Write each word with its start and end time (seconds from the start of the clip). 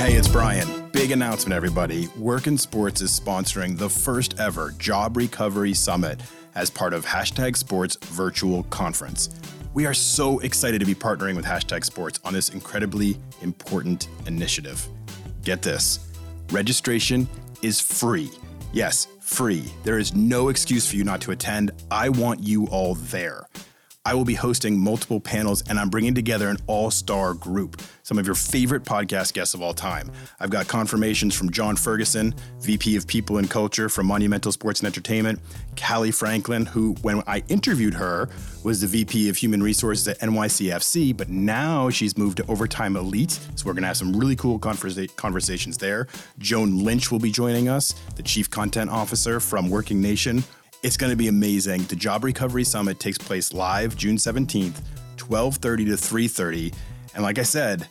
Hey, 0.00 0.14
it's 0.14 0.28
Brian. 0.28 0.88
Big 0.92 1.10
announcement, 1.10 1.52
everybody. 1.52 2.08
Work 2.16 2.46
in 2.46 2.56
Sports 2.56 3.02
is 3.02 3.20
sponsoring 3.20 3.76
the 3.76 3.90
first 3.90 4.40
ever 4.40 4.70
Job 4.78 5.14
Recovery 5.14 5.74
Summit 5.74 6.22
as 6.54 6.70
part 6.70 6.94
of 6.94 7.04
Hashtag 7.04 7.54
Sports 7.54 7.98
Virtual 8.06 8.62
Conference. 8.64 9.28
We 9.74 9.84
are 9.84 9.92
so 9.92 10.38
excited 10.38 10.78
to 10.78 10.86
be 10.86 10.94
partnering 10.94 11.36
with 11.36 11.44
Hashtag 11.44 11.84
Sports 11.84 12.18
on 12.24 12.32
this 12.32 12.48
incredibly 12.48 13.18
important 13.42 14.08
initiative. 14.24 14.88
Get 15.44 15.60
this 15.60 16.10
registration 16.50 17.28
is 17.60 17.78
free. 17.78 18.30
Yes, 18.72 19.06
free. 19.20 19.70
There 19.84 19.98
is 19.98 20.14
no 20.14 20.48
excuse 20.48 20.88
for 20.88 20.96
you 20.96 21.04
not 21.04 21.20
to 21.20 21.32
attend. 21.32 21.72
I 21.90 22.08
want 22.08 22.42
you 22.42 22.68
all 22.68 22.94
there. 22.94 23.44
I 24.06 24.14
will 24.14 24.24
be 24.24 24.34
hosting 24.34 24.78
multiple 24.78 25.20
panels 25.20 25.62
and 25.68 25.78
I'm 25.78 25.90
bringing 25.90 26.14
together 26.14 26.48
an 26.48 26.56
all 26.66 26.90
star 26.90 27.34
group, 27.34 27.82
some 28.02 28.18
of 28.18 28.24
your 28.24 28.34
favorite 28.34 28.82
podcast 28.82 29.34
guests 29.34 29.52
of 29.52 29.60
all 29.60 29.74
time. 29.74 30.10
I've 30.40 30.48
got 30.48 30.68
confirmations 30.68 31.34
from 31.34 31.50
John 31.50 31.76
Ferguson, 31.76 32.34
VP 32.60 32.96
of 32.96 33.06
People 33.06 33.36
and 33.36 33.50
Culture 33.50 33.90
from 33.90 34.06
Monumental 34.06 34.52
Sports 34.52 34.80
and 34.80 34.86
Entertainment, 34.86 35.38
Callie 35.76 36.12
Franklin, 36.12 36.64
who, 36.64 36.94
when 37.02 37.22
I 37.26 37.42
interviewed 37.48 37.92
her, 37.92 38.30
was 38.64 38.80
the 38.80 38.86
VP 38.86 39.28
of 39.28 39.36
Human 39.36 39.62
Resources 39.62 40.08
at 40.08 40.18
NYCFC, 40.20 41.14
but 41.14 41.28
now 41.28 41.90
she's 41.90 42.16
moved 42.16 42.38
to 42.38 42.46
Overtime 42.46 42.96
Elite. 42.96 43.38
So 43.54 43.66
we're 43.66 43.74
going 43.74 43.82
to 43.82 43.88
have 43.88 43.98
some 43.98 44.16
really 44.16 44.36
cool 44.36 44.58
conversa- 44.58 45.14
conversations 45.16 45.76
there. 45.76 46.06
Joan 46.38 46.82
Lynch 46.82 47.12
will 47.12 47.18
be 47.18 47.30
joining 47.30 47.68
us, 47.68 47.94
the 48.16 48.22
Chief 48.22 48.48
Content 48.48 48.88
Officer 48.88 49.40
from 49.40 49.68
Working 49.68 50.00
Nation. 50.00 50.42
It's 50.82 50.96
going 50.96 51.10
to 51.10 51.16
be 51.16 51.28
amazing. 51.28 51.82
The 51.84 51.96
Job 51.96 52.24
Recovery 52.24 52.64
Summit 52.64 52.98
takes 52.98 53.18
place 53.18 53.52
live 53.52 53.96
June 53.96 54.16
17th, 54.16 54.80
12:30 55.16 55.86
to 55.86 55.96
3:30. 55.96 56.72
And 57.14 57.22
like 57.22 57.38
I 57.38 57.42
said, 57.42 57.86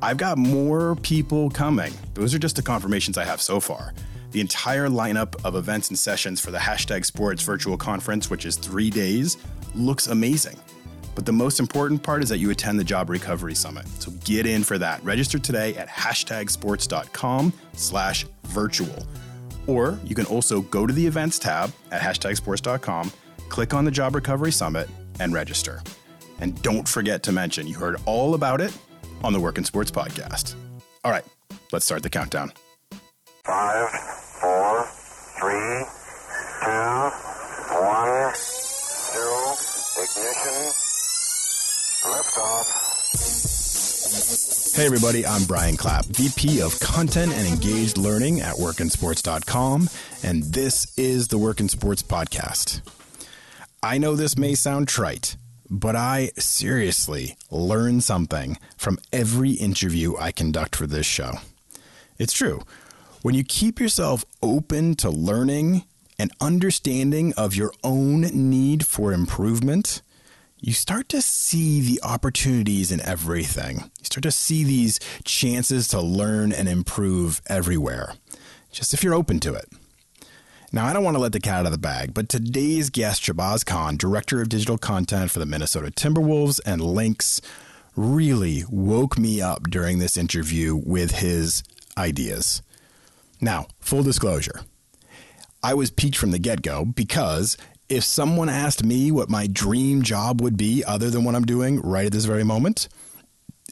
I've 0.00 0.16
got 0.16 0.38
more 0.38 0.96
people 0.96 1.50
coming. 1.50 1.92
Those 2.14 2.34
are 2.34 2.38
just 2.38 2.56
the 2.56 2.62
confirmations 2.62 3.18
I 3.18 3.24
have 3.24 3.42
so 3.42 3.60
far. 3.60 3.92
The 4.30 4.40
entire 4.40 4.88
lineup 4.88 5.34
of 5.44 5.54
events 5.54 5.90
and 5.90 5.98
sessions 5.98 6.40
for 6.40 6.50
the 6.50 6.58
hashtag 6.58 7.04
sports 7.04 7.42
virtual 7.42 7.76
conference, 7.76 8.30
which 8.30 8.46
is 8.46 8.56
three 8.56 8.88
days, 8.88 9.36
looks 9.74 10.06
amazing. 10.06 10.56
But 11.14 11.26
the 11.26 11.32
most 11.32 11.60
important 11.60 12.02
part 12.02 12.22
is 12.22 12.30
that 12.30 12.38
you 12.38 12.50
attend 12.50 12.80
the 12.80 12.84
Job 12.84 13.10
Recovery 13.10 13.54
Summit. 13.54 13.86
So 13.98 14.12
get 14.24 14.46
in 14.46 14.64
for 14.64 14.78
that. 14.78 15.04
Register 15.04 15.38
today 15.38 15.74
at 15.74 15.88
hashtag 15.88 16.46
hashtagsports.com 16.46 17.52
slash 17.74 18.24
virtual. 18.44 19.06
Or 19.70 20.00
you 20.04 20.16
can 20.16 20.26
also 20.26 20.62
go 20.62 20.84
to 20.84 20.92
the 20.92 21.06
events 21.06 21.38
tab 21.38 21.72
at 21.92 22.02
hashtagsports.com, 22.02 23.12
click 23.48 23.72
on 23.72 23.84
the 23.84 23.90
Job 23.92 24.16
Recovery 24.16 24.50
Summit, 24.50 24.88
and 25.20 25.32
register. 25.32 25.80
And 26.40 26.60
don't 26.62 26.88
forget 26.88 27.22
to 27.24 27.32
mention 27.32 27.68
you 27.68 27.74
heard 27.76 27.96
all 28.04 28.34
about 28.34 28.60
it 28.60 28.76
on 29.22 29.32
the 29.32 29.38
Work 29.38 29.58
in 29.58 29.64
Sports 29.64 29.92
podcast. 29.92 30.56
All 31.04 31.12
right, 31.12 31.24
let's 31.72 31.84
start 31.84 32.02
the 32.02 32.10
countdown. 32.10 32.52
Five, 33.44 33.90
four, 34.40 34.86
three, 35.38 35.84
two, 36.64 37.10
one, 37.78 38.34
zero, 38.34 39.54
ignition, 40.02 40.72
liftoff. 42.02 42.79
Hey, 44.80 44.86
everybody, 44.86 45.26
I'm 45.26 45.44
Brian 45.44 45.76
Clapp, 45.76 46.06
VP 46.06 46.62
of 46.62 46.80
Content 46.80 47.34
and 47.34 47.46
Engaged 47.46 47.98
Learning 47.98 48.40
at 48.40 48.54
workinsports.com, 48.54 49.90
and 50.22 50.42
this 50.42 50.98
is 50.98 51.28
the 51.28 51.36
Work 51.36 51.60
in 51.60 51.68
Sports 51.68 52.02
Podcast. 52.02 52.80
I 53.82 53.98
know 53.98 54.16
this 54.16 54.38
may 54.38 54.54
sound 54.54 54.88
trite, 54.88 55.36
but 55.68 55.96
I 55.96 56.30
seriously 56.38 57.36
learn 57.50 58.00
something 58.00 58.56
from 58.78 58.98
every 59.12 59.50
interview 59.50 60.16
I 60.16 60.32
conduct 60.32 60.76
for 60.76 60.86
this 60.86 61.04
show. 61.04 61.32
It's 62.18 62.32
true. 62.32 62.62
When 63.20 63.34
you 63.34 63.44
keep 63.44 63.80
yourself 63.80 64.24
open 64.42 64.94
to 64.94 65.10
learning 65.10 65.84
and 66.18 66.32
understanding 66.40 67.34
of 67.36 67.54
your 67.54 67.74
own 67.84 68.22
need 68.22 68.86
for 68.86 69.12
improvement, 69.12 70.00
you 70.60 70.72
start 70.72 71.08
to 71.08 71.22
see 71.22 71.80
the 71.80 72.00
opportunities 72.02 72.92
in 72.92 73.00
everything. 73.00 73.90
You 73.98 74.04
start 74.04 74.22
to 74.24 74.30
see 74.30 74.64
these 74.64 75.00
chances 75.24 75.88
to 75.88 76.00
learn 76.00 76.52
and 76.52 76.68
improve 76.68 77.40
everywhere, 77.46 78.14
just 78.70 78.92
if 78.92 79.02
you're 79.02 79.14
open 79.14 79.40
to 79.40 79.54
it. 79.54 79.68
Now, 80.72 80.86
I 80.86 80.92
don't 80.92 81.02
want 81.02 81.16
to 81.16 81.20
let 81.20 81.32
the 81.32 81.40
cat 81.40 81.60
out 81.60 81.66
of 81.66 81.72
the 81.72 81.78
bag, 81.78 82.14
but 82.14 82.28
today's 82.28 82.90
guest, 82.90 83.22
Shahbaz 83.22 83.66
Khan, 83.66 83.96
Director 83.96 84.40
of 84.40 84.48
Digital 84.48 84.78
Content 84.78 85.30
for 85.30 85.40
the 85.40 85.46
Minnesota 85.46 85.90
Timberwolves 85.90 86.60
and 86.64 86.80
Lynx, 86.80 87.40
really 87.96 88.62
woke 88.70 89.18
me 89.18 89.40
up 89.40 89.64
during 89.64 89.98
this 89.98 90.16
interview 90.16 90.76
with 90.76 91.16
his 91.16 91.64
ideas. 91.98 92.62
Now, 93.40 93.66
full 93.80 94.04
disclosure. 94.04 94.60
I 95.62 95.74
was 95.74 95.90
piqued 95.90 96.16
from 96.16 96.30
the 96.30 96.38
get 96.38 96.62
go 96.62 96.84
because 96.84 97.56
if 97.90 98.04
someone 98.04 98.48
asked 98.48 98.84
me 98.84 99.10
what 99.10 99.28
my 99.28 99.48
dream 99.48 100.02
job 100.02 100.40
would 100.40 100.56
be 100.56 100.84
other 100.84 101.10
than 101.10 101.24
what 101.24 101.34
I'm 101.34 101.44
doing 101.44 101.80
right 101.80 102.06
at 102.06 102.12
this 102.12 102.24
very 102.24 102.44
moment, 102.44 102.88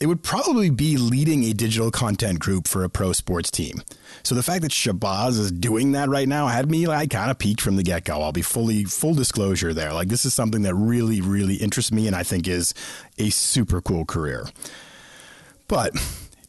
it 0.01 0.06
would 0.06 0.23
probably 0.23 0.71
be 0.71 0.97
leading 0.97 1.45
a 1.45 1.53
digital 1.53 1.91
content 1.91 2.39
group 2.39 2.69
for 2.69 2.84
a 2.84 2.89
pro 2.89 3.12
sports 3.12 3.51
team. 3.51 3.83
So 4.23 4.34
the 4.34 4.43
fact 4.43 4.62
that 4.62 4.73
Shahbaz 4.73 5.39
is 5.39 5.53
doing 5.53 5.93
that 5.93 6.09
right 6.09 6.29
now 6.29 6.49
had 6.49 6.71
me 6.71 6.87
like 6.87 7.11
kind 7.11 7.31
of 7.31 7.39
peaked 7.39 7.61
from 7.61 7.77
the 7.77 7.83
get 7.83 8.05
go. 8.05 8.21
I'll 8.21 8.33
be 8.33 8.43
fully 8.43 8.84
full 8.84 9.15
disclosure 9.15 9.73
there. 9.73 9.93
Like 9.93 10.09
this 10.09 10.25
is 10.25 10.35
something 10.35 10.62
that 10.62 10.75
really, 10.75 11.21
really 11.21 11.55
interests 11.56 11.93
me 11.93 12.06
and 12.06 12.15
I 12.15 12.23
think 12.25 12.47
is 12.49 12.75
a 13.19 13.31
super 13.31 13.81
cool 13.81 14.05
career. 14.05 14.49
But 15.69 15.93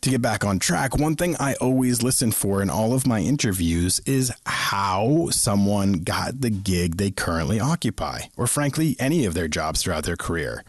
to 0.02 0.10
get 0.10 0.22
back 0.22 0.46
on 0.46 0.60
track, 0.60 0.98
one 0.98 1.16
thing 1.16 1.36
I 1.40 1.56
always 1.56 2.02
listen 2.02 2.32
for 2.32 2.62
in 2.62 2.70
all 2.70 2.94
of 2.94 3.06
my 3.06 3.20
interviews 3.20 4.00
is 4.06 4.32
how 4.46 5.28
someone 5.32 5.94
got 5.94 6.42
the 6.42 6.50
gig 6.50 6.98
they 6.98 7.12
currently 7.12 7.60
occupy, 7.60 8.22
or 8.38 8.48
frankly, 8.48 8.96
any 9.00 9.26
of 9.26 9.34
their 9.34 9.48
jobs 9.48 9.82
throughout 9.82 10.06
their 10.06 10.16
career. 10.16 10.64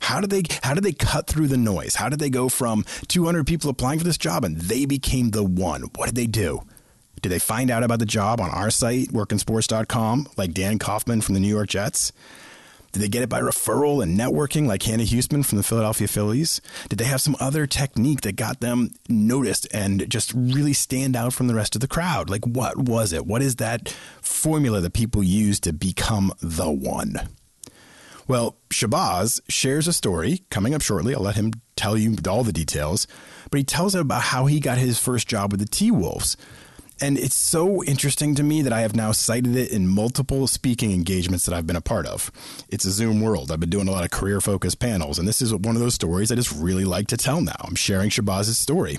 How 0.00 0.20
did 0.20 0.30
they 0.30 0.42
how 0.62 0.74
did 0.74 0.84
they 0.84 0.92
cut 0.92 1.26
through 1.26 1.48
the 1.48 1.56
noise? 1.56 1.96
How 1.96 2.08
did 2.08 2.18
they 2.18 2.30
go 2.30 2.48
from 2.48 2.84
200 3.08 3.46
people 3.46 3.70
applying 3.70 3.98
for 3.98 4.04
this 4.04 4.18
job 4.18 4.44
and 4.44 4.56
they 4.56 4.84
became 4.84 5.30
the 5.30 5.42
one? 5.42 5.82
What 5.96 6.06
did 6.06 6.14
they 6.14 6.26
do? 6.26 6.62
Did 7.22 7.30
they 7.30 7.38
find 7.38 7.70
out 7.70 7.82
about 7.82 7.98
the 7.98 8.06
job 8.06 8.40
on 8.40 8.50
our 8.50 8.70
site, 8.70 9.08
workinsports.com, 9.08 10.28
like 10.36 10.52
Dan 10.52 10.78
Kaufman 10.78 11.22
from 11.22 11.34
the 11.34 11.40
New 11.40 11.48
York 11.48 11.70
Jets? 11.70 12.12
Did 12.96 13.02
they 13.02 13.08
get 13.08 13.22
it 13.24 13.28
by 13.28 13.42
referral 13.42 14.02
and 14.02 14.18
networking 14.18 14.66
like 14.66 14.82
Hannah 14.82 15.02
Huesman 15.02 15.44
from 15.44 15.58
the 15.58 15.62
Philadelphia 15.62 16.08
Phillies? 16.08 16.62
Did 16.88 16.98
they 16.98 17.04
have 17.04 17.20
some 17.20 17.36
other 17.38 17.66
technique 17.66 18.22
that 18.22 18.36
got 18.36 18.60
them 18.60 18.88
noticed 19.06 19.68
and 19.70 20.08
just 20.08 20.32
really 20.32 20.72
stand 20.72 21.14
out 21.14 21.34
from 21.34 21.46
the 21.46 21.54
rest 21.54 21.74
of 21.74 21.82
the 21.82 21.88
crowd? 21.88 22.30
Like, 22.30 22.46
what 22.46 22.78
was 22.78 23.12
it? 23.12 23.26
What 23.26 23.42
is 23.42 23.56
that 23.56 23.90
formula 24.22 24.80
that 24.80 24.94
people 24.94 25.22
use 25.22 25.60
to 25.60 25.74
become 25.74 26.32
the 26.40 26.70
one? 26.70 27.16
Well, 28.26 28.56
Shahbaz 28.70 29.42
shares 29.46 29.86
a 29.86 29.92
story 29.92 30.44
coming 30.48 30.74
up 30.74 30.80
shortly. 30.80 31.14
I'll 31.14 31.20
let 31.20 31.36
him 31.36 31.52
tell 31.76 31.98
you 31.98 32.16
all 32.26 32.44
the 32.44 32.50
details, 32.50 33.06
but 33.50 33.58
he 33.58 33.64
tells 33.64 33.94
it 33.94 34.00
about 34.00 34.22
how 34.22 34.46
he 34.46 34.58
got 34.58 34.78
his 34.78 34.98
first 34.98 35.28
job 35.28 35.52
with 35.52 35.60
the 35.60 35.66
T 35.66 35.90
Wolves. 35.90 36.38
And 36.98 37.18
it's 37.18 37.36
so 37.36 37.84
interesting 37.84 38.34
to 38.36 38.42
me 38.42 38.62
that 38.62 38.72
I 38.72 38.80
have 38.80 38.96
now 38.96 39.12
cited 39.12 39.54
it 39.54 39.70
in 39.70 39.86
multiple 39.86 40.46
speaking 40.46 40.92
engagements 40.92 41.44
that 41.44 41.54
I've 41.54 41.66
been 41.66 41.76
a 41.76 41.82
part 41.82 42.06
of. 42.06 42.32
It's 42.70 42.86
a 42.86 42.90
Zoom 42.90 43.20
world. 43.20 43.52
I've 43.52 43.60
been 43.60 43.68
doing 43.68 43.86
a 43.86 43.90
lot 43.90 44.04
of 44.04 44.10
career 44.10 44.40
focused 44.40 44.78
panels, 44.78 45.18
and 45.18 45.28
this 45.28 45.42
is 45.42 45.54
one 45.54 45.76
of 45.76 45.82
those 45.82 45.94
stories 45.94 46.32
I 46.32 46.36
just 46.36 46.52
really 46.52 46.86
like 46.86 47.06
to 47.08 47.18
tell 47.18 47.42
now. 47.42 47.56
I'm 47.60 47.74
sharing 47.74 48.08
Shahbaz's 48.08 48.58
story. 48.58 48.98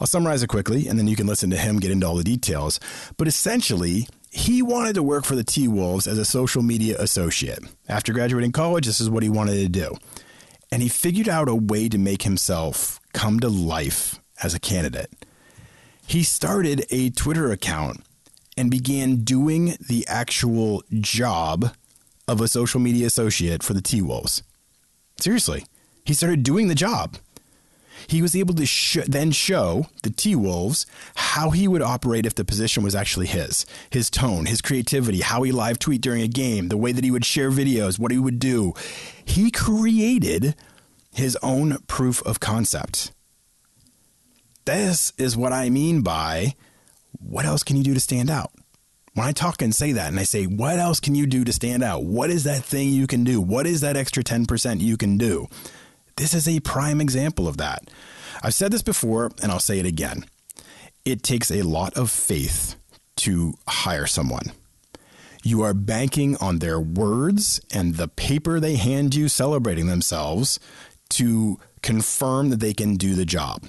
I'll 0.00 0.08
summarize 0.08 0.42
it 0.42 0.48
quickly, 0.48 0.88
and 0.88 0.98
then 0.98 1.06
you 1.06 1.14
can 1.14 1.28
listen 1.28 1.50
to 1.50 1.56
him 1.56 1.78
get 1.78 1.92
into 1.92 2.08
all 2.08 2.16
the 2.16 2.24
details. 2.24 2.80
But 3.16 3.28
essentially, 3.28 4.08
he 4.32 4.60
wanted 4.60 4.94
to 4.94 5.02
work 5.04 5.24
for 5.24 5.36
the 5.36 5.44
T 5.44 5.68
Wolves 5.68 6.08
as 6.08 6.18
a 6.18 6.24
social 6.24 6.62
media 6.62 6.96
associate. 6.98 7.60
After 7.88 8.12
graduating 8.12 8.50
college, 8.50 8.86
this 8.86 9.00
is 9.00 9.08
what 9.08 9.22
he 9.22 9.28
wanted 9.28 9.54
to 9.54 9.68
do. 9.68 9.96
And 10.72 10.82
he 10.82 10.88
figured 10.88 11.28
out 11.28 11.48
a 11.48 11.54
way 11.54 11.88
to 11.88 11.98
make 11.98 12.22
himself 12.22 12.98
come 13.12 13.38
to 13.40 13.48
life 13.48 14.18
as 14.42 14.54
a 14.54 14.60
candidate 14.60 15.10
he 16.08 16.22
started 16.22 16.86
a 16.90 17.10
Twitter 17.10 17.52
account 17.52 18.02
and 18.56 18.70
began 18.70 19.16
doing 19.16 19.76
the 19.78 20.06
actual 20.08 20.82
job 21.00 21.74
of 22.26 22.40
a 22.40 22.48
social 22.48 22.80
media 22.80 23.06
associate 23.06 23.62
for 23.62 23.74
the 23.74 23.82
T 23.82 24.00
Wolves. 24.00 24.42
Seriously, 25.20 25.66
he 26.06 26.14
started 26.14 26.42
doing 26.42 26.68
the 26.68 26.74
job. 26.74 27.18
He 28.06 28.22
was 28.22 28.34
able 28.34 28.54
to 28.54 28.64
sh- 28.64 29.04
then 29.06 29.32
show 29.32 29.88
the 30.02 30.08
T 30.08 30.34
Wolves 30.34 30.86
how 31.14 31.50
he 31.50 31.68
would 31.68 31.82
operate 31.82 32.24
if 32.24 32.34
the 32.34 32.44
position 32.44 32.82
was 32.82 32.94
actually 32.94 33.26
his. 33.26 33.66
His 33.90 34.08
tone, 34.08 34.46
his 34.46 34.62
creativity, 34.62 35.20
how 35.20 35.42
he 35.42 35.52
live 35.52 35.78
tweet 35.78 36.00
during 36.00 36.22
a 36.22 36.28
game, 36.28 36.68
the 36.68 36.78
way 36.78 36.92
that 36.92 37.04
he 37.04 37.10
would 37.10 37.26
share 37.26 37.50
videos, 37.50 37.98
what 37.98 38.12
he 38.12 38.18
would 38.18 38.38
do. 38.38 38.72
He 39.22 39.50
created 39.50 40.54
his 41.12 41.36
own 41.42 41.78
proof 41.86 42.22
of 42.22 42.40
concept. 42.40 43.12
This 44.68 45.14
is 45.16 45.34
what 45.34 45.54
I 45.54 45.70
mean 45.70 46.02
by 46.02 46.54
what 47.18 47.46
else 47.46 47.62
can 47.62 47.78
you 47.78 47.82
do 47.82 47.94
to 47.94 48.00
stand 48.00 48.28
out? 48.28 48.52
When 49.14 49.26
I 49.26 49.32
talk 49.32 49.62
and 49.62 49.74
say 49.74 49.92
that, 49.92 50.08
and 50.08 50.20
I 50.20 50.24
say, 50.24 50.44
what 50.44 50.78
else 50.78 51.00
can 51.00 51.14
you 51.14 51.26
do 51.26 51.42
to 51.42 51.54
stand 51.54 51.82
out? 51.82 52.04
What 52.04 52.28
is 52.28 52.44
that 52.44 52.64
thing 52.64 52.90
you 52.90 53.06
can 53.06 53.24
do? 53.24 53.40
What 53.40 53.66
is 53.66 53.80
that 53.80 53.96
extra 53.96 54.22
10% 54.22 54.80
you 54.80 54.98
can 54.98 55.16
do? 55.16 55.48
This 56.18 56.34
is 56.34 56.46
a 56.46 56.60
prime 56.60 57.00
example 57.00 57.48
of 57.48 57.56
that. 57.56 57.90
I've 58.42 58.52
said 58.52 58.70
this 58.70 58.82
before, 58.82 59.30
and 59.42 59.50
I'll 59.50 59.58
say 59.58 59.78
it 59.78 59.86
again. 59.86 60.26
it 61.06 61.22
takes 61.22 61.50
a 61.50 61.62
lot 61.62 61.96
of 61.96 62.10
faith 62.10 62.76
to 63.16 63.54
hire 63.66 64.06
someone. 64.06 64.52
You 65.42 65.62
are 65.62 65.72
banking 65.72 66.36
on 66.42 66.58
their 66.58 66.78
words 66.78 67.58
and 67.72 67.94
the 67.94 68.08
paper 68.08 68.60
they 68.60 68.76
hand 68.76 69.14
you 69.14 69.28
celebrating 69.28 69.86
themselves 69.86 70.60
to 71.08 71.58
confirm 71.80 72.50
that 72.50 72.60
they 72.60 72.74
can 72.74 72.96
do 72.96 73.14
the 73.14 73.24
job. 73.24 73.66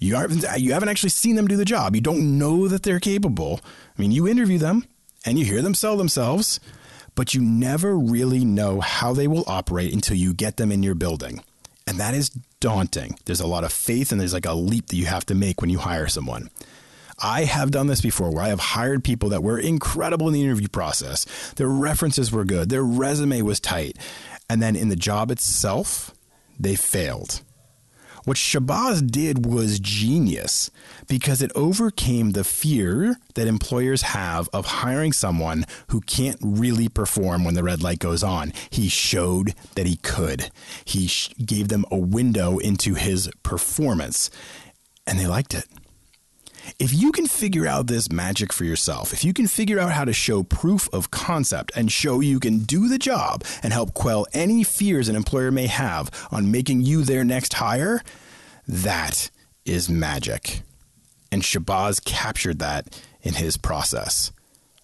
You 0.00 0.16
haven't, 0.16 0.44
you 0.58 0.72
haven't 0.72 0.88
actually 0.88 1.10
seen 1.10 1.36
them 1.36 1.46
do 1.46 1.56
the 1.56 1.64
job. 1.64 1.94
You 1.94 2.00
don't 2.00 2.38
know 2.38 2.66
that 2.68 2.82
they're 2.82 3.00
capable. 3.00 3.60
I 3.96 4.00
mean, 4.00 4.12
you 4.12 4.26
interview 4.26 4.58
them 4.58 4.86
and 5.26 5.38
you 5.38 5.44
hear 5.44 5.60
them 5.60 5.74
sell 5.74 5.98
themselves, 5.98 6.58
but 7.14 7.34
you 7.34 7.42
never 7.42 7.96
really 7.96 8.44
know 8.44 8.80
how 8.80 9.12
they 9.12 9.28
will 9.28 9.44
operate 9.46 9.92
until 9.92 10.16
you 10.16 10.32
get 10.32 10.56
them 10.56 10.72
in 10.72 10.82
your 10.82 10.94
building. 10.94 11.44
And 11.86 11.98
that 11.98 12.14
is 12.14 12.30
daunting. 12.60 13.18
There's 13.26 13.40
a 13.40 13.46
lot 13.46 13.62
of 13.62 13.72
faith 13.72 14.10
and 14.10 14.20
there's 14.20 14.32
like 14.32 14.46
a 14.46 14.54
leap 14.54 14.86
that 14.86 14.96
you 14.96 15.04
have 15.06 15.26
to 15.26 15.34
make 15.34 15.60
when 15.60 15.70
you 15.70 15.78
hire 15.78 16.08
someone. 16.08 16.48
I 17.22 17.44
have 17.44 17.70
done 17.70 17.86
this 17.86 18.00
before 18.00 18.32
where 18.32 18.44
I 18.44 18.48
have 18.48 18.60
hired 18.60 19.04
people 19.04 19.28
that 19.28 19.42
were 19.42 19.58
incredible 19.58 20.28
in 20.28 20.32
the 20.32 20.42
interview 20.42 20.68
process. 20.68 21.26
Their 21.56 21.68
references 21.68 22.32
were 22.32 22.46
good, 22.46 22.70
their 22.70 22.84
resume 22.84 23.42
was 23.42 23.60
tight. 23.60 23.98
And 24.48 24.62
then 24.62 24.76
in 24.76 24.88
the 24.88 24.96
job 24.96 25.30
itself, 25.30 26.14
they 26.58 26.74
failed. 26.74 27.42
What 28.24 28.36
Shahbaz 28.36 29.10
did 29.10 29.46
was 29.46 29.80
genius 29.80 30.70
because 31.08 31.40
it 31.40 31.50
overcame 31.54 32.32
the 32.32 32.44
fear 32.44 33.16
that 33.34 33.46
employers 33.48 34.02
have 34.02 34.48
of 34.52 34.66
hiring 34.66 35.12
someone 35.12 35.64
who 35.88 36.00
can't 36.02 36.36
really 36.42 36.88
perform 36.88 37.44
when 37.44 37.54
the 37.54 37.62
red 37.62 37.82
light 37.82 37.98
goes 37.98 38.22
on. 38.22 38.52
He 38.68 38.88
showed 38.88 39.54
that 39.74 39.86
he 39.86 39.96
could. 39.96 40.50
He 40.84 41.06
sh- 41.06 41.32
gave 41.44 41.68
them 41.68 41.84
a 41.90 41.96
window 41.96 42.58
into 42.58 42.94
his 42.94 43.30
performance, 43.42 44.30
and 45.06 45.18
they 45.18 45.26
liked 45.26 45.54
it. 45.54 45.64
If 46.78 46.92
you 46.94 47.12
can 47.12 47.26
figure 47.26 47.66
out 47.66 47.86
this 47.86 48.10
magic 48.10 48.52
for 48.52 48.64
yourself, 48.64 49.12
if 49.12 49.24
you 49.24 49.32
can 49.32 49.46
figure 49.46 49.78
out 49.78 49.92
how 49.92 50.04
to 50.04 50.12
show 50.12 50.42
proof 50.42 50.88
of 50.92 51.10
concept 51.10 51.72
and 51.74 51.90
show 51.90 52.20
you 52.20 52.40
can 52.40 52.60
do 52.60 52.88
the 52.88 52.98
job 52.98 53.44
and 53.62 53.72
help 53.72 53.94
quell 53.94 54.26
any 54.32 54.62
fears 54.64 55.08
an 55.08 55.16
employer 55.16 55.50
may 55.50 55.66
have 55.66 56.10
on 56.30 56.50
making 56.50 56.82
you 56.82 57.02
their 57.02 57.24
next 57.24 57.54
hire, 57.54 58.02
that 58.66 59.30
is 59.64 59.88
magic. 59.90 60.62
And 61.32 61.42
Shahbaz 61.42 62.04
captured 62.04 62.58
that 62.58 63.00
in 63.22 63.34
his 63.34 63.56
process. 63.56 64.32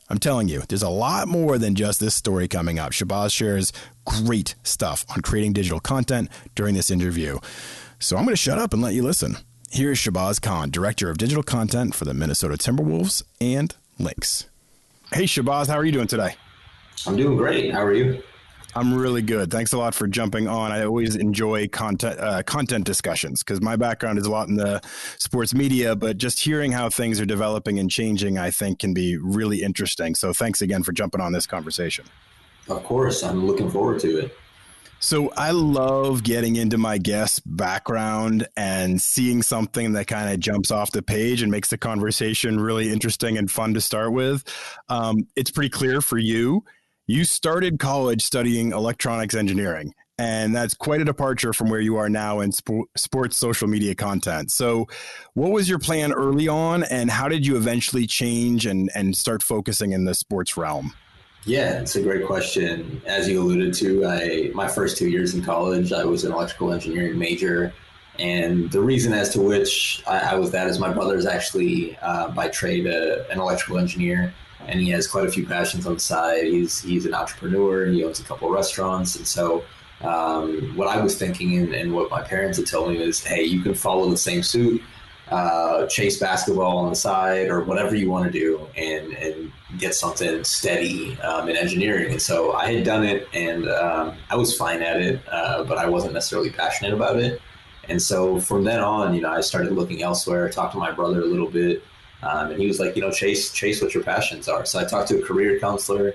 I'm 0.08 0.18
telling 0.18 0.48
you, 0.48 0.62
there's 0.68 0.82
a 0.82 0.88
lot 0.88 1.26
more 1.26 1.58
than 1.58 1.74
just 1.74 1.98
this 1.98 2.14
story 2.14 2.46
coming 2.46 2.78
up. 2.78 2.92
Shahbaz 2.92 3.32
shares 3.32 3.72
great 4.04 4.54
stuff 4.62 5.04
on 5.10 5.20
creating 5.20 5.52
digital 5.52 5.80
content 5.80 6.30
during 6.54 6.74
this 6.74 6.90
interview. 6.90 7.38
So 7.98 8.16
I'm 8.16 8.24
going 8.24 8.34
to 8.34 8.40
shut 8.40 8.58
up 8.58 8.72
and 8.72 8.82
let 8.82 8.94
you 8.94 9.02
listen. 9.02 9.36
Here 9.70 9.90
is 9.90 9.98
Shahbaz 9.98 10.40
Khan, 10.40 10.70
Director 10.70 11.10
of 11.10 11.18
Digital 11.18 11.42
Content 11.42 11.94
for 11.94 12.04
the 12.04 12.14
Minnesota 12.14 12.54
Timberwolves 12.54 13.24
and 13.40 13.74
Lynx. 13.98 14.48
Hey, 15.12 15.24
Shahbaz, 15.24 15.66
how 15.66 15.74
are 15.74 15.84
you 15.84 15.92
doing 15.92 16.06
today? 16.06 16.36
I'm 17.06 17.16
doing 17.16 17.36
great. 17.36 17.72
How 17.72 17.82
are 17.82 17.92
you? 17.92 18.22
I'm 18.76 18.94
really 18.94 19.22
good. 19.22 19.50
Thanks 19.50 19.72
a 19.72 19.78
lot 19.78 19.94
for 19.94 20.06
jumping 20.06 20.46
on. 20.46 20.70
I 20.70 20.84
always 20.84 21.16
enjoy 21.16 21.66
content 21.68 22.20
uh, 22.20 22.42
content 22.44 22.84
discussions 22.84 23.42
because 23.42 23.60
my 23.60 23.74
background 23.74 24.18
is 24.18 24.26
a 24.26 24.30
lot 24.30 24.48
in 24.48 24.56
the 24.56 24.80
sports 25.18 25.52
media, 25.52 25.96
but 25.96 26.16
just 26.16 26.38
hearing 26.38 26.72
how 26.72 26.88
things 26.88 27.20
are 27.20 27.26
developing 27.26 27.78
and 27.78 27.90
changing, 27.90 28.38
I 28.38 28.50
think, 28.50 28.78
can 28.78 28.94
be 28.94 29.16
really 29.16 29.62
interesting. 29.62 30.14
So 30.14 30.32
thanks 30.32 30.62
again 30.62 30.84
for 30.84 30.92
jumping 30.92 31.20
on 31.20 31.32
this 31.32 31.46
conversation. 31.46 32.04
Of 32.68 32.84
course, 32.84 33.22
I'm 33.22 33.46
looking 33.46 33.70
forward 33.70 34.00
to 34.00 34.18
it. 34.26 34.36
So 35.06 35.30
I 35.36 35.52
love 35.52 36.24
getting 36.24 36.56
into 36.56 36.78
my 36.78 36.98
guest 36.98 37.42
background 37.46 38.48
and 38.56 39.00
seeing 39.00 39.40
something 39.40 39.92
that 39.92 40.08
kind 40.08 40.34
of 40.34 40.40
jumps 40.40 40.72
off 40.72 40.90
the 40.90 41.00
page 41.00 41.42
and 41.42 41.52
makes 41.52 41.70
the 41.70 41.78
conversation 41.78 42.58
really 42.58 42.90
interesting 42.90 43.38
and 43.38 43.48
fun 43.48 43.72
to 43.74 43.80
start 43.80 44.12
with. 44.12 44.42
Um, 44.88 45.28
it's 45.36 45.52
pretty 45.52 45.68
clear 45.68 46.00
for 46.00 46.18
you. 46.18 46.64
You 47.06 47.22
started 47.22 47.78
college 47.78 48.20
studying 48.20 48.72
electronics 48.72 49.36
engineering, 49.36 49.94
and 50.18 50.52
that's 50.56 50.74
quite 50.74 51.00
a 51.00 51.04
departure 51.04 51.52
from 51.52 51.70
where 51.70 51.78
you 51.78 51.94
are 51.98 52.10
now 52.10 52.40
in 52.40 52.50
sp- 52.50 52.90
sports 52.96 53.38
social 53.38 53.68
media 53.68 53.94
content. 53.94 54.50
So, 54.50 54.88
what 55.34 55.52
was 55.52 55.68
your 55.68 55.78
plan 55.78 56.12
early 56.12 56.48
on, 56.48 56.82
and 56.82 57.12
how 57.12 57.28
did 57.28 57.46
you 57.46 57.56
eventually 57.56 58.08
change 58.08 58.66
and, 58.66 58.90
and 58.92 59.16
start 59.16 59.44
focusing 59.44 59.92
in 59.92 60.04
the 60.04 60.14
sports 60.14 60.56
realm? 60.56 60.94
Yeah, 61.46 61.78
it's 61.80 61.94
a 61.94 62.02
great 62.02 62.26
question. 62.26 63.00
As 63.06 63.28
you 63.28 63.40
alluded 63.40 63.72
to, 63.74 64.04
I 64.04 64.50
my 64.52 64.66
first 64.66 64.98
two 64.98 65.08
years 65.08 65.32
in 65.34 65.44
college, 65.44 65.92
I 65.92 66.04
was 66.04 66.24
an 66.24 66.32
electrical 66.32 66.72
engineering 66.72 67.16
major, 67.16 67.72
and 68.18 68.68
the 68.72 68.80
reason 68.80 69.12
as 69.12 69.30
to 69.30 69.40
which 69.40 70.02
I, 70.08 70.18
I 70.18 70.34
was 70.34 70.50
that 70.50 70.66
is 70.66 70.80
my 70.80 70.92
brother 70.92 71.16
is 71.16 71.24
actually 71.24 71.96
uh, 71.98 72.30
by 72.30 72.48
trade 72.48 72.88
a, 72.88 73.30
an 73.30 73.38
electrical 73.38 73.78
engineer, 73.78 74.34
and 74.66 74.80
he 74.80 74.90
has 74.90 75.06
quite 75.06 75.24
a 75.24 75.30
few 75.30 75.46
passions 75.46 75.86
on 75.86 75.94
the 75.94 76.00
side. 76.00 76.42
He's 76.42 76.82
he's 76.82 77.06
an 77.06 77.14
entrepreneur. 77.14 77.86
He 77.86 78.02
owns 78.02 78.18
a 78.18 78.24
couple 78.24 78.48
of 78.48 78.54
restaurants, 78.54 79.14
and 79.14 79.24
so 79.24 79.62
um, 80.00 80.72
what 80.74 80.88
I 80.88 81.00
was 81.00 81.16
thinking 81.16 81.58
and, 81.58 81.72
and 81.72 81.94
what 81.94 82.10
my 82.10 82.22
parents 82.22 82.58
had 82.58 82.66
told 82.66 82.90
me 82.90 83.00
is, 83.00 83.22
hey, 83.22 83.44
you 83.44 83.62
can 83.62 83.72
follow 83.72 84.10
the 84.10 84.16
same 84.16 84.42
suit 84.42 84.82
uh, 85.28 85.86
chase 85.86 86.18
basketball 86.18 86.78
on 86.78 86.90
the 86.90 86.96
side 86.96 87.48
or 87.48 87.64
whatever 87.64 87.94
you 87.94 88.10
want 88.10 88.24
to 88.24 88.30
do 88.30 88.66
and, 88.76 89.12
and 89.14 89.52
get 89.78 89.94
something 89.94 90.44
steady 90.44 91.18
um, 91.20 91.48
in 91.48 91.56
engineering. 91.56 92.12
And 92.12 92.22
so 92.22 92.52
I 92.52 92.72
had 92.72 92.84
done 92.84 93.04
it 93.04 93.28
and 93.32 93.68
um, 93.68 94.16
I 94.30 94.36
was 94.36 94.56
fine 94.56 94.82
at 94.82 95.00
it, 95.00 95.20
uh, 95.30 95.64
but 95.64 95.76
I 95.76 95.88
wasn't 95.88 96.14
necessarily 96.14 96.50
passionate 96.50 96.92
about 96.92 97.16
it. 97.16 97.42
And 97.88 98.00
so 98.00 98.40
from 98.40 98.64
then 98.64 98.80
on, 98.80 99.14
you 99.14 99.20
know, 99.20 99.30
I 99.30 99.40
started 99.40 99.72
looking 99.72 100.02
elsewhere, 100.02 100.48
talked 100.48 100.72
to 100.72 100.78
my 100.78 100.92
brother 100.92 101.20
a 101.20 101.24
little 101.24 101.50
bit. 101.50 101.82
Um, 102.22 102.50
and 102.50 102.60
he 102.60 102.66
was 102.66 102.80
like, 102.80 102.96
you 102.96 103.02
know, 103.02 103.10
chase, 103.10 103.52
chase 103.52 103.82
what 103.82 103.92
your 103.92 104.02
passions 104.02 104.48
are. 104.48 104.64
So 104.64 104.78
I 104.78 104.84
talked 104.84 105.08
to 105.08 105.18
a 105.18 105.22
career 105.22 105.58
counselor, 105.58 106.14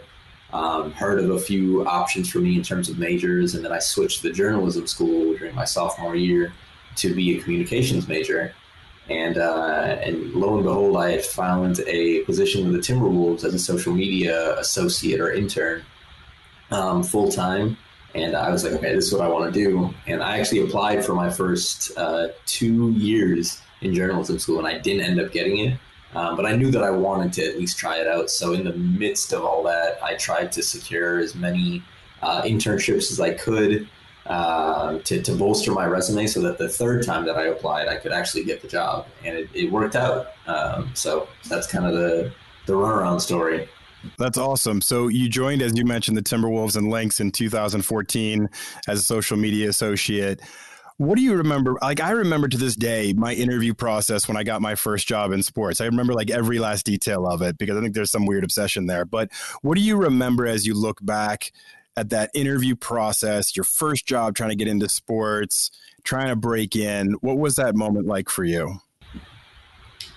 um, 0.51 0.91
heard 0.91 1.19
of 1.19 1.29
a 1.29 1.39
few 1.39 1.85
options 1.85 2.29
for 2.29 2.39
me 2.39 2.55
in 2.55 2.63
terms 2.63 2.89
of 2.89 2.97
majors. 2.99 3.55
And 3.55 3.63
then 3.63 3.71
I 3.71 3.79
switched 3.79 4.21
to 4.23 4.31
journalism 4.31 4.87
school 4.87 5.37
during 5.37 5.55
my 5.55 5.65
sophomore 5.65 6.15
year 6.15 6.53
to 6.97 7.13
be 7.13 7.37
a 7.37 7.41
communications 7.41 8.07
major 8.07 8.53
and 9.09 9.37
uh, 9.37 9.97
and 10.01 10.33
lo 10.33 10.55
and 10.55 10.63
behold, 10.63 10.97
I 10.97 11.11
had 11.11 11.25
found 11.25 11.79
a 11.87 12.21
position 12.23 12.65
with 12.65 12.73
the 12.73 12.93
Timberwolves 12.93 13.43
as 13.43 13.53
a 13.53 13.59
social 13.59 13.93
media 13.93 14.57
associate 14.57 15.19
or 15.19 15.31
intern, 15.31 15.83
um, 16.71 17.03
full 17.03 17.31
time. 17.31 17.77
And 18.13 18.35
I 18.35 18.49
was 18.49 18.63
like, 18.63 18.73
okay, 18.73 18.93
this 18.93 19.07
is 19.07 19.13
what 19.13 19.21
I 19.21 19.29
want 19.29 19.53
to 19.53 19.59
do. 19.59 19.93
And 20.05 20.21
I 20.21 20.39
actually 20.39 20.63
applied 20.63 21.05
for 21.05 21.13
my 21.13 21.29
first 21.29 21.97
uh, 21.97 22.29
two 22.45 22.91
years 22.91 23.61
in 23.81 23.93
journalism 23.93 24.37
school, 24.37 24.59
and 24.59 24.67
I 24.67 24.77
didn't 24.77 25.03
end 25.03 25.19
up 25.19 25.31
getting 25.31 25.59
it. 25.59 25.79
Um, 26.13 26.35
but 26.35 26.45
I 26.45 26.55
knew 26.57 26.71
that 26.71 26.83
I 26.83 26.89
wanted 26.89 27.31
to 27.33 27.45
at 27.45 27.57
least 27.57 27.77
try 27.77 27.97
it 27.97 28.07
out. 28.07 28.29
So 28.29 28.51
in 28.53 28.65
the 28.65 28.73
midst 28.73 29.31
of 29.31 29.45
all 29.45 29.63
that, 29.63 29.97
I 30.03 30.15
tried 30.15 30.51
to 30.53 30.61
secure 30.61 31.19
as 31.19 31.35
many 31.35 31.83
uh, 32.21 32.41
internships 32.41 33.11
as 33.11 33.19
I 33.21 33.33
could 33.33 33.87
uh, 34.27 34.99
to, 34.99 35.21
to 35.21 35.33
bolster 35.33 35.71
my 35.71 35.85
resume 35.85 36.27
so 36.27 36.41
that 36.41 36.57
the 36.57 36.69
third 36.69 37.05
time 37.05 37.25
that 37.25 37.37
I 37.37 37.47
applied, 37.47 37.87
I 37.87 37.97
could 37.97 38.11
actually 38.11 38.43
get 38.43 38.61
the 38.61 38.67
job. 38.67 39.07
And 39.23 39.35
it, 39.35 39.49
it 39.53 39.71
worked 39.71 39.95
out. 39.95 40.27
Um, 40.47 40.91
so 40.93 41.27
that's 41.49 41.67
kind 41.67 41.85
of 41.85 41.93
the, 41.93 42.31
the 42.65 42.73
runaround 42.73 43.21
story. 43.21 43.67
That's 44.17 44.37
awesome. 44.37 44.81
So 44.81 45.07
you 45.07 45.29
joined, 45.29 45.61
as 45.61 45.77
you 45.77 45.85
mentioned, 45.85 46.17
the 46.17 46.23
Timberwolves 46.23 46.75
and 46.75 46.89
Lynx 46.89 47.19
in 47.19 47.31
2014 47.31 48.49
as 48.87 48.99
a 48.99 49.03
social 49.03 49.37
media 49.37 49.69
associate. 49.69 50.41
What 50.97 51.15
do 51.15 51.23
you 51.23 51.35
remember? 51.35 51.77
Like, 51.81 51.99
I 51.99 52.11
remember 52.11 52.47
to 52.47 52.57
this 52.57 52.75
day 52.75 53.13
my 53.13 53.33
interview 53.33 53.73
process 53.73 54.27
when 54.27 54.37
I 54.37 54.43
got 54.43 54.61
my 54.61 54.75
first 54.75 55.07
job 55.07 55.31
in 55.31 55.41
sports. 55.41 55.81
I 55.81 55.85
remember 55.85 56.13
like 56.13 56.29
every 56.29 56.59
last 56.59 56.85
detail 56.85 57.25
of 57.25 57.41
it 57.41 57.57
because 57.57 57.75
I 57.75 57.81
think 57.81 57.95
there's 57.95 58.11
some 58.11 58.27
weird 58.27 58.43
obsession 58.43 58.85
there. 58.85 59.05
But 59.05 59.31
what 59.61 59.75
do 59.75 59.81
you 59.81 59.97
remember 59.97 60.45
as 60.45 60.65
you 60.67 60.75
look 60.75 61.03
back 61.03 61.51
at 61.97 62.09
that 62.09 62.31
interview 62.33 62.75
process, 62.75 63.55
your 63.55 63.63
first 63.63 64.05
job 64.05 64.35
trying 64.35 64.49
to 64.49 64.55
get 64.55 64.67
into 64.67 64.87
sports, 64.89 65.71
trying 66.03 66.29
to 66.29 66.35
break 66.35 66.75
in. 66.75 67.13
What 67.21 67.37
was 67.37 67.55
that 67.55 67.75
moment 67.75 68.07
like 68.07 68.29
for 68.29 68.43
you? 68.43 68.79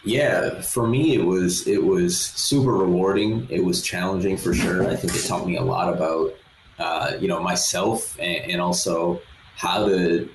Yeah, 0.04 0.60
for 0.60 0.86
me 0.86 1.14
it 1.14 1.24
was 1.24 1.66
it 1.66 1.82
was 1.82 2.20
super 2.20 2.72
rewarding. 2.72 3.48
It 3.50 3.64
was 3.64 3.82
challenging 3.82 4.36
for 4.36 4.52
sure. 4.52 4.88
I 4.88 4.96
think 4.96 5.14
it 5.14 5.24
taught 5.26 5.46
me 5.46 5.56
a 5.56 5.62
lot 5.62 5.92
about 5.92 6.34
uh, 6.78 7.12
you 7.18 7.28
know 7.28 7.42
myself 7.42 8.18
and, 8.18 8.50
and, 8.50 8.60
also 8.60 9.22
how 9.56 9.86
to 9.86 10.28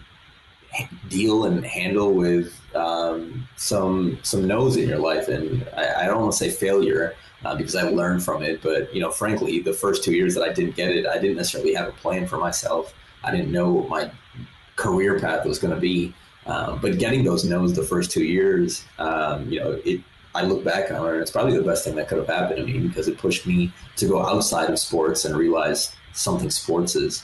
deal 1.10 1.46
and 1.46 1.66
handle 1.66 2.14
with 2.14 2.54
um, 2.74 3.48
some 3.58 4.18
some 4.24 4.48
no's 4.48 4.76
in 4.76 4.90
your 4.90 4.98
life. 4.98 5.28
And 5.28 5.68
I, 5.76 6.04
I 6.04 6.06
don't 6.08 6.22
want 6.22 6.32
to 6.32 6.38
say 6.38 6.50
failure 6.50 7.14
uh, 7.46 7.56
because 7.56 7.76
I 7.76 7.84
learned 7.84 8.24
from 8.24 8.44
it. 8.44 8.62
But 8.62 8.94
you 8.94 9.02
know, 9.02 9.12
frankly, 9.12 9.60
the 9.60 9.74
first 9.74 10.04
two 10.04 10.14
years 10.14 10.36
that 10.36 10.44
I 10.44 10.54
didn't 10.54 10.76
get 10.76 10.92
it, 10.92 11.06
I 11.06 11.18
didn't 11.18 11.38
necessarily 11.38 11.74
have 11.74 11.88
a 11.88 11.94
plan 11.94 12.28
for 12.28 12.38
myself. 12.38 12.94
I 13.24 13.32
didn't 13.32 13.52
know 13.52 13.72
what 13.72 13.90
my 13.90 14.12
career 14.76 15.20
path 15.20 15.46
was 15.46 15.60
going 15.60 15.74
to 15.74 15.80
be. 15.80 16.14
Um, 16.46 16.80
but 16.82 16.98
getting 16.98 17.24
those 17.24 17.44
no's 17.44 17.76
the 17.76 17.84
first 17.84 18.12
two 18.12 18.24
years, 18.24 18.84
um, 18.98 19.50
you 19.52 19.60
know, 19.60 19.80
it. 19.86 20.02
I 20.36 20.44
look 20.44 20.64
back 20.64 20.92
on 20.92 21.16
it, 21.16 21.18
it's 21.18 21.32
probably 21.32 21.58
the 21.58 21.64
best 21.64 21.84
thing 21.84 21.96
that 21.96 22.08
could 22.08 22.20
have 22.20 22.28
happened 22.28 22.58
to 22.58 22.64
me 22.64 22.88
because 22.88 23.08
it 23.08 23.18
pushed 23.18 23.48
me 23.48 23.74
to 23.96 24.08
go 24.08 24.24
outside 24.24 24.70
of 24.70 24.78
sports 24.78 25.26
and 25.26 25.36
realize 25.36 25.92
something 26.14 26.52
sports 26.52 26.96
is, 26.96 27.24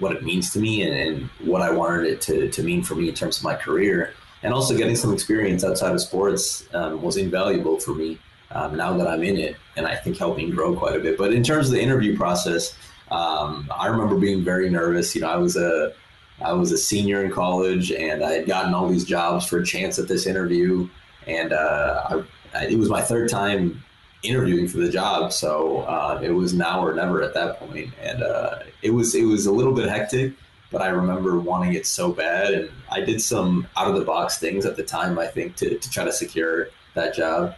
what 0.00 0.12
it 0.12 0.22
means 0.22 0.52
to 0.52 0.58
me 0.58 0.82
and, 0.82 0.94
and 0.94 1.30
what 1.48 1.62
I 1.62 1.70
wanted 1.70 2.06
it 2.06 2.20
to, 2.22 2.50
to 2.50 2.62
mean 2.62 2.82
for 2.82 2.94
me 2.94 3.08
in 3.08 3.14
terms 3.14 3.38
of 3.38 3.44
my 3.44 3.54
career. 3.54 4.12
and 4.42 4.52
also 4.52 4.76
getting 4.76 4.96
some 4.96 5.14
experience 5.14 5.64
outside 5.64 5.92
of 5.92 6.00
sports 6.00 6.66
um, 6.74 7.00
was 7.00 7.16
invaluable 7.16 7.80
for 7.80 7.94
me 7.94 8.18
um, 8.54 8.76
now 8.76 8.96
that 8.96 9.06
I'm 9.06 9.22
in 9.22 9.36
it, 9.36 9.56
and 9.76 9.86
I 9.86 9.96
think 9.96 10.16
helping 10.16 10.50
grow 10.50 10.74
quite 10.74 10.96
a 10.96 11.00
bit. 11.00 11.18
But 11.18 11.32
in 11.32 11.42
terms 11.42 11.68
of 11.68 11.74
the 11.74 11.80
interview 11.80 12.16
process, 12.16 12.76
um, 13.10 13.70
I 13.76 13.88
remember 13.88 14.16
being 14.16 14.44
very 14.44 14.70
nervous. 14.70 15.14
You 15.14 15.22
know, 15.22 15.28
I 15.28 15.36
was 15.36 15.56
a 15.56 15.92
I 16.40 16.52
was 16.52 16.72
a 16.72 16.78
senior 16.78 17.24
in 17.24 17.30
college, 17.30 17.92
and 17.92 18.24
I 18.24 18.32
had 18.32 18.46
gotten 18.46 18.74
all 18.74 18.88
these 18.88 19.04
jobs 19.04 19.46
for 19.46 19.58
a 19.58 19.64
chance 19.64 19.98
at 19.98 20.08
this 20.08 20.26
interview, 20.26 20.88
and 21.26 21.52
uh, 21.52 22.22
I, 22.54 22.66
it 22.66 22.78
was 22.78 22.88
my 22.88 23.02
third 23.02 23.28
time 23.28 23.82
interviewing 24.22 24.66
for 24.68 24.78
the 24.78 24.90
job, 24.90 25.32
so 25.32 25.80
uh, 25.80 26.20
it 26.22 26.30
was 26.30 26.54
now 26.54 26.84
or 26.84 26.94
never 26.94 27.22
at 27.22 27.34
that 27.34 27.60
point, 27.60 27.90
and 28.00 28.22
uh, 28.22 28.60
it 28.82 28.90
was 28.90 29.14
it 29.14 29.24
was 29.24 29.46
a 29.46 29.52
little 29.52 29.74
bit 29.74 29.88
hectic 29.88 30.34
but 30.74 30.82
I 30.82 30.88
remember 30.88 31.38
wanting 31.38 31.74
it 31.74 31.86
so 31.86 32.10
bad. 32.10 32.52
And 32.52 32.68
I 32.90 33.00
did 33.00 33.22
some 33.22 33.68
out 33.76 33.86
of 33.86 33.94
the 33.94 34.04
box 34.04 34.38
things 34.38 34.66
at 34.66 34.76
the 34.76 34.82
time, 34.82 35.20
I 35.20 35.26
think, 35.28 35.54
to, 35.56 35.78
to 35.78 35.90
try 35.90 36.02
to 36.02 36.12
secure 36.12 36.66
that 36.94 37.14
job. 37.14 37.54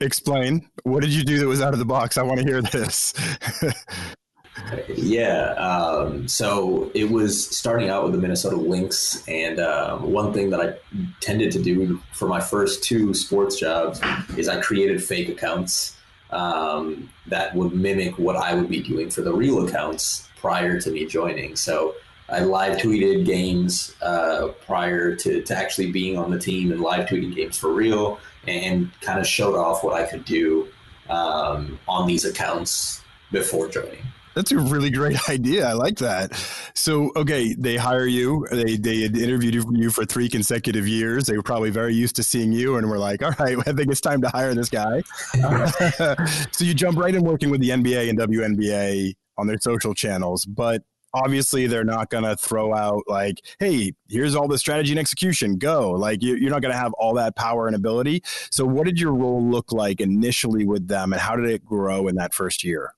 Explain. 0.00 0.68
What 0.84 1.02
did 1.02 1.10
you 1.10 1.24
do 1.24 1.38
that 1.40 1.46
was 1.46 1.60
out 1.60 1.72
of 1.72 1.80
the 1.80 1.84
box? 1.84 2.18
I 2.18 2.22
want 2.22 2.40
to 2.40 2.46
hear 2.46 2.62
this. 2.62 3.14
yeah. 4.94 5.52
Um, 5.54 6.28
so 6.28 6.90
it 6.94 7.10
was 7.10 7.48
starting 7.56 7.88
out 7.88 8.04
with 8.04 8.12
the 8.12 8.18
Minnesota 8.18 8.56
Lynx. 8.56 9.26
And 9.26 9.58
um, 9.58 10.12
one 10.12 10.32
thing 10.32 10.50
that 10.50 10.60
I 10.60 10.74
tended 11.20 11.50
to 11.52 11.62
do 11.62 12.00
for 12.12 12.28
my 12.28 12.40
first 12.40 12.84
two 12.84 13.12
sports 13.12 13.58
jobs 13.58 14.00
is 14.36 14.48
I 14.48 14.60
created 14.60 15.02
fake 15.02 15.28
accounts 15.28 15.96
um, 16.30 17.10
that 17.26 17.54
would 17.56 17.74
mimic 17.74 18.18
what 18.18 18.36
I 18.36 18.54
would 18.54 18.68
be 18.68 18.80
doing 18.80 19.10
for 19.10 19.22
the 19.22 19.32
real 19.32 19.66
accounts 19.66 20.28
prior 20.36 20.80
to 20.80 20.90
me 20.90 21.06
joining. 21.06 21.56
So 21.56 21.94
I 22.28 22.40
live 22.40 22.78
tweeted 22.78 23.24
games 23.24 23.96
uh, 24.02 24.48
prior 24.66 25.16
to, 25.16 25.42
to 25.42 25.56
actually 25.56 25.90
being 25.90 26.18
on 26.18 26.30
the 26.30 26.38
team 26.38 26.70
and 26.70 26.80
live 26.80 27.08
tweeting 27.08 27.34
games 27.34 27.56
for 27.56 27.72
real 27.72 28.20
and 28.48 28.90
kind 29.00 29.20
of 29.20 29.26
showed 29.26 29.54
off 29.54 29.84
what 29.84 29.94
I 29.94 30.06
could 30.06 30.24
do 30.24 30.68
um, 31.08 31.78
on 31.86 32.06
these 32.06 32.24
accounts 32.24 33.02
before 33.30 33.68
joining. 33.68 34.02
That's 34.34 34.52
a 34.52 34.58
really 34.58 34.90
great 34.90 35.28
idea. 35.28 35.66
I 35.66 35.72
like 35.72 35.98
that. 35.98 36.32
So, 36.74 37.10
okay, 37.16 37.54
they 37.58 37.76
hire 37.76 38.06
you. 38.06 38.46
They 38.52 38.76
they 38.76 39.00
had 39.00 39.16
interviewed 39.16 39.54
you 39.54 39.90
for 39.90 40.04
three 40.04 40.28
consecutive 40.28 40.86
years. 40.86 41.26
They 41.26 41.36
were 41.36 41.42
probably 41.42 41.70
very 41.70 41.94
used 41.94 42.14
to 42.16 42.22
seeing 42.22 42.52
you, 42.52 42.76
and 42.76 42.88
were 42.88 42.98
like, 42.98 43.22
"All 43.22 43.34
right, 43.40 43.58
I 43.66 43.72
think 43.72 43.90
it's 43.90 44.00
time 44.00 44.22
to 44.22 44.28
hire 44.28 44.54
this 44.54 44.68
guy." 44.68 45.02
so 46.52 46.64
you 46.64 46.72
jump 46.72 46.98
right 46.98 47.14
in 47.14 47.24
working 47.24 47.50
with 47.50 47.60
the 47.60 47.70
NBA 47.70 48.10
and 48.10 48.18
WNBA 48.18 49.14
on 49.38 49.48
their 49.48 49.58
social 49.60 49.92
channels. 49.92 50.44
But 50.44 50.82
obviously 51.14 51.66
they're 51.66 51.84
not 51.84 52.10
going 52.10 52.24
to 52.24 52.36
throw 52.36 52.74
out 52.74 53.02
like 53.06 53.44
hey 53.58 53.92
here's 54.08 54.34
all 54.34 54.48
the 54.48 54.58
strategy 54.58 54.92
and 54.92 54.98
execution 54.98 55.56
go. 55.56 55.90
Like 55.92 56.22
you're 56.22 56.50
not 56.50 56.62
going 56.62 56.72
to 56.72 56.78
have 56.78 56.92
all 56.94 57.14
that 57.14 57.36
power 57.36 57.66
and 57.66 57.76
ability. 57.76 58.22
So 58.50 58.64
what 58.64 58.84
did 58.84 59.00
your 59.00 59.14
role 59.14 59.42
look 59.42 59.72
like 59.72 60.00
initially 60.00 60.66
with 60.66 60.88
them 60.88 61.12
and 61.12 61.20
how 61.20 61.36
did 61.36 61.48
it 61.48 61.64
grow 61.64 62.08
in 62.08 62.16
that 62.16 62.34
first 62.34 62.64
year? 62.64 62.94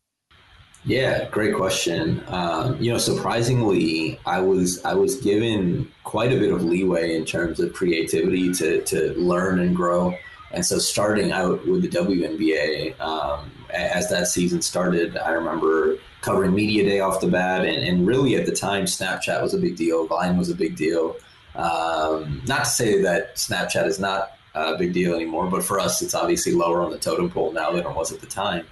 Yeah 0.84 1.28
great 1.28 1.54
question. 1.54 2.22
Um, 2.28 2.80
you 2.80 2.90
know 2.90 2.98
surprisingly 2.98 4.18
i 4.26 4.40
was 4.40 4.82
i 4.84 4.94
was 4.94 5.16
given 5.20 5.90
quite 6.04 6.32
a 6.32 6.38
bit 6.38 6.52
of 6.52 6.64
leeway 6.64 7.14
in 7.14 7.24
terms 7.24 7.60
of 7.60 7.72
creativity 7.72 8.52
to 8.54 8.82
to 8.82 9.14
learn 9.14 9.60
and 9.60 9.74
grow. 9.76 10.16
And 10.52 10.66
so 10.66 10.78
starting 10.78 11.30
out 11.30 11.64
with 11.66 11.82
the 11.82 11.88
WNBA, 11.88 12.98
um, 13.00 13.52
as 13.72 14.08
that 14.10 14.26
season 14.26 14.62
started, 14.62 15.16
I 15.16 15.30
remember 15.30 15.96
covering 16.20 16.54
media 16.54 16.84
day 16.84 17.00
off 17.00 17.20
the 17.20 17.28
bat, 17.28 17.64
and, 17.64 17.82
and 17.82 18.06
really 18.06 18.36
at 18.36 18.46
the 18.46 18.52
time, 18.52 18.84
Snapchat 18.84 19.42
was 19.42 19.54
a 19.54 19.58
big 19.58 19.76
deal, 19.76 20.06
Vine 20.06 20.36
was 20.36 20.50
a 20.50 20.54
big 20.54 20.76
deal. 20.76 21.16
Um, 21.54 22.42
not 22.46 22.64
to 22.64 22.70
say 22.70 23.02
that 23.02 23.36
Snapchat 23.36 23.86
is 23.86 23.98
not 23.98 24.36
a 24.54 24.76
big 24.76 24.92
deal 24.92 25.14
anymore, 25.14 25.46
but 25.46 25.64
for 25.64 25.78
us, 25.78 26.02
it's 26.02 26.14
obviously 26.14 26.52
lower 26.52 26.82
on 26.82 26.90
the 26.90 26.98
totem 26.98 27.30
pole 27.30 27.52
now 27.52 27.72
than 27.72 27.86
it 27.86 27.94
was 27.94 28.12
at 28.12 28.20
the 28.20 28.26
time. 28.26 28.66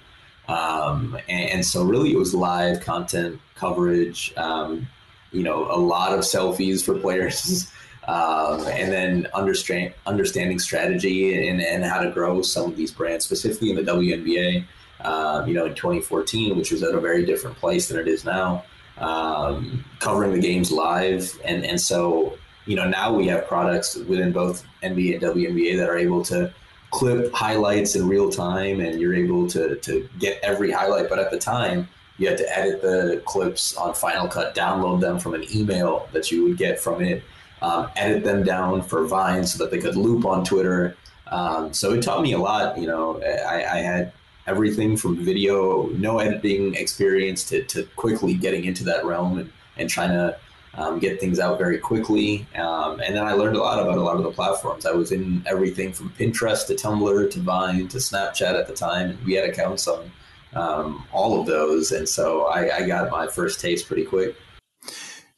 Um, 0.47 1.17
and, 1.27 1.49
and, 1.51 1.65
so, 1.65 1.83
really, 1.83 2.11
it 2.11 2.17
was 2.17 2.33
live 2.33 2.81
content 2.81 3.39
coverage. 3.55 4.33
Um, 4.35 4.87
you 5.31 5.43
know, 5.43 5.71
a 5.71 5.77
lot 5.77 6.13
of 6.13 6.21
selfies 6.21 6.83
for 6.83 6.97
players. 6.97 7.71
Um, 8.07 8.65
and 8.65 8.91
then 8.91 9.27
understand, 9.35 9.93
understanding 10.07 10.57
strategy 10.57 11.47
and, 11.47 11.61
and 11.61 11.83
how 11.83 12.01
to 12.01 12.09
grow 12.09 12.41
some 12.41 12.71
of 12.71 12.75
these 12.75 12.91
brands, 12.91 13.23
specifically 13.23 13.69
in 13.69 13.75
the 13.75 13.83
WNBA 13.83 14.65
um, 15.01 15.47
you 15.47 15.53
know, 15.53 15.65
in 15.65 15.75
2014, 15.75 16.57
which 16.57 16.71
was 16.71 16.83
at 16.83 16.93
a 16.93 16.99
very 16.99 17.25
different 17.25 17.57
place 17.57 17.87
than 17.87 17.99
it 17.99 18.07
is 18.07 18.25
now, 18.25 18.63
um, 18.97 19.83
covering 19.99 20.33
the 20.33 20.39
games 20.39 20.71
live. 20.71 21.39
And, 21.45 21.65
and 21.65 21.79
so, 21.79 22.37
you 22.65 22.75
know, 22.75 22.87
now 22.87 23.13
we 23.13 23.27
have 23.27 23.47
products 23.47 23.95
within 23.95 24.31
both 24.31 24.65
NBA 24.83 25.15
and 25.15 25.23
WNBA 25.23 25.77
that 25.77 25.89
are 25.89 25.97
able 25.97 26.23
to 26.25 26.53
clip 26.91 27.31
highlights 27.33 27.95
in 27.95 28.07
real 28.07 28.29
time 28.29 28.79
and 28.79 28.99
you're 28.99 29.15
able 29.15 29.47
to, 29.47 29.75
to 29.77 30.09
get 30.19 30.39
every 30.43 30.71
highlight. 30.71 31.09
But 31.09 31.19
at 31.19 31.31
the 31.31 31.39
time, 31.39 31.87
you 32.17 32.27
had 32.27 32.37
to 32.37 32.57
edit 32.57 32.81
the 32.81 33.21
clips 33.25 33.77
on 33.77 33.93
Final 33.93 34.27
Cut, 34.27 34.53
download 34.53 34.99
them 34.99 35.19
from 35.19 35.33
an 35.33 35.45
email 35.55 36.09
that 36.11 36.31
you 36.31 36.43
would 36.43 36.57
get 36.57 36.79
from 36.79 37.01
it, 37.01 37.23
um, 37.61 37.89
edit 37.95 38.23
them 38.23 38.43
down 38.43 38.81
for 38.81 39.05
Vine 39.05 39.45
so 39.45 39.63
that 39.63 39.71
they 39.71 39.79
could 39.79 39.95
loop 39.95 40.25
on 40.25 40.43
Twitter. 40.43 40.97
Um, 41.27 41.71
so 41.73 41.93
it 41.93 42.01
taught 42.01 42.21
me 42.21 42.33
a 42.33 42.37
lot. 42.37 42.77
You 42.77 42.87
know, 42.87 43.21
I, 43.21 43.63
I 43.63 43.77
had 43.77 44.11
everything 44.49 44.97
from 44.97 45.23
video, 45.23 45.87
no 45.89 46.19
editing 46.19 46.73
experience 46.75 47.43
to, 47.45 47.63
to 47.65 47.83
quickly 47.95 48.33
getting 48.33 48.65
into 48.65 48.83
that 48.83 49.05
realm 49.05 49.37
and, 49.37 49.51
and 49.77 49.89
trying 49.89 50.09
to 50.09 50.35
um, 50.73 50.99
get 50.99 51.19
things 51.19 51.39
out 51.39 51.57
very 51.57 51.77
quickly. 51.77 52.47
Um, 52.55 52.99
and 52.99 53.15
then 53.15 53.23
I 53.23 53.33
learned 53.33 53.55
a 53.55 53.59
lot 53.59 53.79
about 53.79 53.97
a 53.97 54.01
lot 54.01 54.17
of 54.17 54.23
the 54.23 54.31
platforms. 54.31 54.85
I 54.85 54.91
was 54.91 55.11
in 55.11 55.43
everything 55.45 55.93
from 55.93 56.09
Pinterest 56.11 56.65
to 56.67 56.73
Tumblr 56.73 57.31
to 57.31 57.39
Vine 57.39 57.87
to 57.89 57.97
Snapchat 57.97 58.59
at 58.59 58.67
the 58.67 58.73
time. 58.73 59.17
We 59.25 59.33
had 59.33 59.47
accounts 59.49 59.87
on 59.87 60.11
um, 60.53 61.05
all 61.11 61.39
of 61.39 61.45
those. 61.45 61.91
And 61.91 62.07
so 62.07 62.45
I, 62.45 62.77
I 62.77 62.87
got 62.87 63.11
my 63.11 63.27
first 63.27 63.59
taste 63.59 63.87
pretty 63.87 64.05
quick. 64.05 64.35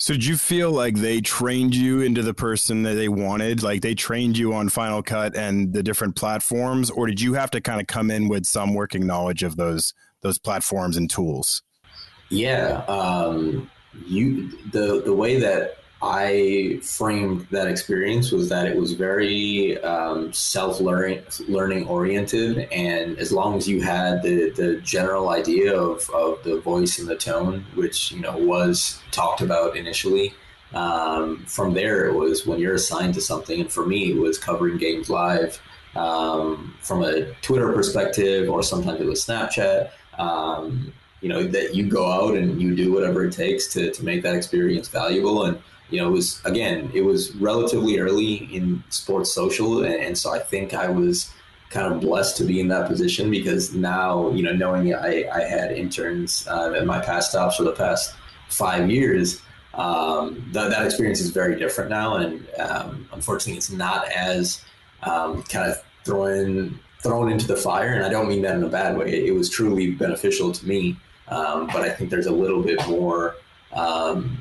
So 0.02 0.16
did 0.16 0.26
you 0.26 0.36
feel 0.36 0.72
like 0.72 0.96
they 0.96 1.22
trained 1.22 1.76
you 1.76 2.02
into 2.02 2.24
the 2.24 2.34
person 2.34 2.82
that 2.82 2.96
they 2.96 3.08
wanted? 3.08 3.62
Like 3.62 3.82
they 3.82 3.94
trained 3.94 4.36
you 4.36 4.52
on 4.52 4.68
Final 4.68 5.04
Cut 5.04 5.36
and 5.36 5.72
the 5.72 5.84
different 5.84 6.16
platforms, 6.16 6.90
or 6.90 7.06
did 7.06 7.22
you 7.22 7.36
have 7.36 7.52
to 7.52 7.62
kind 7.62 7.80
of 7.80 7.86
come 7.86 8.10
in 8.10 8.28
with 8.28 8.48
some 8.48 8.74
working 8.74 9.06
knowledge 9.06 9.44
of 9.44 9.58
those 9.58 9.94
those 10.22 10.40
platforms 10.40 10.98
and 10.98 11.08
tools? 11.08 11.62
Yeah, 12.30 12.78
um, 12.88 13.70
you 14.08 14.50
the 14.72 15.04
the 15.06 15.14
way 15.14 15.40
that 15.40 15.76
I 16.04 16.80
framed 16.82 17.48
that 17.52 17.68
experience 17.68 18.32
was 18.32 18.50
that 18.50 18.66
it 18.66 18.76
was 18.76 18.94
very 18.94 19.80
um, 19.84 20.34
self 20.34 20.82
learning 20.82 21.88
oriented, 21.88 22.58
and 22.72 23.20
as 23.20 23.32
long 23.32 23.56
as 23.56 23.68
you 23.68 23.82
had 23.82 24.24
the 24.24 24.50
the 24.50 24.78
general 24.78 25.30
idea 25.30 25.80
of, 25.80 26.10
of 26.10 26.44
the 26.44 26.60
voice 26.60 26.98
and 26.98 27.08
the 27.08 27.16
tone, 27.16 27.66
which 27.76 28.12
you 28.12 28.20
know 28.20 28.36
was 28.36 29.00
talked 29.12 29.42
about 29.42 29.78
initially, 29.78 30.34
um, 30.74 31.46
from 31.46 31.76
there 31.76 32.08
it 32.08 32.14
was 32.14 32.48
when 32.48 32.60
you're 32.60 32.76
assigned 32.76 33.14
to 33.14 33.22
something, 33.22 33.62
and 33.62 33.72
for 33.72 33.86
me 33.86 34.12
it 34.12 34.18
was 34.18 34.40
covering 34.40 34.78
games 34.78 35.08
live 35.08 35.62
um, 35.96 36.74
from 36.82 37.04
a 37.04 37.32
Twitter 37.42 37.72
perspective, 37.74 38.50
or 38.50 38.64
sometimes 38.64 39.00
it 39.00 39.06
was 39.06 39.24
Snapchat. 39.24 39.92
Um, 40.18 40.94
you 41.22 41.30
know 41.30 41.44
that 41.44 41.76
you 41.76 41.88
go 41.88 42.12
out 42.12 42.36
and 42.36 42.60
you 42.60 42.76
do 42.76 42.92
whatever 42.92 43.24
it 43.26 43.34
takes 43.34 43.68
to 43.74 43.92
to 43.92 44.04
make 44.04 44.24
that 44.24 44.36
experience 44.36 44.88
valuable 44.88 45.44
and 45.44 45.62
you 45.92 46.00
know, 46.00 46.08
it 46.08 46.12
was 46.12 46.42
again, 46.46 46.90
it 46.94 47.02
was 47.02 47.36
relatively 47.36 48.00
early 48.00 48.36
in 48.56 48.84
sports 48.90 49.34
social, 49.34 49.84
and, 49.84 49.94
and, 49.94 50.18
so 50.18 50.32
I 50.32 50.40
think 50.40 50.74
I 50.74 50.90
was 50.90 51.32
kind 51.70 51.94
of 51.94 52.02
blessed 52.02 52.38
to 52.38 52.44
be 52.44 52.60
in 52.60 52.68
that 52.70 52.88
position 52.88 53.30
because 53.30 53.74
now, 53.74 54.30
you 54.32 54.44
know, 54.44 54.54
knowing 54.54 54.94
I, 54.94 55.30
I 55.30 55.42
had 55.42 55.72
interns 55.72 56.48
uh, 56.48 56.74
at 56.74 56.86
my 56.86 57.00
past 57.00 57.32
stops 57.32 57.58
for 57.58 57.64
the 57.64 57.72
past 57.72 58.16
five 58.50 58.90
years, 58.90 59.42
um, 59.74 60.50
that, 60.54 60.70
that 60.70 60.86
experience 60.86 61.22
is 61.22 61.30
very 61.30 61.58
different 61.58 61.90
now, 61.90 62.16
and 62.16 62.48
um, 62.60 63.08
unfortunately, 63.14 63.58
it's 63.58 63.72
not 63.72 64.10
as 64.12 64.62
um, 65.04 65.44
kind 65.44 65.72
of 65.72 65.84
thrown 66.06 66.80
thrown 67.02 67.32
into 67.32 67.48
the 67.48 67.56
fire, 67.56 67.94
and 67.94 68.06
I 68.06 68.10
don't 68.10 68.28
mean 68.28 68.44
that 68.44 68.56
in 68.56 68.64
a 68.64 68.70
bad 68.70 68.98
way. 68.98 69.26
It 69.26 69.34
was 69.34 69.50
truly 69.50 69.92
beneficial 69.92 70.52
to 70.52 70.68
me, 70.68 70.98
um, 71.30 71.68
but 71.68 71.82
I 71.82 71.90
think 71.90 72.12
there's 72.12 72.28
a 72.28 72.32
little 72.32 72.62
bit 72.62 72.86
more 72.88 73.36
um, 73.74 74.38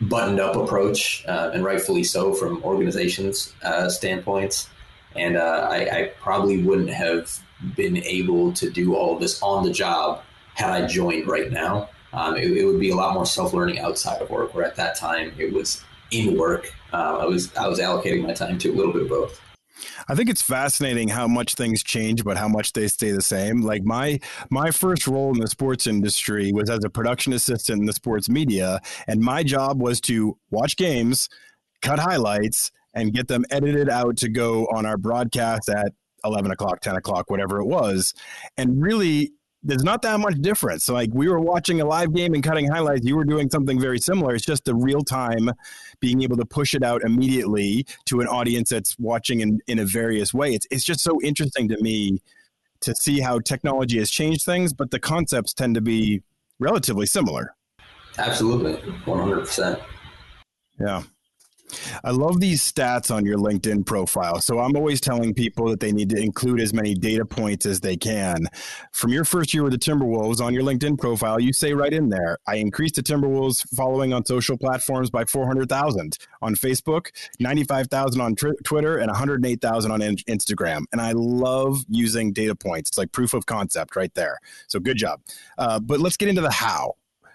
buttoned 0.00 0.40
up 0.40 0.56
approach, 0.56 1.24
uh, 1.26 1.50
and 1.52 1.64
rightfully 1.64 2.04
so 2.04 2.32
from 2.32 2.62
organizations' 2.62 3.52
uh, 3.62 3.88
standpoints. 3.88 4.68
And 5.16 5.36
uh, 5.36 5.68
I, 5.70 5.98
I, 5.98 6.12
probably 6.20 6.62
wouldn't 6.62 6.90
have 6.90 7.40
been 7.74 7.96
able 7.96 8.52
to 8.52 8.70
do 8.70 8.94
all 8.94 9.18
this 9.18 9.42
on 9.42 9.64
the 9.64 9.72
job 9.72 10.22
had 10.54 10.70
I 10.70 10.86
joined 10.86 11.26
right 11.26 11.50
now. 11.50 11.88
Um, 12.12 12.36
it, 12.36 12.50
it, 12.52 12.64
would 12.64 12.78
be 12.78 12.90
a 12.90 12.94
lot 12.94 13.14
more 13.14 13.26
self 13.26 13.52
learning 13.52 13.80
outside 13.80 14.22
of 14.22 14.30
work, 14.30 14.54
where 14.54 14.64
at 14.64 14.76
that 14.76 14.96
time 14.96 15.32
it 15.38 15.52
was 15.52 15.82
in 16.10 16.38
work. 16.38 16.72
Uh, 16.92 17.18
I 17.20 17.24
was 17.24 17.54
I 17.56 17.66
was 17.66 17.80
allocating 17.80 18.26
my 18.26 18.34
time 18.34 18.58
to 18.58 18.70
a 18.70 18.74
little 18.74 18.92
bit 18.92 19.02
of 19.02 19.08
both. 19.08 19.40
I 20.08 20.14
think 20.14 20.28
it's 20.28 20.42
fascinating 20.42 21.08
how 21.08 21.28
much 21.28 21.54
things 21.54 21.82
change, 21.82 22.24
but 22.24 22.36
how 22.36 22.48
much 22.48 22.72
they 22.72 22.88
stay 22.88 23.10
the 23.10 23.22
same. 23.22 23.62
Like 23.62 23.84
my 23.84 24.20
my 24.50 24.70
first 24.70 25.06
role 25.06 25.32
in 25.32 25.40
the 25.40 25.48
sports 25.48 25.86
industry 25.86 26.52
was 26.52 26.70
as 26.70 26.84
a 26.84 26.90
production 26.90 27.32
assistant 27.32 27.80
in 27.80 27.86
the 27.86 27.92
sports 27.92 28.28
media, 28.28 28.80
and 29.06 29.20
my 29.20 29.42
job 29.42 29.80
was 29.80 30.00
to 30.02 30.36
watch 30.50 30.76
games, 30.76 31.28
cut 31.82 31.98
highlights, 31.98 32.70
and 32.94 33.12
get 33.12 33.28
them 33.28 33.44
edited 33.50 33.88
out 33.88 34.16
to 34.18 34.28
go 34.28 34.66
on 34.66 34.86
our 34.86 34.96
broadcast 34.96 35.68
at 35.68 35.92
11 36.24 36.50
o'clock, 36.50 36.80
10 36.80 36.96
o'clock, 36.96 37.30
whatever 37.30 37.60
it 37.60 37.66
was. 37.66 38.14
And 38.56 38.82
really, 38.82 39.32
there's 39.62 39.82
not 39.82 40.02
that 40.02 40.20
much 40.20 40.36
difference. 40.40 40.84
So 40.84 40.94
like 40.94 41.10
we 41.12 41.28
were 41.28 41.40
watching 41.40 41.80
a 41.80 41.84
live 41.84 42.14
game 42.14 42.34
and 42.34 42.42
cutting 42.42 42.70
highlights, 42.70 43.04
you 43.04 43.16
were 43.16 43.24
doing 43.24 43.50
something 43.50 43.80
very 43.80 43.98
similar. 43.98 44.34
It's 44.34 44.44
just 44.44 44.64
the 44.64 44.74
real 44.74 45.02
time 45.02 45.50
being 46.00 46.22
able 46.22 46.36
to 46.36 46.44
push 46.44 46.74
it 46.74 46.82
out 46.82 47.02
immediately 47.02 47.84
to 48.06 48.20
an 48.20 48.28
audience 48.28 48.70
that's 48.70 48.96
watching 48.98 49.40
in, 49.40 49.60
in 49.66 49.78
a 49.78 49.84
various 49.84 50.32
way. 50.32 50.54
It's 50.54 50.66
it's 50.70 50.84
just 50.84 51.00
so 51.00 51.20
interesting 51.22 51.68
to 51.68 51.82
me 51.82 52.20
to 52.80 52.94
see 52.94 53.20
how 53.20 53.40
technology 53.40 53.98
has 53.98 54.10
changed 54.10 54.44
things, 54.44 54.72
but 54.72 54.92
the 54.92 55.00
concepts 55.00 55.52
tend 55.52 55.74
to 55.74 55.80
be 55.80 56.22
relatively 56.60 57.06
similar. 57.06 57.54
Absolutely. 58.16 58.74
100%. 59.04 59.80
Yeah. 60.80 61.02
I 62.04 62.10
love 62.10 62.40
these 62.40 62.60
stats 62.62 63.14
on 63.14 63.24
your 63.24 63.38
LinkedIn 63.38 63.86
profile. 63.86 64.40
So 64.40 64.58
I'm 64.58 64.76
always 64.76 65.00
telling 65.00 65.34
people 65.34 65.68
that 65.68 65.80
they 65.80 65.92
need 65.92 66.10
to 66.10 66.16
include 66.16 66.60
as 66.60 66.72
many 66.72 66.94
data 66.94 67.24
points 67.24 67.66
as 67.66 67.80
they 67.80 67.96
can. 67.96 68.46
From 68.92 69.12
your 69.12 69.24
first 69.24 69.52
year 69.52 69.62
with 69.62 69.72
the 69.72 69.78
Timberwolves 69.78 70.40
on 70.40 70.54
your 70.54 70.62
LinkedIn 70.62 70.98
profile, 70.98 71.40
you 71.40 71.52
say 71.52 71.72
right 71.72 71.92
in 71.92 72.08
there, 72.08 72.38
I 72.46 72.56
increased 72.56 72.96
the 72.96 73.02
Timberwolves 73.02 73.68
following 73.74 74.12
on 74.12 74.24
social 74.24 74.56
platforms 74.56 75.10
by 75.10 75.24
400,000 75.24 76.18
on 76.42 76.54
Facebook, 76.54 77.08
95,000 77.40 78.20
on 78.20 78.34
tr- 78.34 78.48
Twitter, 78.64 78.98
and 78.98 79.08
108,000 79.08 79.90
on 79.90 80.02
in- 80.02 80.16
Instagram. 80.16 80.82
And 80.92 81.00
I 81.00 81.12
love 81.12 81.84
using 81.88 82.32
data 82.32 82.54
points. 82.54 82.90
It's 82.90 82.98
like 82.98 83.12
proof 83.12 83.34
of 83.34 83.46
concept 83.46 83.96
right 83.96 84.12
there. 84.14 84.38
So 84.68 84.80
good 84.80 84.96
job. 84.96 85.20
Uh, 85.56 85.80
but 85.80 86.00
let's 86.00 86.16
get 86.16 86.28
into 86.28 86.42
the 86.42 86.50
how. 86.50 86.94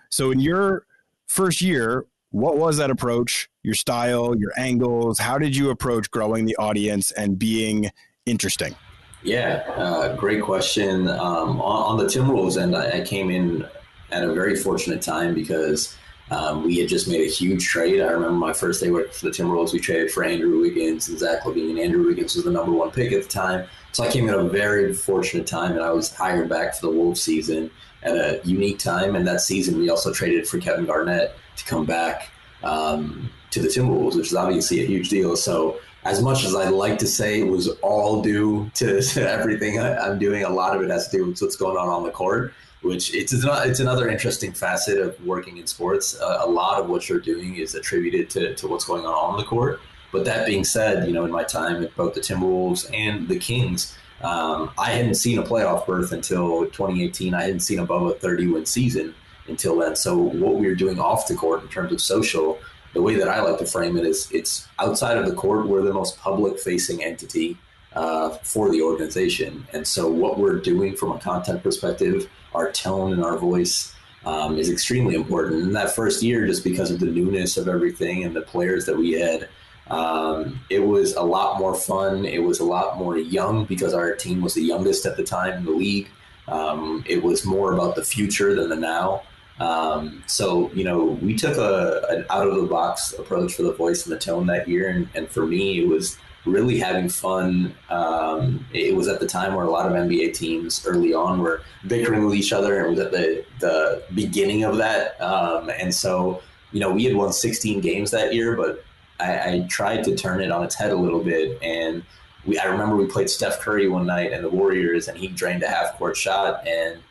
So 0.09 0.31
in 0.31 0.39
your 0.39 0.85
first 1.27 1.61
year, 1.61 2.05
what 2.33 2.57
was 2.57 2.77
that 2.77 2.89
approach? 2.89 3.47
Your 3.61 3.75
style 3.75 4.35
your 4.35 4.51
angles? 4.57 5.19
How 5.19 5.37
did 5.37 5.55
you 5.55 5.69
approach 5.69 6.09
growing 6.09 6.45
the 6.45 6.55
audience 6.57 7.11
and 7.11 7.37
being 7.37 7.91
interesting? 8.25 8.75
Yeah 9.21 9.63
uh, 9.77 10.15
great 10.15 10.41
question. 10.41 11.07
Um, 11.07 11.61
on, 11.61 11.91
on, 11.91 11.97
the 11.97 12.05
timberwolves 12.05 12.59
end 12.61 12.75
I, 12.75 12.89
I, 12.89 13.01
came 13.01 13.29
in 13.29 13.65
at 14.11 14.23
a 14.23 14.33
very 14.33 14.55
fortunate 14.55 15.01
time 15.01 15.35
because 15.35 15.95
um, 16.31 16.63
we 16.63 16.79
had 16.79 16.89
just 16.89 17.07
made 17.07 17.21
a 17.21 17.29
huge 17.29 17.65
trade. 17.65 18.01
I 18.01 18.07
remember 18.07 18.35
my 18.35 18.51
first 18.51 18.81
day 18.81 18.89
working 18.89 19.13
for 19.13 19.27
the 19.27 19.31
timberwolves 19.31 19.71
we 19.71 19.79
traded 19.79 20.11
for 20.11 20.23
andrew 20.23 20.59
wiggins 20.59 21.09
and 21.09 21.19
zach 21.19 21.43
lavine 21.43 21.69
and 21.69 21.79
andrew 21.79 22.03
wiggins 22.07 22.33
was 22.33 22.45
the 22.45 22.51
number 22.51 22.71
one 22.71 22.89
pick 22.89 23.11
at 23.11 23.21
the 23.21 23.29
time. 23.29 23.67
So 23.91 24.03
i 24.03 24.09
came 24.09 24.27
in 24.27 24.33
a 24.33 24.43
very 24.43 24.91
fortunate 24.95 25.45
time 25.45 25.73
and 25.73 25.81
i 25.81 25.91
was 25.91 26.11
hired 26.11 26.49
back 26.49 26.73
for 26.73 26.87
the 26.87 26.93
wolves 26.97 27.21
season 27.21 27.69
at 28.03 28.15
a 28.15 28.41
unique 28.43 28.79
time 28.79 29.15
and 29.15 29.27
that 29.27 29.41
season 29.41 29.77
we 29.79 29.89
also 29.89 30.13
traded 30.13 30.48
for 30.48 30.60
kevin 30.60 30.86
garnett 30.86 31.36
to 31.55 31.65
come 31.65 31.86
back 31.86 32.29
um, 32.63 33.29
to 33.51 33.62
the 33.62 33.67
Timberwolves, 33.67 34.15
which 34.15 34.27
is 34.27 34.36
obviously 34.36 34.81
a 34.81 34.86
huge 34.86 35.10
deal. 35.10 35.36
So, 35.36 35.79
as 36.05 36.22
much 36.22 36.43
as 36.43 36.53
I'd 36.53 36.69
like 36.69 36.98
to 37.00 37.07
say 37.07 37.39
it 37.39 37.48
was 37.48 37.69
all 37.81 38.22
due 38.22 38.69
to, 38.75 39.01
to 39.01 39.29
everything 39.29 39.79
I, 39.79 40.07
am 40.07 40.19
doing, 40.19 40.43
a 40.43 40.50
lot 40.50 40.75
of 40.75 40.81
it 40.81 40.89
has 40.89 41.07
to 41.10 41.17
do 41.17 41.25
with 41.27 41.41
what's 41.41 41.55
going 41.55 41.77
on 41.77 41.88
on 41.88 42.03
the 42.03 42.12
court. 42.12 42.53
Which 42.81 43.15
it's 43.15 43.31
it's 43.33 43.79
another 43.79 44.10
interesting 44.10 44.51
facet 44.51 45.00
of 45.00 45.17
working 45.25 45.55
in 45.55 45.67
sports. 45.67 46.19
Uh, 46.19 46.39
a 46.41 46.50
lot 46.50 46.81
of 46.81 46.89
what 46.89 47.07
you're 47.07 47.22
doing 47.22 47.55
is 47.55 47.75
attributed 47.75 48.29
to, 48.31 48.53
to 48.55 48.67
what's 48.67 48.83
going 48.83 49.05
on 49.05 49.13
on 49.13 49.38
the 49.38 49.45
court. 49.45 49.79
But 50.12 50.25
that 50.25 50.45
being 50.45 50.65
said, 50.65 51.07
you 51.07 51.13
know, 51.13 51.24
in 51.24 51.31
my 51.31 51.45
time 51.45 51.81
at 51.81 51.95
both 51.95 52.13
the 52.13 52.19
Timberwolves 52.19 52.93
and 52.93 53.29
the 53.29 53.39
Kings, 53.39 53.98
um, 54.23 54.71
I 54.77 54.91
hadn't 54.91 55.15
seen 55.15 55.37
a 55.37 55.43
playoff 55.43 55.85
berth 55.85 56.11
until 56.11 56.65
2018. 56.65 57.33
I 57.33 57.43
hadn't 57.43 57.59
seen 57.59 57.79
above 57.79 58.03
a 58.03 58.13
30 58.13 58.47
win 58.47 58.65
season 58.65 59.13
until 59.47 59.77
then. 59.77 59.95
So 59.95 60.17
what 60.17 60.55
we 60.55 60.67
were 60.67 60.75
doing 60.75 60.99
off 60.99 61.27
the 61.27 61.35
court 61.35 61.61
in 61.61 61.67
terms 61.67 61.91
of 61.91 61.99
social, 61.99 62.57
the 62.93 63.01
way 63.01 63.15
that 63.15 63.27
I 63.27 63.41
like 63.41 63.59
to 63.59 63.65
frame 63.65 63.97
it 63.97 64.05
is 64.05 64.31
it's 64.31 64.67
outside 64.79 65.17
of 65.17 65.25
the 65.25 65.35
court, 65.35 65.67
we're 65.67 65.81
the 65.81 65.93
most 65.93 66.17
public 66.19 66.59
facing 66.59 67.03
entity 67.03 67.57
uh, 67.95 68.29
for 68.29 68.71
the 68.71 68.81
organization. 68.81 69.67
And 69.73 69.85
so 69.85 70.09
what 70.09 70.39
we're 70.39 70.59
doing 70.59 70.95
from 70.95 71.11
a 71.11 71.19
content 71.19 71.62
perspective, 71.62 72.29
our 72.55 72.71
tone 72.71 73.13
and 73.13 73.23
our 73.23 73.38
voice 73.38 73.93
um, 74.25 74.57
is 74.57 74.69
extremely 74.69 75.15
important. 75.15 75.63
In 75.63 75.73
that 75.73 75.93
first 75.93 76.23
year, 76.23 76.47
just 76.47 76.63
because 76.63 76.91
of 76.91 76.99
the 76.99 77.07
newness 77.07 77.57
of 77.57 77.67
everything 77.67 78.23
and 78.23 78.36
the 78.36 78.41
players 78.41 78.86
that 78.86 78.97
we 78.97 79.12
had, 79.13 79.49
um, 79.93 80.60
it 80.71 80.79
was 80.79 81.13
a 81.13 81.21
lot 81.21 81.60
more 81.60 81.75
fun. 81.75 82.25
It 82.25 82.41
was 82.41 82.60
a 82.60 82.63
lot 82.63 82.97
more 82.97 83.15
young 83.15 83.65
because 83.65 83.93
our 83.93 84.15
team 84.15 84.41
was 84.41 84.56
the 84.56 84.63
youngest 84.63 85.06
at 85.06 85.17
the 85.17 85.23
time 85.23 85.60
in 85.60 85.65
the 85.65 85.71
league. 85.71 86.10
Um, 86.47 87.03
it 87.08 87.21
was 87.21 87.45
more 87.45 87.73
about 87.73 87.95
the 87.95 88.03
future 88.03 88.56
than 88.56 88.69
the 88.69 88.75
now. 88.75 89.21
Um, 89.60 90.23
so 90.25 90.71
you 90.73 90.84
know, 90.84 91.03
we 91.21 91.36
took 91.36 91.58
a 91.58 92.01
an 92.10 92.25
out 92.32 92.47
of 92.47 92.56
the 92.56 92.65
box 92.65 93.13
approach 93.13 93.53
for 93.53 93.62
the 93.62 93.73
voice 93.73 94.03
and 94.03 94.12
the 94.12 94.19
tone 94.19 94.47
that 94.47 94.67
year, 94.67 94.89
and, 94.89 95.08
and 95.13 95.29
for 95.29 95.45
me, 95.45 95.79
it 95.79 95.88
was 95.88 96.17
really 96.45 96.79
having 96.79 97.08
fun. 97.08 97.75
Um, 97.91 98.65
it 98.73 98.95
was 98.95 99.08
at 99.08 99.19
the 99.19 99.27
time 99.27 99.53
where 99.53 99.65
a 99.65 99.69
lot 99.69 99.86
of 99.86 99.93
NBA 99.93 100.34
teams 100.34 100.84
early 100.88 101.13
on 101.13 101.39
were 101.39 101.62
bickering 101.86 102.25
with 102.25 102.34
each 102.34 102.51
other, 102.51 102.79
and 102.79 102.95
was 102.95 102.99
at 102.99 103.12
the 103.12 103.45
the 103.60 104.03
beginning 104.15 104.63
of 104.63 104.77
that. 104.77 105.21
Um, 105.21 105.69
and 105.69 105.93
so, 105.93 106.41
you 106.71 106.79
know, 106.79 106.89
we 106.89 107.03
had 107.03 107.15
won 107.15 107.32
16 107.32 107.79
games 107.79 108.10
that 108.10 108.34
year, 108.34 108.58
but 108.58 108.84
I, 109.23 109.53
I 109.53 109.67
tried 109.69 110.03
to 110.05 110.15
turn 110.15 110.41
it 110.41 110.51
on 110.51 110.63
its 110.63 110.75
head 110.75 110.91
a 110.91 110.95
little 110.95 111.23
bit 111.23 111.62
and. 111.62 112.03
We, 112.45 112.59
I 112.59 112.65
remember 112.65 112.97
we 112.97 113.05
played 113.05 113.29
Steph 113.29 113.62
Curry 113.62 113.88
one 113.88 114.05
night 114.05 114.33
and 114.33 114.43
the 114.43 114.49
Warriors, 114.49 115.07
and 115.07 115.17
he 115.17 115.29
drained 115.29 115.63
a 115.63 115.69
half 115.69 115.97
court 115.97 116.17
shot, 116.17 116.67
and 116.67 117.01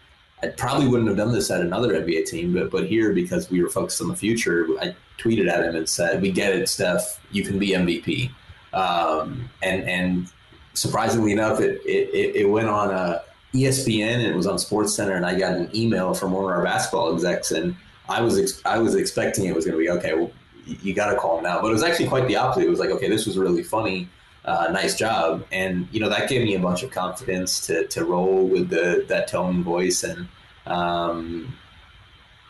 I 0.42 0.48
probably 0.48 0.88
wouldn't 0.88 1.08
have 1.08 1.16
done 1.16 1.32
this 1.32 1.50
at 1.50 1.60
another 1.60 1.94
NBA 1.94 2.26
team, 2.26 2.52
but 2.52 2.70
but 2.70 2.86
here 2.86 3.12
because 3.12 3.50
we 3.50 3.62
were 3.62 3.70
focused 3.70 4.02
on 4.02 4.08
the 4.08 4.16
future, 4.16 4.66
I 4.80 4.94
tweeted 5.18 5.48
at 5.48 5.64
him 5.64 5.76
and 5.76 5.88
said, 5.88 6.20
"We 6.20 6.32
get 6.32 6.54
it, 6.54 6.68
Steph. 6.68 7.20
You 7.30 7.44
can 7.44 7.58
be 7.58 7.68
MVP." 7.68 8.30
Um, 8.72 9.48
and 9.62 9.88
and 9.88 10.32
surprisingly 10.74 11.32
enough, 11.32 11.60
it 11.60 11.80
it, 11.86 12.36
it 12.36 12.50
went 12.50 12.68
on 12.68 12.90
a 12.90 12.92
uh, 12.92 13.22
ESPN 13.54 14.14
and 14.14 14.26
it 14.26 14.34
was 14.34 14.46
on 14.46 14.58
Sports 14.58 14.94
Center, 14.94 15.14
and 15.14 15.24
I 15.24 15.38
got 15.38 15.52
an 15.52 15.70
email 15.74 16.14
from 16.14 16.32
one 16.32 16.44
of 16.44 16.50
our 16.50 16.64
basketball 16.64 17.14
execs, 17.14 17.52
and 17.52 17.76
I 18.08 18.20
was 18.20 18.38
ex- 18.38 18.62
I 18.64 18.78
was 18.78 18.96
expecting 18.96 19.44
it 19.44 19.54
was 19.54 19.64
going 19.64 19.78
to 19.78 19.82
be 19.82 19.90
okay. 19.90 20.14
Well, 20.14 20.32
you, 20.66 20.94
got 20.94 21.10
to 21.10 21.16
call 21.16 21.38
him 21.38 21.44
now, 21.44 21.60
but 21.60 21.68
it 21.68 21.72
was 21.72 21.82
actually 21.82 22.08
quite 22.08 22.26
the 22.28 22.36
opposite. 22.36 22.64
It 22.64 22.70
was 22.70 22.78
like, 22.78 22.90
okay, 22.90 23.08
this 23.08 23.26
was 23.26 23.38
really 23.38 23.62
funny 23.62 24.08
uh, 24.44 24.68
nice 24.72 24.96
job. 24.96 25.44
And 25.52 25.88
you 25.92 26.00
know 26.00 26.08
that 26.08 26.28
gave 26.28 26.42
me 26.44 26.54
a 26.54 26.58
bunch 26.58 26.82
of 26.82 26.90
confidence 26.90 27.64
to 27.66 27.86
to 27.88 28.04
roll 28.04 28.46
with 28.46 28.68
the 28.68 29.04
that 29.08 29.28
tone 29.28 29.62
voice 29.62 30.02
and 30.04 30.28
um, 30.66 31.54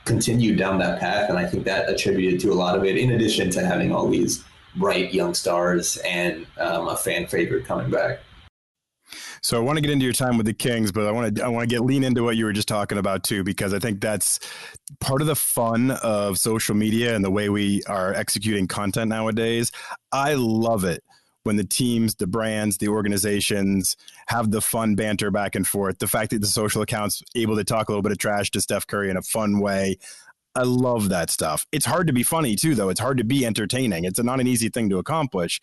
continue 0.04 0.56
down 0.56 0.78
that 0.78 1.00
path. 1.00 1.28
And 1.28 1.38
I 1.38 1.46
think 1.46 1.64
that 1.64 1.88
attributed 1.88 2.40
to 2.40 2.52
a 2.52 2.54
lot 2.54 2.76
of 2.76 2.84
it, 2.84 2.96
in 2.96 3.10
addition 3.12 3.50
to 3.50 3.64
having 3.64 3.92
all 3.92 4.08
these 4.08 4.44
bright 4.76 5.12
young 5.12 5.34
stars 5.34 5.98
and 5.98 6.46
um, 6.58 6.88
a 6.88 6.96
fan 6.96 7.26
favorite 7.26 7.66
coming 7.66 7.90
back. 7.90 8.20
So 9.42 9.56
I 9.56 9.60
want 9.60 9.76
to 9.76 9.80
get 9.80 9.90
into 9.90 10.04
your 10.04 10.12
time 10.12 10.36
with 10.36 10.46
the 10.46 10.54
Kings, 10.54 10.92
but 10.92 11.04
I 11.04 11.10
want 11.10 11.36
to 11.36 11.44
I 11.44 11.48
want 11.48 11.68
to 11.68 11.74
get 11.74 11.82
lean 11.82 12.04
into 12.04 12.22
what 12.22 12.36
you 12.36 12.44
were 12.44 12.52
just 12.52 12.68
talking 12.68 12.96
about 12.96 13.24
too, 13.24 13.42
because 13.42 13.74
I 13.74 13.80
think 13.80 14.00
that's 14.00 14.38
part 15.00 15.20
of 15.20 15.26
the 15.26 15.34
fun 15.34 15.90
of 16.02 16.38
social 16.38 16.76
media 16.76 17.16
and 17.16 17.24
the 17.24 17.30
way 17.30 17.48
we 17.48 17.82
are 17.88 18.14
executing 18.14 18.68
content 18.68 19.08
nowadays. 19.08 19.72
I 20.12 20.34
love 20.34 20.84
it 20.84 21.02
when 21.42 21.56
the 21.56 21.64
teams, 21.64 22.14
the 22.14 22.26
brands, 22.28 22.78
the 22.78 22.86
organizations 22.86 23.96
have 24.28 24.52
the 24.52 24.60
fun 24.60 24.94
banter 24.94 25.32
back 25.32 25.56
and 25.56 25.66
forth. 25.66 25.98
The 25.98 26.06
fact 26.06 26.30
that 26.30 26.40
the 26.40 26.46
social 26.46 26.82
accounts 26.82 27.20
able 27.34 27.56
to 27.56 27.64
talk 27.64 27.88
a 27.88 27.92
little 27.92 28.02
bit 28.02 28.12
of 28.12 28.18
trash 28.18 28.50
to 28.52 28.60
Steph 28.60 28.86
Curry 28.86 29.10
in 29.10 29.16
a 29.16 29.22
fun 29.22 29.58
way. 29.58 29.98
I 30.54 30.62
love 30.62 31.08
that 31.08 31.30
stuff. 31.30 31.66
It's 31.72 31.86
hard 31.86 32.06
to 32.08 32.12
be 32.12 32.22
funny 32.22 32.56
too, 32.56 32.74
though. 32.74 32.90
It's 32.90 33.00
hard 33.00 33.18
to 33.18 33.24
be 33.24 33.46
entertaining. 33.46 34.04
It's 34.04 34.22
not 34.22 34.40
an 34.40 34.46
easy 34.46 34.68
thing 34.68 34.90
to 34.90 34.98
accomplish. 34.98 35.60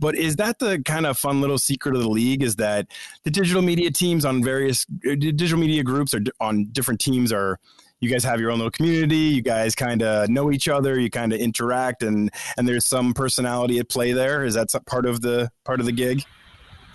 But 0.00 0.16
is 0.16 0.36
that 0.36 0.58
the 0.58 0.82
kind 0.84 1.06
of 1.06 1.16
fun 1.16 1.40
little 1.40 1.58
secret 1.58 1.94
of 1.94 2.02
the 2.02 2.08
league? 2.08 2.42
Is 2.42 2.56
that 2.56 2.88
the 3.24 3.30
digital 3.30 3.62
media 3.62 3.90
teams 3.90 4.24
on 4.24 4.42
various 4.42 4.84
uh, 5.08 5.14
digital 5.14 5.58
media 5.58 5.84
groups 5.84 6.12
or 6.12 6.20
on 6.40 6.66
different 6.72 7.00
teams 7.00 7.32
are 7.32 7.58
you 8.00 8.10
guys 8.10 8.24
have 8.24 8.40
your 8.40 8.50
own 8.50 8.58
little 8.58 8.72
community. 8.72 9.16
You 9.16 9.42
guys 9.42 9.76
kind 9.76 10.02
of 10.02 10.28
know 10.28 10.50
each 10.50 10.66
other. 10.66 10.98
You 10.98 11.08
kind 11.08 11.32
of 11.32 11.38
interact, 11.38 12.02
and 12.02 12.30
and 12.58 12.66
there's 12.66 12.84
some 12.84 13.14
personality 13.14 13.78
at 13.78 13.88
play 13.88 14.12
there. 14.12 14.44
Is 14.44 14.54
that 14.54 14.70
part 14.86 15.06
of 15.06 15.20
the 15.20 15.50
part 15.64 15.78
of 15.78 15.86
the 15.86 15.92
gig? 15.92 16.24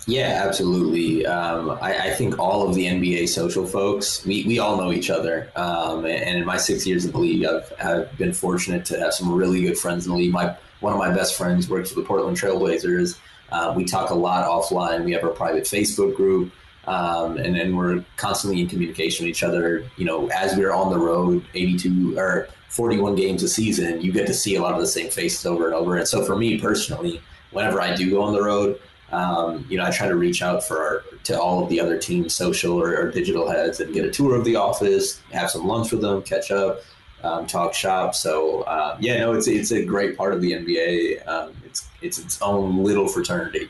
Yeah, 0.08 0.42
absolutely. 0.46 1.26
Um, 1.26 1.70
I, 1.82 1.98
I, 1.98 2.10
think 2.14 2.38
all 2.38 2.66
of 2.66 2.74
the 2.74 2.86
NBA 2.86 3.28
social 3.28 3.66
folks, 3.66 4.24
we, 4.24 4.42
we 4.46 4.58
all 4.58 4.78
know 4.78 4.90
each 4.90 5.10
other. 5.10 5.52
Um, 5.54 6.06
and 6.06 6.38
in 6.38 6.46
my 6.46 6.56
six 6.56 6.86
years 6.86 7.04
in 7.04 7.12
the 7.12 7.18
league, 7.18 7.44
I've, 7.44 7.70
I've 7.78 8.16
been 8.16 8.32
fortunate 8.32 8.86
to 8.86 8.98
have 8.98 9.12
some 9.12 9.30
really 9.30 9.60
good 9.60 9.76
friends 9.76 10.06
in 10.06 10.12
the 10.12 10.16
league. 10.16 10.32
My 10.32 10.56
one 10.80 10.94
of 10.94 10.98
my 10.98 11.14
best 11.14 11.36
friends 11.36 11.68
works 11.68 11.90
for 11.90 12.00
the 12.00 12.06
Portland 12.06 12.38
Trailblazers. 12.38 13.18
Uh, 13.52 13.74
we 13.76 13.84
talk 13.84 14.08
a 14.08 14.14
lot 14.14 14.48
offline. 14.48 15.04
We 15.04 15.12
have 15.12 15.22
our 15.24 15.30
private 15.30 15.64
Facebook 15.64 16.16
group. 16.16 16.52
Um, 16.86 17.36
and 17.36 17.54
then 17.54 17.76
we're 17.76 18.02
constantly 18.16 18.62
in 18.62 18.66
communication 18.66 19.26
with 19.26 19.30
each 19.30 19.42
other. 19.42 19.84
You 19.98 20.06
know, 20.06 20.28
as 20.28 20.56
we're 20.56 20.72
on 20.72 20.90
the 20.90 20.98
road, 20.98 21.44
82 21.52 22.18
or 22.18 22.48
41 22.70 23.14
games 23.14 23.42
a 23.42 23.48
season, 23.48 24.00
you 24.00 24.10
get 24.10 24.26
to 24.28 24.32
see 24.32 24.56
a 24.56 24.62
lot 24.62 24.72
of 24.72 24.80
the 24.80 24.86
same 24.86 25.10
faces 25.10 25.44
over 25.44 25.66
and 25.66 25.74
over. 25.74 25.98
And 25.98 26.08
so 26.08 26.24
for 26.24 26.34
me 26.34 26.58
personally, 26.58 27.20
whenever 27.50 27.78
I 27.78 27.94
do 27.94 28.08
go 28.08 28.22
on 28.22 28.32
the 28.32 28.42
road, 28.42 28.80
um, 29.12 29.64
you 29.68 29.78
know, 29.78 29.84
I 29.84 29.90
try 29.90 30.08
to 30.08 30.16
reach 30.16 30.42
out 30.42 30.62
for 30.62 30.82
our, 30.82 31.04
to 31.24 31.40
all 31.40 31.62
of 31.62 31.70
the 31.70 31.80
other 31.80 31.98
team 31.98 32.28
social 32.28 32.72
or, 32.72 32.94
or, 32.94 33.10
digital 33.10 33.50
heads 33.50 33.80
and 33.80 33.94
get 33.94 34.04
a 34.04 34.10
tour 34.10 34.36
of 34.36 34.44
the 34.44 34.56
office, 34.56 35.20
have 35.32 35.50
some 35.50 35.66
lunch 35.66 35.90
with 35.92 36.02
them, 36.02 36.22
catch 36.22 36.50
up, 36.50 36.80
um, 37.22 37.46
talk 37.46 37.72
shop. 37.74 38.14
So 38.14 38.62
uh, 38.62 38.96
yeah, 39.00 39.18
no, 39.20 39.32
it's 39.32 39.48
it's 39.48 39.72
a 39.72 39.84
great 39.84 40.16
part 40.16 40.34
of 40.34 40.42
the 40.42 40.52
NBA. 40.52 41.26
Um, 41.26 41.54
it's 41.64 41.88
it's 42.02 42.18
its 42.18 42.40
own 42.42 42.84
little 42.84 43.08
fraternity. 43.08 43.68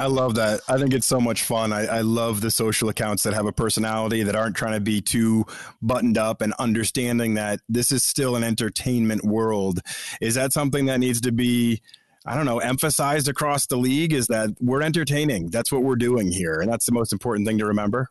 I 0.00 0.06
love 0.06 0.36
that. 0.36 0.60
I 0.66 0.78
think 0.78 0.94
it's 0.94 1.06
so 1.06 1.20
much 1.20 1.42
fun. 1.42 1.74
I, 1.74 1.84
I, 1.84 2.00
love 2.00 2.40
the 2.40 2.50
social 2.50 2.88
accounts 2.88 3.22
that 3.24 3.34
have 3.34 3.44
a 3.44 3.52
personality 3.52 4.22
that 4.22 4.34
aren't 4.34 4.56
trying 4.56 4.72
to 4.72 4.80
be 4.80 5.02
too 5.02 5.44
buttoned 5.82 6.16
up 6.16 6.40
and 6.40 6.54
understanding 6.58 7.34
that 7.34 7.60
this 7.68 7.92
is 7.92 8.02
still 8.02 8.34
an 8.34 8.42
entertainment 8.42 9.24
world. 9.24 9.80
Is 10.22 10.36
that 10.36 10.54
something 10.54 10.86
that 10.86 11.00
needs 11.00 11.20
to 11.22 11.32
be, 11.32 11.82
I 12.26 12.36
don't 12.36 12.46
know, 12.46 12.58
emphasized 12.58 13.28
across 13.28 13.66
the 13.66 13.76
league? 13.76 14.12
Is 14.12 14.26
that 14.28 14.50
we're 14.60 14.82
entertaining? 14.82 15.50
That's 15.50 15.72
what 15.72 15.82
we're 15.82 15.96
doing 15.96 16.30
here. 16.30 16.60
And 16.60 16.70
that's 16.70 16.86
the 16.86 16.92
most 16.92 17.12
important 17.12 17.46
thing 17.46 17.58
to 17.58 17.66
remember. 17.66 18.10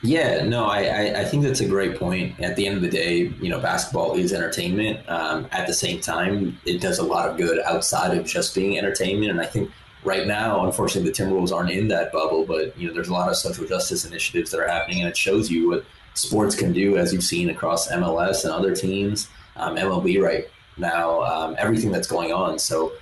Yeah, 0.00 0.44
no, 0.44 0.66
I, 0.66 1.20
I 1.20 1.24
think 1.24 1.42
that's 1.42 1.60
a 1.60 1.66
great 1.66 1.98
point. 1.98 2.38
At 2.38 2.54
the 2.54 2.66
end 2.68 2.76
of 2.76 2.82
the 2.82 2.88
day, 2.88 3.32
you 3.40 3.48
know, 3.48 3.58
basketball 3.58 4.14
is 4.14 4.32
entertainment. 4.32 5.00
Um, 5.08 5.48
at 5.50 5.66
the 5.66 5.74
same 5.74 6.00
time, 6.00 6.56
it 6.64 6.80
does 6.80 6.98
a 6.98 7.02
lot 7.02 7.28
of 7.28 7.36
good 7.36 7.58
outside 7.64 8.16
of 8.16 8.24
just 8.24 8.54
being 8.54 8.78
entertainment. 8.78 9.32
And 9.32 9.40
I 9.40 9.46
think 9.46 9.70
right 10.04 10.26
now, 10.26 10.64
unfortunately, 10.64 11.10
the 11.10 11.16
Timberwolves 11.16 11.52
aren't 11.52 11.70
in 11.70 11.88
that 11.88 12.12
bubble. 12.12 12.44
But 12.44 12.78
you 12.78 12.86
know, 12.86 12.94
there's 12.94 13.08
a 13.08 13.12
lot 13.12 13.28
of 13.28 13.36
social 13.36 13.66
justice 13.66 14.04
initiatives 14.04 14.52
that 14.52 14.60
are 14.60 14.68
happening, 14.68 15.00
and 15.00 15.08
it 15.08 15.16
shows 15.16 15.50
you 15.50 15.70
what 15.70 15.84
sports 16.14 16.54
can 16.54 16.72
do, 16.72 16.96
as 16.96 17.12
you've 17.12 17.24
seen 17.24 17.50
across 17.50 17.88
MLS 17.88 18.44
and 18.44 18.52
other 18.52 18.74
teams, 18.74 19.28
um, 19.56 19.76
MLB 19.76 20.22
right 20.22 20.46
now, 20.76 21.22
um, 21.22 21.56
everything 21.58 21.90
that's 21.90 22.08
going 22.08 22.32
on. 22.32 22.58
So, 22.58 22.92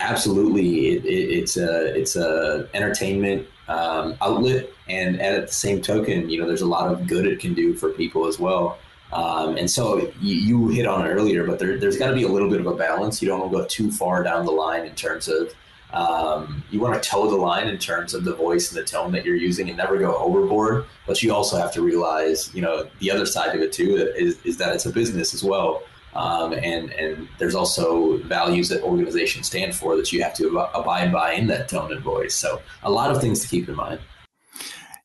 absolutely, 0.00 0.88
it, 0.88 1.04
it, 1.04 1.38
it's 1.38 1.56
a 1.56 1.98
it's 1.98 2.16
a 2.16 2.68
entertainment 2.74 3.46
um, 3.68 4.16
outlet, 4.20 4.70
and 4.88 5.20
at 5.20 5.48
the 5.48 5.52
same 5.52 5.80
token, 5.80 6.28
you 6.28 6.40
know, 6.40 6.46
there's 6.46 6.62
a 6.62 6.66
lot 6.66 6.90
of 6.92 7.06
good 7.06 7.26
it 7.26 7.40
can 7.40 7.54
do 7.54 7.74
for 7.74 7.90
people 7.90 8.26
as 8.26 8.38
well. 8.38 8.78
Um, 9.12 9.56
and 9.56 9.70
so 9.70 10.12
you, 10.20 10.34
you, 10.34 10.68
hit 10.68 10.86
on 10.86 11.06
it 11.06 11.08
earlier, 11.08 11.46
but 11.46 11.58
there, 11.58 11.78
there's 11.78 11.96
got 11.96 12.08
to 12.08 12.14
be 12.14 12.24
a 12.24 12.28
little 12.28 12.50
bit 12.50 12.60
of 12.60 12.66
a 12.66 12.74
balance. 12.74 13.22
You 13.22 13.28
don't 13.28 13.40
want 13.40 13.52
to 13.52 13.58
go 13.58 13.64
too 13.64 13.90
far 13.90 14.22
down 14.22 14.44
the 14.44 14.52
line 14.52 14.84
in 14.84 14.94
terms 14.94 15.28
of 15.28 15.54
um, 15.92 16.62
you 16.70 16.80
want 16.80 17.02
to 17.02 17.08
toe 17.08 17.30
the 17.30 17.36
line 17.36 17.68
in 17.68 17.78
terms 17.78 18.12
of 18.12 18.24
the 18.24 18.34
voice 18.34 18.70
and 18.70 18.78
the 18.78 18.84
tone 18.84 19.12
that 19.12 19.24
you're 19.24 19.36
using 19.36 19.68
and 19.68 19.78
never 19.78 19.98
go 19.98 20.14
overboard. 20.16 20.84
But 21.06 21.22
you 21.22 21.32
also 21.32 21.56
have 21.56 21.72
to 21.72 21.82
realize, 21.82 22.54
you 22.54 22.60
know, 22.60 22.86
the 22.98 23.10
other 23.10 23.24
side 23.24 23.54
of 23.54 23.62
it 23.62 23.72
too 23.72 23.96
is, 24.14 24.38
is 24.44 24.58
that 24.58 24.74
it's 24.74 24.84
a 24.84 24.92
business 24.92 25.32
as 25.32 25.42
well. 25.42 25.82
Um, 26.14 26.52
and 26.52 26.90
and 26.92 27.28
there's 27.38 27.54
also 27.54 28.16
values 28.18 28.68
that 28.70 28.82
organizations 28.82 29.46
stand 29.46 29.74
for 29.74 29.96
that 29.96 30.12
you 30.12 30.22
have 30.22 30.34
to 30.34 30.58
abide 30.58 31.12
by 31.12 31.32
in 31.32 31.46
that 31.48 31.68
tone 31.68 31.92
and 31.92 32.00
voice. 32.00 32.34
So 32.34 32.60
a 32.82 32.90
lot 32.90 33.10
of 33.10 33.20
things 33.20 33.40
to 33.40 33.48
keep 33.48 33.68
in 33.68 33.76
mind. 33.76 34.00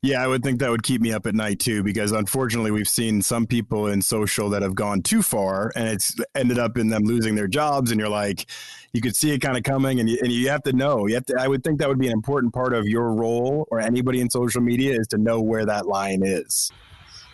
Yeah, 0.02 0.22
I 0.22 0.28
would 0.28 0.44
think 0.44 0.60
that 0.60 0.70
would 0.70 0.84
keep 0.84 1.00
me 1.00 1.14
up 1.14 1.26
at 1.28 1.34
night 1.34 1.60
too, 1.60 1.82
because 1.82 2.12
unfortunately, 2.12 2.72
we've 2.72 2.90
seen 2.90 3.22
some 3.22 3.48
people 3.48 3.88
in 3.88 4.02
social 4.02 4.50
that 4.50 4.62
have 4.62 4.76
gone 4.76 5.02
too 5.02 5.22
far, 5.22 5.72
and 5.78 5.88
it's 5.88 6.14
ended 6.36 6.60
up 6.60 6.78
in 6.78 6.90
them 6.90 7.04
losing 7.04 7.36
their 7.36 7.48
jobs. 7.48 7.90
And 7.90 8.02
you're 8.02 8.10
like, 8.10 8.48
you 8.92 9.00
could 9.00 9.16
see 9.16 9.32
it 9.32 9.40
kind 9.40 9.56
of 9.56 9.64
coming, 9.64 10.02
and 10.02 10.10
you, 10.10 10.18
and 10.22 10.30
you 10.30 10.50
have 10.50 10.62
to 10.64 10.74
know. 10.74 11.08
You 11.08 11.16
have 11.16 11.26
to. 11.28 11.38
I 11.40 11.48
would 11.48 11.64
think 11.64 11.80
that 11.80 11.88
would 11.88 12.00
be 12.00 12.08
an 12.08 12.12
important 12.12 12.54
part 12.54 12.74
of 12.74 12.86
your 12.86 13.14
role, 13.14 13.66
or 13.72 13.80
anybody 13.80 14.20
in 14.20 14.30
social 14.30 14.62
media, 14.62 15.00
is 15.00 15.08
to 15.08 15.18
know 15.18 15.40
where 15.42 15.66
that 15.66 15.88
line 15.88 16.22
is. 16.22 16.70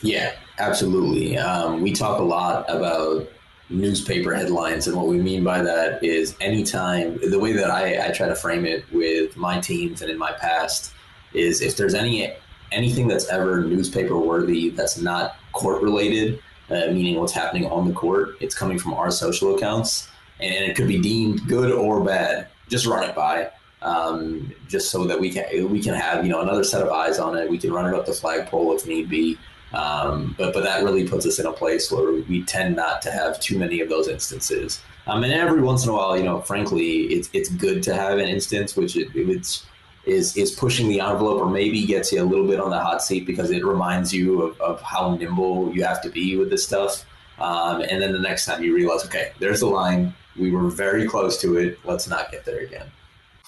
Yeah, 0.04 0.34
absolutely. 0.60 1.40
Um, 1.40 1.82
we 1.82 1.92
talk 1.92 2.20
a 2.20 2.24
lot 2.24 2.66
about 2.70 3.28
newspaper 3.70 4.34
headlines. 4.34 4.88
And 4.88 4.96
what 4.98 5.08
we 5.08 5.20
mean 5.20 5.44
by 5.44 5.62
that 5.62 6.04
is 6.04 6.36
anytime, 6.42 7.20
the 7.30 7.40
way 7.40 7.54
that 7.54 7.70
I, 7.70 8.08
I 8.08 8.12
try 8.12 8.28
to 8.28 8.36
frame 8.36 8.66
it 8.66 8.92
with 8.92 9.38
my 9.38 9.60
teams 9.60 10.02
and 10.02 10.10
in 10.10 10.18
my 10.18 10.32
past 10.34 10.94
is 11.34 11.62
if 11.62 11.78
there's 11.78 11.94
any 11.94 12.34
anything 12.72 13.08
that's 13.08 13.28
ever 13.30 13.64
newspaper 13.64 14.18
worthy 14.18 14.70
that's 14.70 15.00
not 15.00 15.38
court 15.54 15.82
related, 15.82 16.40
uh, 16.70 16.88
meaning 16.88 17.20
what's 17.20 17.34
happening 17.34 17.66
on 17.66 17.88
the 17.88 17.94
court, 17.94 18.36
it's 18.40 18.56
coming 18.56 18.78
from 18.78 18.94
our 18.94 19.10
social 19.10 19.56
accounts, 19.56 20.08
and 20.40 20.66
it 20.66 20.76
could 20.76 20.88
be 20.88 21.00
deemed 21.00 21.48
good 21.48 21.72
or 21.72 22.04
bad. 22.04 22.48
Just 22.68 22.86
run 22.86 23.08
it 23.08 23.16
by, 23.16 23.50
um, 23.82 24.54
just 24.68 24.92
so 24.92 25.06
that 25.06 25.20
we 25.20 25.32
can 25.32 25.72
we 25.72 25.82
can 25.82 25.94
have 25.94 26.24
you 26.24 26.32
know 26.32 26.42
another 26.42 26.64
set 26.64 26.82
of 26.82 26.90
eyes 26.90 27.20
on 27.20 27.38
it. 27.38 27.50
We 27.50 27.58
can 27.58 27.72
run 27.72 27.92
it 27.92 27.98
up 27.98 28.06
the 28.06 28.14
flagpole 28.14 28.76
if 28.76 28.86
need 28.86 29.10
be. 29.10 29.38
Um, 29.74 30.36
but 30.38 30.54
but 30.54 30.64
that 30.64 30.84
really 30.84 31.08
puts 31.08 31.26
us 31.26 31.40
in 31.40 31.46
a 31.46 31.54
place 31.54 31.92
where 31.92 32.12
we 32.12 32.44
tend 32.44 32.76
not 32.76 33.02
to 33.04 33.12
have 33.12 33.40
too 33.40 33.58
many 33.58 33.82
of 33.82 33.90
those 33.90 34.08
instances. 34.08 34.82
Um, 35.08 35.24
and 35.24 35.34
every 35.34 35.62
once 35.62 35.84
in 35.84 35.90
a 35.90 35.94
while, 35.94 36.18
you 36.18 36.24
know, 36.24 36.42
frankly, 36.42 37.02
it's 37.14 37.30
it's 37.34 37.50
good 37.50 37.84
to 37.84 37.96
have 37.96 38.18
an 38.18 38.28
instance 38.28 38.76
which 38.76 38.96
it, 38.96 39.10
it's 39.16 39.66
is 40.06 40.36
is 40.36 40.52
pushing 40.52 40.88
the 40.90 41.00
envelope 41.00 41.42
or 41.42 41.50
maybe 41.50 41.86
gets 41.86 42.12
you 42.12 42.22
a 42.22 42.26
little 42.26 42.48
bit 42.48 42.60
on 42.60 42.70
the 42.70 42.80
hot 42.80 43.02
seat 43.04 43.26
because 43.26 43.52
it 43.52 43.64
reminds 43.66 44.14
you 44.14 44.42
of, 44.42 44.60
of 44.60 44.82
how 44.82 45.16
nimble 45.16 45.74
you 45.74 45.84
have 45.84 46.02
to 46.02 46.10
be 46.10 46.36
with 46.38 46.50
this 46.50 46.66
stuff. 46.66 47.06
Um, 47.40 47.82
and 47.82 48.02
then 48.02 48.12
the 48.12 48.20
next 48.20 48.46
time 48.46 48.64
you 48.64 48.76
realize, 48.76 49.06
okay, 49.06 49.32
there's 49.40 49.62
the 49.62 49.68
line. 49.68 50.14
We 50.38 50.52
were 50.52 50.70
very 50.70 51.08
close 51.08 51.40
to 51.42 51.58
it. 51.58 51.80
Let's 51.86 52.08
not 52.08 52.32
get 52.32 52.46
there 52.46 52.60
again. 52.60 52.88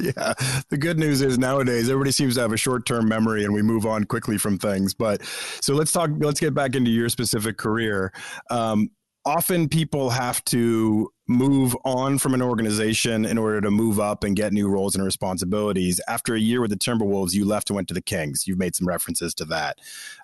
Yeah. 0.18 0.34
The 0.70 0.78
good 0.78 0.98
news 0.98 1.22
is 1.22 1.38
nowadays 1.38 1.88
everybody 1.88 2.12
seems 2.12 2.36
to 2.36 2.42
have 2.42 2.52
a 2.52 2.58
short 2.58 2.86
term 2.86 3.08
memory 3.08 3.44
and 3.44 3.54
we 3.54 3.62
move 3.62 3.86
on 3.86 4.06
quickly 4.06 4.38
from 4.38 4.58
things. 4.58 4.94
But 4.96 5.24
so 5.62 5.76
let's 5.76 5.92
talk, 5.92 6.10
let's 6.18 6.40
get 6.40 6.54
back 6.56 6.76
into 6.76 6.90
your 6.90 7.08
specific 7.10 7.58
career. 7.58 8.12
Um, 8.50 8.90
often 9.26 9.70
people 9.70 10.10
have 10.10 10.44
to 10.46 11.10
move 11.28 11.78
on 11.86 12.18
from 12.18 12.34
an 12.34 12.42
organization 12.42 13.26
in 13.26 13.38
order 13.38 13.62
to 13.62 13.70
move 13.70 14.00
up 14.00 14.24
and 14.24 14.36
get 14.36 14.54
new 14.54 14.68
roles 14.68 14.96
and 14.96 15.06
responsibilities. 15.06 16.02
After 16.08 16.34
a 16.34 16.40
year 16.40 16.62
with 16.62 16.72
the 16.72 16.78
Timberwolves, 16.78 17.34
you 17.34 17.46
left 17.46 17.70
and 17.70 17.76
went 17.76 17.88
to 17.90 17.94
the 17.94 18.02
Kings. 18.02 18.48
You've 18.48 18.58
made 18.58 18.76
some 18.76 18.88
references 18.88 19.36
to 19.36 19.46
that. 19.46 19.78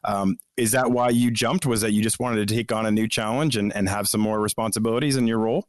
Um, 0.04 0.38
is 0.58 0.72
that 0.72 0.92
why 0.92 1.10
you 1.10 1.30
jumped? 1.30 1.66
Was 1.68 1.82
that 1.82 1.92
you 1.92 2.02
just 2.02 2.20
wanted 2.20 2.48
to 2.48 2.56
take 2.56 2.72
on 2.72 2.86
a 2.88 2.92
new 2.92 3.08
challenge 3.08 3.56
and, 3.56 3.74
and 3.76 3.88
have 3.88 4.08
some 4.08 4.22
more 4.22 4.40
responsibilities 4.40 5.16
in 5.16 5.28
your 5.28 5.40
role? 5.40 5.68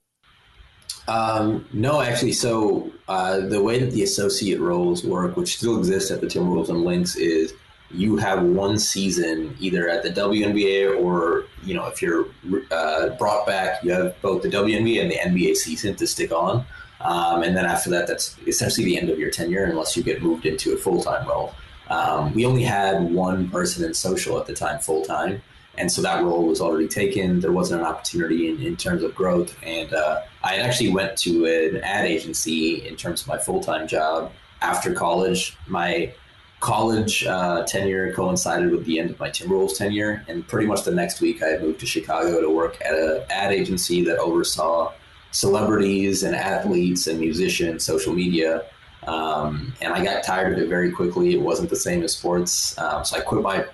Um, 1.09 1.67
no, 1.73 2.03
actually. 2.03 2.33
So 2.33 2.93
uh, 3.09 3.41
the 3.41 3.63
way 3.63 3.79
that 3.79 3.93
the 3.93 4.03
associate 4.03 4.61
roles 4.61 5.03
work, 5.03 5.37
which 5.37 5.57
still 5.57 5.79
exists 5.79 6.11
at 6.11 6.21
the 6.21 6.27
Timberwolves 6.27 6.69
and 6.69 6.85
Lynx, 6.85 7.17
is 7.17 7.55
you 7.91 8.19
have 8.19 8.43
one 8.43 8.79
season 8.79 9.57
either 9.59 9.89
at 9.89 10.03
the 10.03 10.11
WNBA 10.11 11.03
or 11.03 11.47
you 11.65 11.73
know 11.73 11.87
if 11.87 12.03
you're 12.03 12.27
uh, 12.71 13.09
brought 13.17 13.47
back, 13.47 13.83
you 13.83 13.91
have 13.91 14.21
both 14.21 14.43
the 14.43 14.51
WNBA 14.51 15.01
and 15.01 15.11
the 15.11 15.17
NBA 15.17 15.57
season 15.57 15.97
to 15.97 16.07
stick 16.07 16.31
on, 16.31 16.67
um, 17.01 17.43
and 17.43 17.57
then 17.57 17.65
after 17.65 17.89
that, 17.89 18.07
that's 18.07 18.37
essentially 18.47 18.85
the 18.85 18.99
end 18.99 19.09
of 19.09 19.19
your 19.19 19.31
tenure 19.31 19.65
unless 19.65 19.97
you 19.97 20.03
get 20.03 20.23
moved 20.23 20.45
into 20.45 20.75
a 20.75 20.77
full 20.77 21.03
time 21.03 21.27
role. 21.27 21.55
Um, 21.89 22.35
we 22.35 22.45
only 22.45 22.65
had 22.65 23.11
one 23.15 23.49
person 23.49 23.83
in 23.83 23.95
social 23.95 24.39
at 24.39 24.47
the 24.47 24.53
time 24.53 24.79
full 24.81 25.07
time, 25.07 25.41
and 25.79 25.91
so 25.91 26.03
that 26.03 26.23
role 26.23 26.47
was 26.47 26.61
already 26.61 26.89
taken. 26.89 27.41
There 27.41 27.53
wasn't 27.53 27.81
an 27.81 27.87
opportunity 27.87 28.51
in, 28.51 28.61
in 28.61 28.77
terms 28.77 29.03
of 29.03 29.15
growth, 29.15 29.57
and 29.63 29.91
uh, 29.95 30.21
I 30.43 30.57
actually 30.57 30.91
went 30.91 31.17
to 31.19 31.47
an 31.47 31.83
ad 31.83 32.05
agency 32.07 32.87
in 32.87 32.97
terms 32.97 33.23
of 33.23 33.29
my 33.29 33.39
full 33.39 33.61
time 33.61 33.89
job 33.89 34.33
after 34.61 34.93
college. 34.93 35.57
My 35.67 36.15
college 36.61 37.25
uh, 37.25 37.65
tenure 37.65 38.13
coincided 38.13 38.71
with 38.71 38.85
the 38.85 38.99
end 38.99 39.11
of 39.11 39.21
my 39.21 39.31
Timberwolves 39.31 39.77
tenure, 39.77 40.25
and 40.29 40.47
pretty 40.47 40.67
much 40.67 40.83
the 40.83 40.91
next 40.91 41.21
week 41.21 41.43
I 41.43 41.59
moved 41.59 41.81
to 41.81 41.87
Chicago 41.87 42.41
to 42.41 42.51
work 42.51 42.81
at 42.85 42.95
an 42.95 43.23
ad 43.31 43.53
agency 43.53 44.05
that 44.05 44.19
oversaw 44.19 44.93
celebrities 45.31 46.23
and 46.23 46.35
athletes 46.35 47.07
and 47.07 47.21
musicians, 47.21 47.85
social 47.85 48.13
media. 48.13 48.65
Um, 49.07 49.73
and 49.81 49.93
I 49.93 50.05
got 50.05 50.25
tired 50.25 50.55
of 50.55 50.59
it 50.59 50.69
very 50.69 50.91
quickly. 50.91 51.35
It 51.35 51.41
wasn't 51.41 51.71
the 51.71 51.77
same 51.77 52.03
as 52.03 52.17
sports, 52.17 52.77
um, 52.79 53.05
so 53.05 53.17
I 53.17 53.21
quit 53.21 53.43
my 53.43 53.67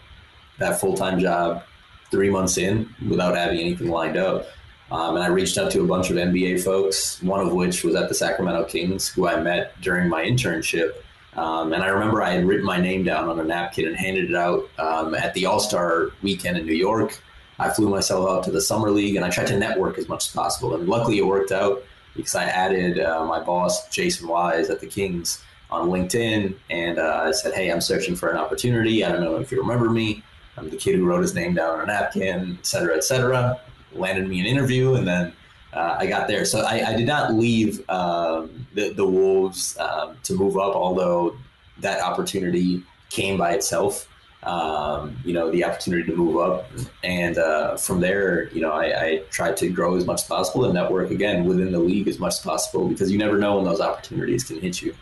that 0.59 0.81
full 0.81 0.95
time 0.95 1.19
job 1.19 1.65
three 2.11 2.31
months 2.31 2.59
in 2.59 2.95
without 3.09 3.37
having 3.37 3.59
anything 3.59 3.89
lined 3.89 4.17
up. 4.17 4.47
Um, 4.91 5.17
and 5.17 5.25
I 5.25 5.29
reached 5.29 5.59
out 5.59 5.71
to 5.73 5.81
a 5.81 5.87
bunch 5.87 6.11
of 6.11 6.17
NBA 6.17 6.63
folks, 6.63 7.23
one 7.23 7.41
of 7.41 7.53
which 7.53 7.85
was 7.85 7.95
at 7.95 8.09
the 8.09 8.15
Sacramento 8.15 8.65
Kings, 8.65 9.09
who 9.09 9.27
I 9.27 9.41
met 9.41 9.81
during 9.81 10.09
my 10.09 10.25
internship. 10.25 10.93
Um, 11.37 11.73
and 11.73 11.83
I 11.83 11.89
remember 11.89 12.23
I 12.23 12.31
had 12.31 12.47
written 12.47 12.65
my 12.65 12.79
name 12.81 13.03
down 13.03 13.29
on 13.29 13.41
a 13.41 13.45
napkin 13.45 13.87
and 13.87 13.97
handed 13.97 14.31
it 14.31 14.37
out 14.37 14.69
um, 14.79 15.15
at 15.15 15.35
the 15.35 15.47
All 15.47 15.59
Star 15.59 16.11
weekend 16.23 16.59
in 16.59 16.67
New 16.67 16.75
York. 16.75 17.21
I 17.59 17.71
flew 17.71 17.89
myself 17.89 18.29
out 18.29 18.45
to 18.45 18.51
the 18.51 18.61
Summer 18.61 18.91
League 18.91 19.17
and 19.17 19.25
I 19.25 19.31
tried 19.31 19.47
to 19.49 19.59
network 19.59 19.99
as 19.99 20.09
much 20.09 20.29
as 20.29 20.33
possible. 20.33 20.75
And 20.75 20.89
luckily 20.89 21.19
it 21.19 21.27
worked 21.27 21.53
out 21.53 21.83
because 22.15 22.35
I 22.35 22.45
added 22.45 23.01
uh, 23.01 23.25
my 23.25 23.41
boss, 23.41 23.89
Jason 23.89 24.29
Wise 24.29 24.71
at 24.71 24.81
the 24.81 24.87
Kings, 24.87 25.43
on 25.71 25.89
LinkedIn. 25.89 26.55
And 26.71 26.99
uh, 26.99 27.23
I 27.25 27.33
said, 27.33 27.55
Hey, 27.55 27.71
I'm 27.71 27.81
searching 27.81 28.15
for 28.15 28.31
an 28.31 28.37
opportunity. 28.37 29.05
I 29.05 29.11
don't 29.11 29.23
know 29.23 29.37
if 29.37 29.51
you 29.51 29.61
remember 29.61 29.91
me. 29.91 30.23
I'm 30.57 30.71
the 30.71 30.77
kid 30.77 30.95
who 30.95 31.05
wrote 31.05 31.23
his 31.23 31.35
name 31.35 31.55
down 31.55 31.81
on 31.81 31.81
a 31.81 31.87
napkin, 31.87 32.59
et 32.61 32.67
cetera, 32.67 32.97
et 32.97 33.03
cetera. 33.03 33.61
Landed 33.95 34.29
me 34.29 34.41
an 34.41 34.47
interview 34.47 34.95
and 34.95 35.07
then 35.07 35.33
uh, 35.73 35.97
I 35.99 36.07
got 36.07 36.29
there. 36.29 36.45
So 36.45 36.61
I, 36.61 36.91
I 36.91 36.97
did 36.97 37.07
not 37.07 37.35
leave 37.35 37.89
um, 37.91 38.67
the, 38.75 38.91
the 38.91 39.05
Wolves 39.05 39.77
um, 39.79 40.17
to 40.23 40.35
move 40.35 40.57
up, 40.57 40.75
although 40.75 41.37
that 41.79 42.01
opportunity 42.01 42.83
came 43.11 43.37
by 43.37 43.53
itself. 43.53 44.09
Um, 44.45 45.17
you 45.25 45.33
know, 45.33 45.51
the 45.51 45.65
opportunity 45.65 46.05
to 46.11 46.15
move 46.15 46.37
up. 46.37 46.71
And 47.03 47.39
uh, 47.39 47.77
from 47.79 48.01
there, 48.01 48.51
you 48.51 48.61
know, 48.61 48.73
I, 48.73 49.05
I, 49.05 49.23
tried 49.31 49.57
to 49.57 49.71
grow 49.71 49.97
as 49.97 50.05
much 50.05 50.21
as 50.21 50.29
possible 50.29 50.67
and 50.67 50.75
network 50.75 51.11
again 51.11 51.47
within 51.47 51.73
the 51.73 51.79
league 51.79 52.09
as 52.09 52.19
much 52.19 52.35
as 52.35 52.41
possible 52.41 52.87
because 52.87 53.11
you 53.11 53.17
never 53.17 53.39
know 53.39 53.57
when 53.57 53.65
those 53.65 53.81
opportunities 53.81 54.45
can 54.45 54.61
hit 54.61 54.83
you. 54.83 54.95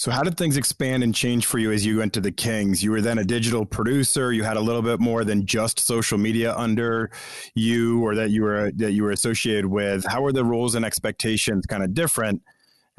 So, 0.00 0.10
how 0.10 0.22
did 0.22 0.38
things 0.38 0.56
expand 0.56 1.02
and 1.02 1.14
change 1.14 1.44
for 1.44 1.58
you 1.58 1.72
as 1.72 1.84
you 1.84 1.98
went 1.98 2.14
to 2.14 2.22
the 2.22 2.32
Kings? 2.32 2.82
You 2.82 2.90
were 2.90 3.02
then 3.02 3.18
a 3.18 3.24
digital 3.24 3.66
producer. 3.66 4.32
You 4.32 4.44
had 4.44 4.56
a 4.56 4.60
little 4.60 4.80
bit 4.80 4.98
more 4.98 5.24
than 5.24 5.44
just 5.44 5.78
social 5.78 6.16
media 6.16 6.56
under 6.56 7.10
you, 7.54 8.02
or 8.02 8.14
that 8.14 8.30
you 8.30 8.42
were 8.44 8.70
that 8.76 8.92
you 8.92 9.02
were 9.02 9.10
associated 9.10 9.66
with. 9.66 10.06
How 10.06 10.22
were 10.22 10.32
the 10.32 10.42
roles 10.42 10.74
and 10.74 10.86
expectations 10.86 11.66
kind 11.66 11.82
of 11.82 11.92
different? 11.92 12.40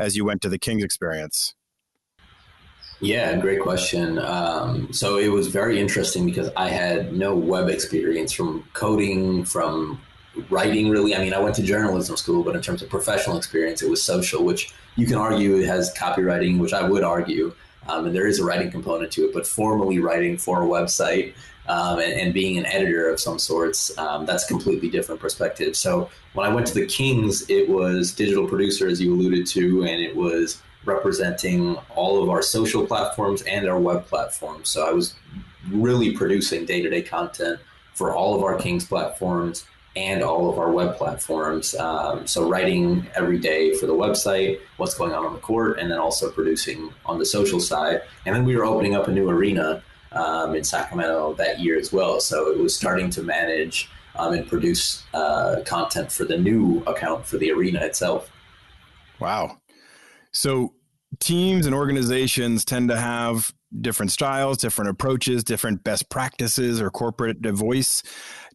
as 0.02 0.16
you 0.16 0.26
went 0.26 0.42
to 0.42 0.50
the 0.50 0.58
Kings 0.58 0.84
experience? 0.84 1.54
Yeah, 3.00 3.36
great 3.38 3.62
question. 3.62 4.20
Um, 4.20 4.92
so 4.94 5.18
it 5.18 5.30
was 5.30 5.48
very 5.48 5.80
interesting 5.80 6.26
because 6.26 6.50
I 6.56 6.70
had 6.70 7.14
no 7.14 7.36
web 7.36 7.70
experience 7.70 8.32
from 8.32 8.64
coding, 8.74 9.44
from 9.46 10.02
writing, 10.50 10.90
really. 10.90 11.16
I 11.16 11.20
mean, 11.20 11.34
I 11.34 11.40
went 11.40 11.56
to 11.56 11.64
journalism 11.64 12.18
school, 12.18 12.44
but 12.44 12.56
in 12.56 12.62
terms 12.62 12.82
of 12.82 12.90
professional 12.90 13.38
experience, 13.38 13.82
it 13.82 13.90
was 13.90 14.02
social, 14.02 14.44
which 14.44 14.74
you 14.96 15.06
can 15.06 15.16
argue 15.16 15.58
it 15.58 15.66
has 15.66 15.94
copywriting, 15.94 16.60
which 16.60 16.74
I 16.74 16.88
would 16.88 17.04
argue. 17.04 17.54
Um, 17.88 18.06
and 18.06 18.16
there 18.16 18.28
is 18.28 18.40
a 18.40 18.46
writing 18.46 18.72
component 18.72 19.12
to 19.14 19.26
it, 19.26 19.34
but 19.34 19.48
formally 19.48 20.00
writing 20.00 20.38
for 20.38 20.64
a 20.64 20.66
website 20.66 21.34
um, 21.68 22.00
and, 22.00 22.14
and, 22.14 22.34
being 22.34 22.58
an 22.58 22.66
editor 22.66 23.10
of 23.10 23.20
some 23.20 23.40
sorts, 23.40 23.96
um, 23.98 24.26
that's 24.26 24.44
a 24.46 24.48
completely 24.48 24.90
different 24.90 25.20
perspective. 25.20 25.76
So 25.76 26.10
when 26.34 26.50
I 26.50 26.54
went 26.54 26.68
to 26.68 26.74
the 26.74 26.86
Kings, 26.86 27.50
it 27.50 27.70
was 27.70 28.14
digital 28.14 28.48
producer, 28.48 28.88
as 28.88 29.02
you 29.02 29.14
alluded 29.14 29.48
to, 29.48 29.84
and 29.84 30.02
it 30.02 30.16
was 30.16 30.62
representing 30.86 31.76
all 31.96 32.22
of 32.22 32.30
our 32.30 32.42
social 32.42 32.86
platforms 32.86 33.42
and 33.44 33.68
our 33.68 33.80
web 33.80 34.06
platforms. 34.08 34.70
So 34.70 34.88
I 34.88 34.92
was 34.92 35.16
really 35.70 36.12
producing 36.12 36.66
day 36.66 36.82
to 36.82 36.90
day 36.90 37.02
content 37.02 37.60
for 37.94 38.14
all 38.14 38.36
of 38.36 38.44
our 38.44 38.58
Kings 38.58 38.86
platforms 38.86 39.66
and 39.96 40.24
all 40.24 40.50
of 40.50 40.58
our 40.58 40.72
web 40.72 40.96
platforms. 40.96 41.76
Um, 41.76 42.26
so 42.26 42.48
writing 42.48 43.08
every 43.16 43.40
day 43.40 43.74
for 43.76 43.88
the 43.88 43.94
website, 43.94 44.60
what's 44.78 44.96
going 44.96 45.12
on 45.12 45.26
on 45.26 45.34
the 45.34 45.40
court, 45.40 45.80
and 45.80 45.92
then 45.92 46.00
also 46.00 46.32
producing 46.32 46.94
on 47.06 47.20
the 47.20 47.26
social 47.26 47.60
side. 47.60 48.02
And 48.26 48.36
then 48.36 48.46
we 48.46 48.56
were 48.56 48.66
opening 48.66 48.96
up 48.96 49.08
a 49.08 49.12
new 49.12 49.30
arena 49.30 49.84
um, 50.14 50.56
in 50.56 50.64
Sacramento 50.64 51.34
that 51.34 51.60
year 51.60 51.78
as 51.78 51.92
well. 51.92 52.20
So 52.20 52.50
it 52.52 52.58
was 52.58 52.76
starting 52.76 53.10
to 53.12 53.24
manage 53.24 53.90
um, 54.16 54.34
and 54.34 54.48
produce 54.48 55.04
uh, 55.14 55.62
content 55.66 56.12
for 56.12 56.26
the 56.26 56.38
new 56.38 56.84
account 56.88 57.26
for 57.26 57.38
the 57.38 57.52
arena 57.52 57.80
itself. 57.84 58.30
Wow. 59.20 59.58
So 60.32 60.74
teams 61.20 61.66
and 61.66 61.76
organizations 61.76 62.66
tend 62.66 62.90
to 62.90 62.98
have 62.98 63.54
different 63.80 64.12
styles, 64.12 64.58
different 64.58 64.90
approaches, 64.90 65.44
different 65.44 65.84
best 65.84 66.10
practices 66.10 66.82
or 66.82 66.90
corporate 66.90 67.40
voice. 67.42 68.04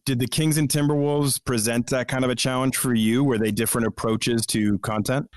Did 0.07 0.19
the 0.19 0.27
Kings 0.27 0.57
and 0.57 0.69
Timberwolves 0.69 1.43
present 1.43 1.87
that 1.87 2.07
kind 2.07 2.23
of 2.23 2.31
a 2.31 2.35
challenge 2.35 2.77
for 2.77 2.93
you? 2.93 3.25
Were 3.25 3.37
they 3.37 3.51
different 3.51 3.87
approaches 3.87 4.45
to 4.45 4.79
content? 4.79 5.29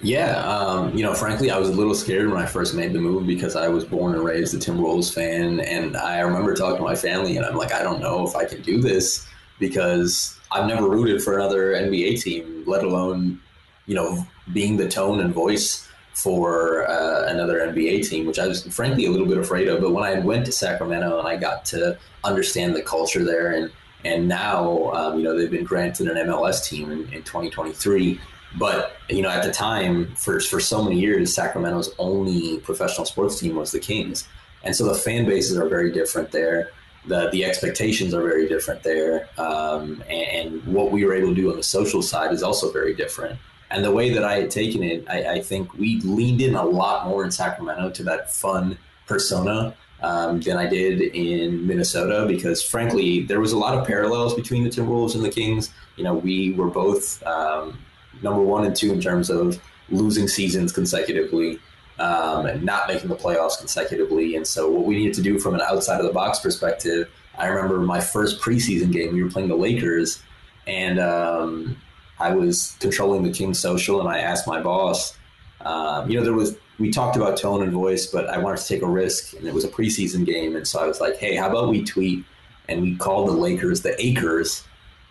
Yeah, 0.00 0.38
um, 0.48 0.96
you 0.96 1.02
know, 1.02 1.12
frankly, 1.12 1.50
I 1.50 1.58
was 1.58 1.68
a 1.68 1.72
little 1.72 1.94
scared 1.94 2.30
when 2.30 2.40
I 2.40 2.46
first 2.46 2.74
made 2.74 2.94
the 2.94 3.00
move 3.00 3.26
because 3.26 3.54
I 3.54 3.68
was 3.68 3.84
born 3.84 4.14
and 4.14 4.24
raised 4.24 4.54
a 4.54 4.56
Timberwolves 4.56 5.12
fan, 5.12 5.60
and 5.60 5.94
I 5.94 6.20
remember 6.20 6.54
talking 6.54 6.78
to 6.78 6.82
my 6.82 6.94
family, 6.94 7.36
and 7.36 7.44
I'm 7.44 7.54
like, 7.54 7.74
I 7.74 7.82
don't 7.82 8.00
know 8.00 8.26
if 8.26 8.34
I 8.34 8.46
can 8.46 8.62
do 8.62 8.80
this 8.80 9.28
because 9.58 10.40
I've 10.50 10.68
never 10.68 10.88
rooted 10.88 11.22
for 11.22 11.36
another 11.36 11.74
NBA 11.74 12.22
team, 12.22 12.64
let 12.66 12.82
alone, 12.82 13.38
you 13.84 13.94
know, 13.94 14.26
being 14.54 14.78
the 14.78 14.88
tone 14.88 15.20
and 15.20 15.34
voice 15.34 15.86
for 16.14 16.88
uh, 16.88 17.26
another 17.26 17.58
NBA 17.58 18.08
team, 18.08 18.24
which 18.24 18.38
I 18.38 18.46
was 18.46 18.62
frankly 18.74 19.04
a 19.04 19.10
little 19.10 19.26
bit 19.26 19.36
afraid 19.36 19.68
of. 19.68 19.82
But 19.82 19.92
when 19.92 20.02
I 20.02 20.18
went 20.20 20.46
to 20.46 20.52
Sacramento 20.52 21.18
and 21.18 21.28
I 21.28 21.36
got 21.36 21.66
to 21.66 21.98
understand 22.24 22.74
the 22.74 22.80
culture 22.80 23.22
there, 23.22 23.52
and 23.52 23.70
and 24.04 24.28
now 24.28 24.92
um, 24.92 25.18
you 25.18 25.24
know 25.24 25.36
they've 25.36 25.50
been 25.50 25.64
granted 25.64 26.08
an 26.08 26.16
MLS 26.28 26.64
team 26.64 26.90
in, 26.90 27.00
in 27.12 27.22
2023. 27.22 28.20
But 28.56 28.96
you 29.08 29.22
know, 29.22 29.30
at 29.30 29.42
the 29.42 29.52
time, 29.52 30.14
for 30.14 30.38
for 30.40 30.60
so 30.60 30.82
many 30.82 31.00
years, 31.00 31.34
Sacramento's 31.34 31.92
only 31.98 32.58
professional 32.58 33.04
sports 33.04 33.40
team 33.40 33.56
was 33.56 33.72
the 33.72 33.80
Kings, 33.80 34.28
and 34.62 34.74
so 34.74 34.86
the 34.86 34.94
fan 34.94 35.24
bases 35.26 35.58
are 35.58 35.68
very 35.68 35.90
different 35.90 36.30
there. 36.30 36.70
The 37.06 37.30
the 37.30 37.44
expectations 37.44 38.14
are 38.14 38.22
very 38.22 38.48
different 38.48 38.82
there, 38.82 39.28
um, 39.38 40.02
and, 40.08 40.52
and 40.54 40.66
what 40.66 40.92
we 40.92 41.04
were 41.04 41.14
able 41.14 41.28
to 41.30 41.34
do 41.34 41.50
on 41.50 41.56
the 41.56 41.64
social 41.64 42.00
side 42.00 42.32
is 42.32 42.42
also 42.42 42.70
very 42.70 42.94
different. 42.94 43.38
And 43.70 43.84
the 43.84 43.90
way 43.90 44.10
that 44.10 44.22
I 44.22 44.36
had 44.36 44.52
taken 44.52 44.84
it, 44.84 45.04
I, 45.08 45.32
I 45.32 45.40
think 45.40 45.74
we 45.74 46.00
leaned 46.02 46.40
in 46.40 46.54
a 46.54 46.64
lot 46.64 47.08
more 47.08 47.24
in 47.24 47.32
Sacramento 47.32 47.90
to 47.90 48.04
that 48.04 48.32
fun 48.32 48.78
persona 49.06 49.74
um, 50.02 50.40
than 50.40 50.56
I 50.56 50.66
did 50.66 51.00
in 51.00 51.66
Minnesota 51.66 52.26
because, 52.26 52.62
frankly, 52.62 53.22
there 53.22 53.40
was 53.40 53.52
a 53.52 53.58
lot 53.58 53.76
of 53.76 53.86
parallels 53.86 54.34
between 54.34 54.64
the 54.64 54.70
Timberwolves 54.70 55.14
and 55.14 55.24
the 55.24 55.30
Kings. 55.30 55.72
You 55.96 56.04
know, 56.04 56.14
we 56.14 56.52
were 56.52 56.68
both 56.68 57.22
um, 57.26 57.78
number 58.22 58.42
one 58.42 58.64
and 58.64 58.76
two 58.76 58.92
in 58.92 59.00
terms 59.00 59.30
of 59.30 59.60
losing 59.90 60.28
seasons 60.28 60.72
consecutively 60.72 61.58
um, 61.98 62.46
and 62.46 62.62
not 62.62 62.88
making 62.88 63.08
the 63.08 63.16
playoffs 63.16 63.58
consecutively. 63.58 64.36
And 64.36 64.46
so, 64.46 64.70
what 64.70 64.84
we 64.84 64.96
needed 64.96 65.14
to 65.14 65.22
do 65.22 65.38
from 65.38 65.54
an 65.54 65.60
outside 65.60 66.00
of 66.00 66.06
the 66.06 66.12
box 66.12 66.40
perspective, 66.40 67.08
I 67.38 67.46
remember 67.46 67.78
my 67.78 68.00
first 68.00 68.40
preseason 68.40 68.92
game, 68.92 69.14
we 69.14 69.22
were 69.22 69.30
playing 69.30 69.48
the 69.48 69.56
Lakers, 69.56 70.22
and 70.66 70.98
um, 70.98 71.76
I 72.18 72.34
was 72.34 72.76
controlling 72.80 73.22
the 73.22 73.32
King 73.32 73.54
social, 73.54 74.00
and 74.00 74.08
I 74.08 74.18
asked 74.18 74.46
my 74.46 74.60
boss, 74.60 75.16
um, 75.60 76.10
you 76.10 76.18
know, 76.18 76.24
there 76.24 76.34
was 76.34 76.56
we 76.78 76.90
talked 76.90 77.16
about 77.16 77.38
tone 77.38 77.62
and 77.62 77.72
voice, 77.72 78.06
but 78.06 78.28
I 78.28 78.38
wanted 78.38 78.60
to 78.60 78.66
take 78.66 78.82
a 78.82 78.86
risk, 78.86 79.34
and 79.34 79.46
it 79.46 79.54
was 79.54 79.64
a 79.64 79.68
preseason 79.68 80.26
game, 80.26 80.56
and 80.56 80.66
so 80.66 80.80
I 80.80 80.86
was 80.86 81.00
like, 81.00 81.16
hey, 81.16 81.36
how 81.36 81.48
about 81.48 81.68
we 81.68 81.84
tweet 81.84 82.24
and 82.68 82.82
we 82.82 82.96
call 82.96 83.26
the 83.26 83.32
Lakers 83.32 83.82
the 83.82 83.94
Acres, 84.04 84.64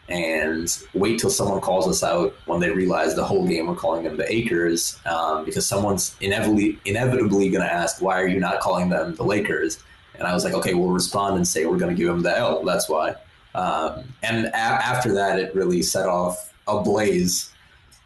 and 0.09 0.77
wait 0.93 1.19
till 1.19 1.29
someone 1.29 1.61
calls 1.61 1.87
us 1.87 2.03
out 2.03 2.35
when 2.45 2.59
they 2.59 2.69
realize 2.69 3.15
the 3.15 3.23
whole 3.23 3.47
game 3.47 3.67
we're 3.67 3.75
calling 3.75 4.03
them 4.03 4.17
the 4.17 4.31
Acres, 4.31 4.99
um, 5.05 5.45
because 5.45 5.65
someone's 5.65 6.15
inevitably 6.19 6.79
inevitably 6.85 7.49
going 7.49 7.63
to 7.63 7.71
ask, 7.71 8.01
why 8.01 8.19
are 8.19 8.27
you 8.27 8.39
not 8.39 8.59
calling 8.59 8.89
them 8.89 9.15
the 9.15 9.23
Lakers? 9.23 9.81
And 10.15 10.27
I 10.27 10.33
was 10.33 10.43
like, 10.43 10.53
okay, 10.53 10.73
we'll 10.73 10.91
respond 10.91 11.37
and 11.37 11.47
say 11.47 11.65
we're 11.65 11.77
going 11.77 11.95
to 11.95 11.99
give 11.99 12.07
them 12.07 12.21
the 12.21 12.37
L. 12.37 12.63
That's 12.63 12.89
why. 12.89 13.15
Um, 13.55 14.03
and 14.21 14.47
a- 14.47 14.55
after 14.55 15.13
that, 15.13 15.39
it 15.39 15.55
really 15.55 15.81
set 15.81 16.07
off 16.07 16.53
ablaze 16.67 17.51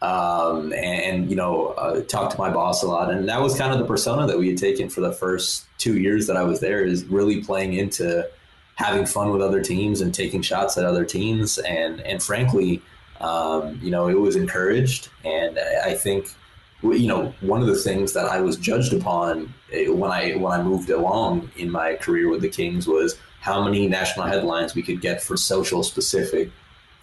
um, 0.00 0.72
and, 0.72 0.74
and, 0.74 1.30
you 1.30 1.36
know 1.36 1.68
uh, 1.68 2.00
talked 2.02 2.32
to 2.32 2.38
my 2.38 2.50
boss 2.50 2.82
a 2.82 2.86
lot. 2.86 3.10
And 3.10 3.28
that 3.28 3.40
was 3.40 3.56
kind 3.56 3.72
of 3.72 3.78
the 3.78 3.84
persona 3.84 4.26
that 4.26 4.38
we 4.38 4.48
had 4.48 4.58
taken 4.58 4.88
for 4.88 5.00
the 5.00 5.12
first 5.12 5.66
two 5.78 5.98
years 5.98 6.26
that 6.26 6.36
i 6.36 6.42
was 6.42 6.60
there 6.60 6.84
is 6.84 7.04
really 7.04 7.42
playing 7.42 7.72
into 7.74 8.28
having 8.76 9.06
fun 9.06 9.30
with 9.30 9.42
other 9.42 9.60
teams 9.60 10.00
and 10.00 10.14
taking 10.14 10.42
shots 10.42 10.78
at 10.78 10.84
other 10.84 11.04
teams. 11.04 11.58
And 11.58 12.00
and 12.02 12.22
frankly 12.22 12.82
um, 13.20 13.80
you 13.82 13.90
know 13.90 14.08
it 14.08 14.18
was 14.18 14.36
encouraged. 14.36 15.08
And 15.24 15.58
i 15.84 15.94
think 15.94 16.28
you 16.82 17.08
know 17.08 17.34
one 17.40 17.60
of 17.60 17.66
the 17.66 17.74
things 17.74 18.12
that 18.12 18.26
i 18.26 18.40
was 18.40 18.56
judged 18.56 18.92
upon 18.92 19.52
eh, 19.72 19.88
when 19.88 20.10
i 20.12 20.36
when 20.36 20.52
i 20.52 20.62
moved 20.62 20.90
along 20.90 21.50
in 21.56 21.68
my 21.70 21.94
career 21.96 22.28
with 22.28 22.40
the 22.40 22.48
kings 22.48 22.86
was 22.86 23.18
how 23.40 23.64
many 23.64 23.88
national 23.88 24.26
headlines 24.26 24.74
we 24.74 24.82
could 24.82 25.00
get 25.00 25.20
for 25.22 25.36
social 25.36 25.82
specific 25.82 26.50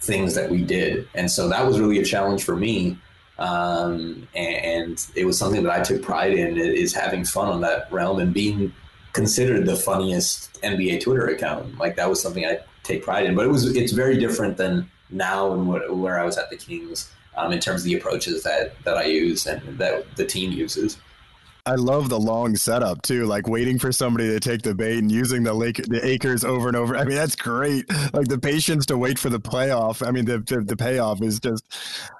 things 0.00 0.34
that 0.34 0.50
we 0.50 0.62
did. 0.62 1.08
And 1.14 1.30
so 1.30 1.48
that 1.48 1.66
was 1.66 1.80
really 1.80 1.98
a 1.98 2.04
challenge 2.04 2.44
for 2.44 2.56
me. 2.56 2.98
Um, 3.38 4.26
and 4.34 5.04
it 5.14 5.24
was 5.24 5.38
something 5.38 5.62
that 5.62 5.72
I 5.72 5.82
took 5.82 6.02
pride 6.02 6.32
in 6.32 6.56
is 6.56 6.94
having 6.94 7.24
fun 7.24 7.48
on 7.48 7.60
that 7.62 7.90
realm 7.92 8.18
and 8.18 8.32
being 8.32 8.72
considered 9.12 9.66
the 9.66 9.76
funniest 9.76 10.60
NBA 10.62 11.02
Twitter 11.02 11.26
account. 11.26 11.78
Like 11.78 11.96
that 11.96 12.08
was 12.08 12.20
something 12.20 12.44
I 12.44 12.60
take 12.82 13.02
pride 13.02 13.26
in, 13.26 13.34
but 13.34 13.44
it 13.44 13.48
was, 13.50 13.74
it's 13.76 13.92
very 13.92 14.18
different 14.18 14.56
than 14.56 14.90
now 15.10 15.52
and 15.52 15.68
where 15.68 16.20
I 16.20 16.24
was 16.24 16.38
at 16.38 16.50
the 16.50 16.56
Kings 16.56 17.12
um, 17.36 17.52
in 17.52 17.60
terms 17.60 17.82
of 17.82 17.84
the 17.84 17.96
approaches 17.96 18.42
that, 18.44 18.82
that 18.84 18.96
I 18.96 19.04
use 19.04 19.46
and 19.46 19.78
that 19.78 20.16
the 20.16 20.24
team 20.24 20.52
uses. 20.52 20.98
I 21.66 21.74
love 21.74 22.08
the 22.08 22.18
long 22.18 22.54
setup 22.54 23.02
too, 23.02 23.26
like 23.26 23.48
waiting 23.48 23.78
for 23.78 23.90
somebody 23.90 24.28
to 24.28 24.38
take 24.38 24.62
the 24.62 24.74
bait 24.74 24.98
and 24.98 25.10
using 25.10 25.42
the 25.42 25.52
lake 25.52 25.76
the 25.88 26.00
acres 26.06 26.44
over 26.44 26.68
and 26.68 26.76
over. 26.76 26.96
I 26.96 27.04
mean, 27.04 27.16
that's 27.16 27.34
great. 27.34 27.90
Like 28.14 28.28
the 28.28 28.38
patience 28.38 28.86
to 28.86 28.96
wait 28.96 29.18
for 29.18 29.30
the 29.30 29.40
playoff. 29.40 30.06
I 30.06 30.12
mean, 30.12 30.24
the 30.24 30.38
the, 30.38 30.60
the 30.60 30.76
payoff 30.76 31.22
is 31.22 31.40
just. 31.40 31.64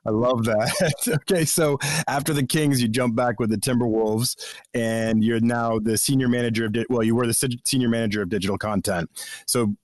I 0.04 0.10
love 0.10 0.44
that. 0.44 1.18
okay, 1.30 1.44
so 1.44 1.78
after 2.08 2.32
the 2.32 2.44
Kings, 2.44 2.82
you 2.82 2.88
jump 2.88 3.14
back 3.14 3.38
with 3.38 3.50
the 3.50 3.56
Timberwolves, 3.56 4.36
and 4.74 5.22
you're 5.22 5.40
now 5.40 5.78
the 5.78 5.96
senior 5.96 6.28
manager 6.28 6.66
of. 6.66 6.76
Well, 6.90 7.04
you 7.04 7.14
were 7.14 7.26
the 7.26 7.60
senior 7.64 7.88
manager 7.88 8.22
of 8.22 8.28
digital 8.28 8.58
content. 8.58 9.08
So 9.46 9.76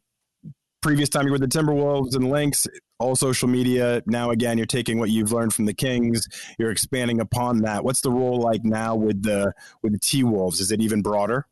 previous 0.83 1.09
time 1.09 1.27
you 1.27 1.33
were 1.33 1.39
the 1.39 1.47
Timberwolves 1.47 2.15
and 2.15 2.29
Lynx, 2.29 2.67
all 3.03 3.17
social 3.17 3.49
media. 3.49 4.03
Now, 4.07 4.31
again, 4.31 4.57
you're 4.57 4.67
taking 4.67 4.99
what 4.99 5.11
you've 5.11 5.33
learned 5.33 5.53
from 5.53 5.67
the 5.67 5.75
Kings, 5.75 6.27
you're 6.59 6.71
expanding 6.71 7.21
upon 7.21 7.63
that. 7.63 7.85
What's 7.85 8.01
the 8.01 8.11
role 8.11 8.41
like 8.41 8.65
now 8.65 8.95
with 8.95 9.23
the 9.23 9.53
with 9.83 9.93
the 9.93 9.99
T 9.99 10.23
Wolves? 10.25 10.61
Is 10.61 10.71
it 10.71 10.81
even 10.81 11.03
broader? 11.03 11.47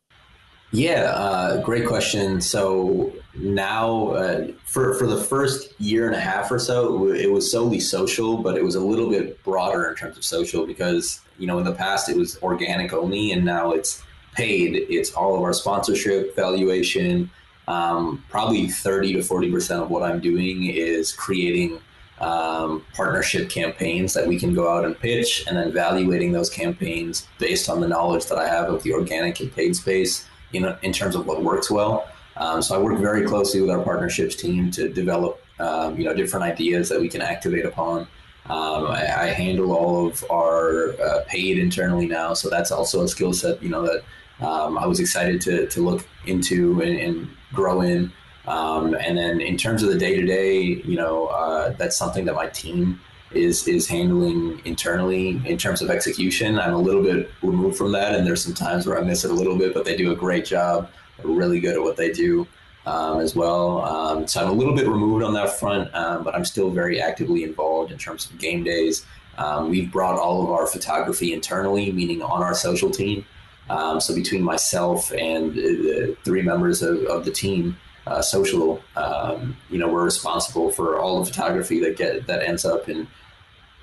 Yeah, 0.73 1.11
uh, 1.13 1.61
great 1.61 1.85
question. 1.85 2.39
So 2.39 3.11
now, 3.35 4.11
uh, 4.11 4.47
for 4.63 4.93
for 4.93 5.05
the 5.05 5.17
first 5.17 5.79
year 5.81 6.07
and 6.07 6.15
a 6.15 6.19
half 6.19 6.49
or 6.49 6.59
so, 6.59 7.11
it 7.11 7.29
was 7.29 7.51
solely 7.51 7.81
social, 7.81 8.37
but 8.37 8.57
it 8.57 8.63
was 8.63 8.75
a 8.75 8.79
little 8.79 9.09
bit 9.09 9.43
broader 9.43 9.89
in 9.89 9.95
terms 9.95 10.17
of 10.17 10.23
social 10.23 10.65
because 10.65 11.19
you 11.37 11.45
know 11.45 11.59
in 11.59 11.65
the 11.65 11.73
past 11.73 12.07
it 12.07 12.15
was 12.15 12.41
organic 12.41 12.93
only, 12.93 13.33
and 13.33 13.43
now 13.43 13.71
it's 13.71 14.01
paid. 14.33 14.75
It's 14.89 15.11
all 15.11 15.35
of 15.35 15.41
our 15.41 15.51
sponsorship 15.51 16.37
valuation 16.37 17.29
um, 17.67 18.23
probably 18.29 18.67
30 18.67 19.13
to 19.13 19.19
40% 19.19 19.81
of 19.81 19.89
what 19.89 20.03
I'm 20.03 20.19
doing 20.19 20.65
is 20.65 21.11
creating 21.11 21.79
um, 22.19 22.85
partnership 22.93 23.49
campaigns 23.49 24.13
that 24.13 24.27
we 24.27 24.37
can 24.37 24.53
go 24.53 24.69
out 24.69 24.85
and 24.85 24.97
pitch 24.97 25.45
and 25.47 25.57
then 25.57 25.67
evaluating 25.67 26.31
those 26.31 26.49
campaigns 26.49 27.27
based 27.39 27.67
on 27.69 27.81
the 27.81 27.87
knowledge 27.87 28.27
that 28.27 28.37
I 28.37 28.47
have 28.47 28.69
of 28.69 28.83
the 28.83 28.93
organic 28.93 29.39
and 29.39 29.53
paid 29.53 29.75
space 29.75 30.27
in, 30.53 30.75
in 30.83 30.93
terms 30.93 31.15
of 31.15 31.25
what 31.25 31.43
works 31.43 31.71
well. 31.71 32.07
Um, 32.37 32.61
so 32.61 32.75
I 32.75 32.77
work 32.77 32.99
very 32.99 33.25
closely 33.25 33.61
with 33.61 33.69
our 33.71 33.83
partnerships 33.83 34.35
team 34.35 34.71
to 34.71 34.89
develop 34.89 35.43
um, 35.59 35.97
you 35.97 36.05
know 36.05 36.13
different 36.13 36.43
ideas 36.43 36.89
that 36.89 36.99
we 36.99 37.09
can 37.09 37.21
activate 37.21 37.65
upon. 37.65 38.07
Um, 38.47 38.87
I, 38.87 39.25
I, 39.25 39.25
handle 39.27 39.71
all 39.73 40.07
of 40.07 40.25
our 40.31 40.99
uh, 40.99 41.23
paid 41.27 41.59
internally 41.59 42.07
now, 42.07 42.33
so 42.33 42.49
that's 42.49 42.71
also 42.71 43.03
a 43.03 43.07
skill 43.07 43.33
set 43.33 43.61
you 43.61 43.69
know 43.69 43.83
that 43.83 44.03
um, 44.45 44.77
I 44.77 44.87
was 44.87 44.99
excited 44.99 45.39
to 45.41 45.67
to 45.67 45.81
look 45.81 46.07
into 46.25 46.81
and, 46.81 46.97
and 46.97 47.29
grow 47.53 47.81
in. 47.81 48.11
Um, 48.47 48.95
and 48.95 49.17
then 49.17 49.39
in 49.39 49.57
terms 49.57 49.83
of 49.83 49.89
the 49.89 49.97
day 49.97 50.19
to 50.19 50.25
day, 50.25 50.61
you 50.61 50.95
know, 50.95 51.27
uh, 51.27 51.69
that's 51.77 51.95
something 51.95 52.25
that 52.25 52.35
my 52.35 52.47
team 52.47 52.99
is 53.31 53.65
is 53.67 53.87
handling 53.87 54.61
internally 54.65 55.41
in 55.45 55.57
terms 55.57 55.81
of 55.81 55.89
execution. 55.89 56.59
I'm 56.59 56.73
a 56.73 56.77
little 56.77 57.03
bit 57.03 57.31
removed 57.41 57.77
from 57.77 57.91
that, 57.93 58.15
and 58.15 58.27
there's 58.27 58.43
some 58.43 58.53
times 58.53 58.85
where 58.85 58.99
I 58.99 59.03
miss 59.03 59.23
it 59.23 59.31
a 59.31 59.33
little 59.33 59.57
bit, 59.57 59.73
but 59.73 59.85
they 59.85 59.95
do 59.95 60.11
a 60.11 60.15
great 60.15 60.45
job. 60.45 60.89
They're 61.17 61.27
really 61.31 61.59
good 61.59 61.75
at 61.75 61.81
what 61.81 61.97
they 61.97 62.11
do 62.11 62.47
um, 62.85 63.19
as 63.19 63.35
well. 63.35 63.81
Um, 63.83 64.27
so 64.27 64.41
I'm 64.41 64.49
a 64.49 64.53
little 64.53 64.75
bit 64.75 64.87
removed 64.87 65.23
on 65.23 65.33
that 65.35 65.59
front, 65.59 65.93
um, 65.93 66.23
but 66.23 66.35
I'm 66.35 66.45
still 66.45 66.69
very 66.69 66.99
actively 66.99 67.43
involved 67.43 67.91
in 67.91 67.97
terms 67.97 68.29
of 68.29 68.37
game 68.37 68.63
days. 68.63 69.05
Um, 69.37 69.69
we've 69.69 69.91
brought 69.91 70.19
all 70.19 70.43
of 70.43 70.49
our 70.49 70.67
photography 70.67 71.33
internally, 71.33 71.91
meaning 71.91 72.21
on 72.21 72.43
our 72.43 72.53
social 72.53 72.89
team. 72.89 73.25
Um, 73.69 74.01
so 74.01 74.13
between 74.13 74.43
myself 74.43 75.11
and 75.13 75.55
the 75.55 76.17
three 76.23 76.41
members 76.41 76.81
of, 76.81 77.03
of 77.05 77.25
the 77.25 77.31
team, 77.31 77.77
uh, 78.07 78.21
social, 78.21 78.81
um, 78.95 79.55
you 79.69 79.77
know, 79.77 79.87
we're 79.87 80.03
responsible 80.03 80.71
for 80.71 80.99
all 80.99 81.19
the 81.19 81.25
photography 81.25 81.79
that 81.81 81.95
get 81.95 82.27
that 82.27 82.41
ends 82.43 82.65
up 82.65 82.89
in 82.89 83.07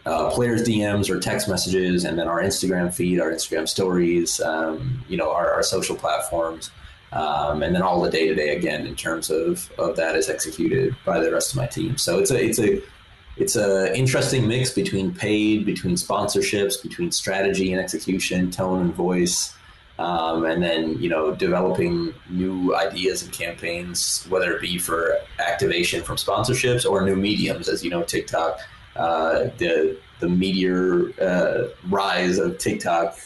uh, 0.05 0.31
players' 0.31 0.63
DMs 0.63 1.09
or 1.09 1.21
text 1.21 1.49
messages, 1.49 2.05
and 2.05 2.19
then 2.19 2.29
our 2.29 2.43
Instagram 2.43 2.93
feed, 2.93 3.21
our 3.21 3.31
Instagram 3.31 3.69
stories, 3.69 4.41
you 5.09 5.17
know, 5.17 5.31
our, 5.31 5.53
our 5.53 5.63
social 5.63 5.97
platforms. 5.97 6.71
Um, 7.13 7.63
and 7.63 7.75
then 7.75 7.83
all 7.83 8.03
the 8.03 8.11
day 8.11 8.29
to 8.29 8.35
day 8.35 8.55
again 8.55 8.87
in 8.87 8.95
terms 8.95 9.31
of, 9.31 9.71
of 9.79 9.97
that 9.97 10.15
is 10.15 10.29
executed 10.29 10.95
by 11.07 11.21
the 11.21 11.33
rest 11.33 11.53
of 11.53 11.57
my 11.57 11.67
team. 11.67 11.97
So 11.97 12.19
it's 12.19 12.31
a 12.31 12.45
it's 12.45 12.59
a 12.59 12.83
it's 13.39 13.57
a 13.57 13.97
interesting 13.97 14.47
mix 14.47 14.73
between 14.73 15.15
paid, 15.15 15.65
between 15.65 15.95
sponsorships, 15.95 16.83
between 16.83 17.11
strategy 17.13 17.73
and 17.73 17.81
execution, 17.81 18.51
tone 18.51 18.81
and 18.83 18.95
voice, 18.95 19.55
um, 19.99 20.45
and 20.45 20.63
then 20.63 21.01
you 21.01 21.09
know 21.09 21.35
developing 21.35 22.15
new 22.31 22.75
ideas 22.77 23.23
and 23.23 23.33
campaigns, 23.33 24.27
whether 24.29 24.55
it 24.55 24.61
be 24.61 24.79
for 24.79 25.17
activation 25.39 26.03
from 26.03 26.17
sponsorships 26.17 26.89
or 26.89 27.03
new 27.03 27.17
mediums, 27.17 27.69
as 27.69 27.85
you 27.85 27.91
know, 27.91 28.03
TikTok, 28.03 28.61
uh, 28.97 29.49
the 29.59 29.99
the 30.21 30.29
meteor 30.29 31.13
uh, 31.21 31.69
rise 31.89 32.39
of 32.39 32.59
TikTok, 32.59 33.19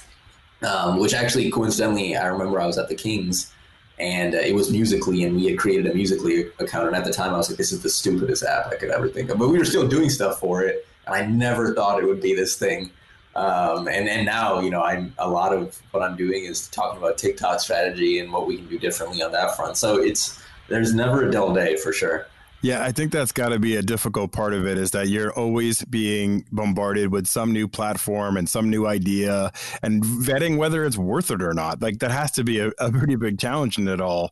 um, 0.62 0.98
which 0.98 1.14
actually 1.14 1.50
coincidentally, 1.50 2.16
I 2.16 2.26
remember 2.26 2.61
I 2.61 2.66
was 2.66 2.78
at 2.78 2.88
the 2.88 2.94
Kings 2.94 3.52
and 3.98 4.35
uh, 4.35 4.38
it 4.38 4.54
was 4.54 4.70
Musical.ly, 4.70 5.24
and 5.24 5.37
we 5.37 5.46
had 5.46 5.58
created 5.58 5.87
a 5.87 5.94
Musical.ly 5.94 6.44
account. 6.58 6.88
And 6.88 6.96
at 6.96 7.04
the 7.04 7.12
time, 7.12 7.35
I 7.35 7.37
was 7.37 7.48
like, 7.48 7.58
"This 7.58 7.72
is 7.72 7.82
the 7.82 7.90
stupidest 7.90 8.42
app 8.42 8.66
I 8.66 8.76
could 8.76 8.90
ever 8.90 9.08
think 9.08 9.30
of." 9.30 9.38
But 9.38 9.48
we 9.48 9.58
were 9.58 9.64
still 9.64 9.87
doing 9.87 10.11
stuff 10.11 10.40
for 10.40 10.62
it, 10.62 10.87
and 11.06 11.14
I 11.14 11.26
never 11.26 11.74
thought 11.74 12.02
it 12.02 12.06
would 12.06 12.20
be 12.20 12.35
this 12.35 12.56
thing. 12.56 12.90
Um, 13.35 13.88
and 13.88 14.09
and 14.09 14.27
now, 14.27 14.61
you 14.61 14.71
know, 14.71 14.83
I'm 14.83 15.14
a 15.18 15.29
lot 15.29 15.53
of 15.53 15.81
what 15.92 16.03
I'm 16.03 16.16
doing 16.16 16.45
is 16.45 16.68
talking 16.68 16.99
about 16.99 17.18
TikTok 17.18 17.61
strategy 17.61 18.18
and 18.18 18.33
what 18.33 18.47
we 18.47 18.59
can 18.59 18.68
do 18.68 18.79
differently 18.79 19.23
on 19.23 19.33
that 19.33 19.57
front. 19.57 19.77
So 19.77 20.01
it's 20.01 20.40
there's 20.68 20.95
never 20.95 21.29
a 21.29 21.31
dull 21.31 21.55
day 21.55 21.77
for 21.77 21.92
sure. 21.92 22.27
Yeah, 22.62 22.85
I 22.85 22.92
think 22.92 23.11
that's 23.11 23.33
got 23.33 23.49
to 23.49 23.59
be 23.59 23.75
a 23.75 23.83
difficult 23.83 24.31
part 24.31 24.55
of 24.55 24.66
it 24.68 24.79
is 24.79 24.92
that 24.92 25.09
you're 25.09 25.33
always 25.33 25.85
being 25.87 26.47
bombarded 26.53 27.11
with 27.11 27.27
some 27.27 27.53
new 27.53 27.66
platform 27.66 28.37
and 28.37 28.49
some 28.49 28.71
new 28.71 28.87
idea 28.87 29.51
and 29.83 30.05
vetting 30.05 30.59
whether 30.59 30.85
it's 30.85 30.97
worth 30.97 31.33
it 31.33 31.42
or 31.42 31.55
not. 31.55 31.83
Like 31.83 31.99
that 31.99 32.12
has 32.12 32.31
to 32.33 32.45
be 32.45 32.61
a, 32.61 32.71
a 32.79 32.92
pretty 32.92 33.16
big 33.16 33.40
challenge 33.40 33.79
in 33.79 33.88
it 33.88 34.01
all. 34.01 34.31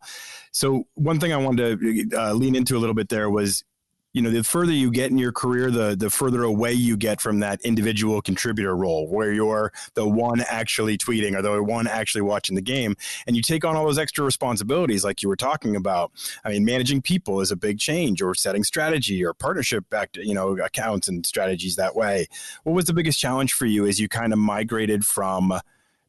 So 0.53 0.87
one 0.95 1.19
thing 1.19 1.33
I 1.33 1.39
wanted 1.39 1.81
to 1.81 2.17
uh, 2.17 2.33
lean 2.33 2.55
into 2.55 2.77
a 2.77 2.79
little 2.79 2.95
bit 2.95 3.09
there 3.09 3.29
was 3.29 3.65
you 4.13 4.23
know 4.23 4.31
the 4.31 4.43
further 4.43 4.73
you 4.73 4.91
get 4.91 5.11
in 5.11 5.19
your 5.19 5.33
career 5.33 5.71
the 5.71 5.95
the 5.97 6.11
further 6.11 6.43
away 6.43 6.73
you 6.73 6.97
get 6.97 7.21
from 7.21 7.41
that 7.41 7.61
individual 7.63 8.21
contributor 8.21 8.77
role 8.77 9.09
where 9.09 9.33
you're 9.33 9.73
the 9.95 10.07
one 10.07 10.41
actually 10.49 10.99
tweeting 10.99 11.37
or 11.37 11.43
the 11.43 11.63
one 11.63 11.87
actually 11.87 12.23
watching 12.23 12.57
the 12.57 12.63
game 12.63 12.97
and 13.27 13.37
you 13.37 13.43
take 13.43 13.65
on 13.65 13.77
all 13.77 13.85
those 13.85 13.99
extra 13.99 14.25
responsibilities 14.25 15.05
like 15.05 15.23
you 15.23 15.29
were 15.29 15.37
talking 15.37 15.77
about. 15.77 16.11
I 16.45 16.51
mean 16.51 16.65
managing 16.65 17.03
people 17.03 17.41
is 17.41 17.51
a 17.51 17.57
big 17.57 17.79
change 17.79 18.21
or 18.21 18.35
setting 18.35 18.65
strategy 18.65 19.25
or 19.25 19.33
partnership 19.33 19.89
back 19.91 20.11
you 20.15 20.35
know 20.35 20.59
accounts 20.59 21.09
and 21.09 21.25
strategies 21.25 21.77
that 21.77 21.95
way. 21.95 22.27
What 22.65 22.75
was 22.75 22.87
the 22.87 22.95
biggest 22.95 23.21
challenge 23.21 23.53
for 23.53 23.67
you 23.67 23.87
as 23.87 24.01
you 24.01 24.09
kind 24.09 24.33
of 24.33 24.39
migrated 24.39 25.07
from 25.07 25.53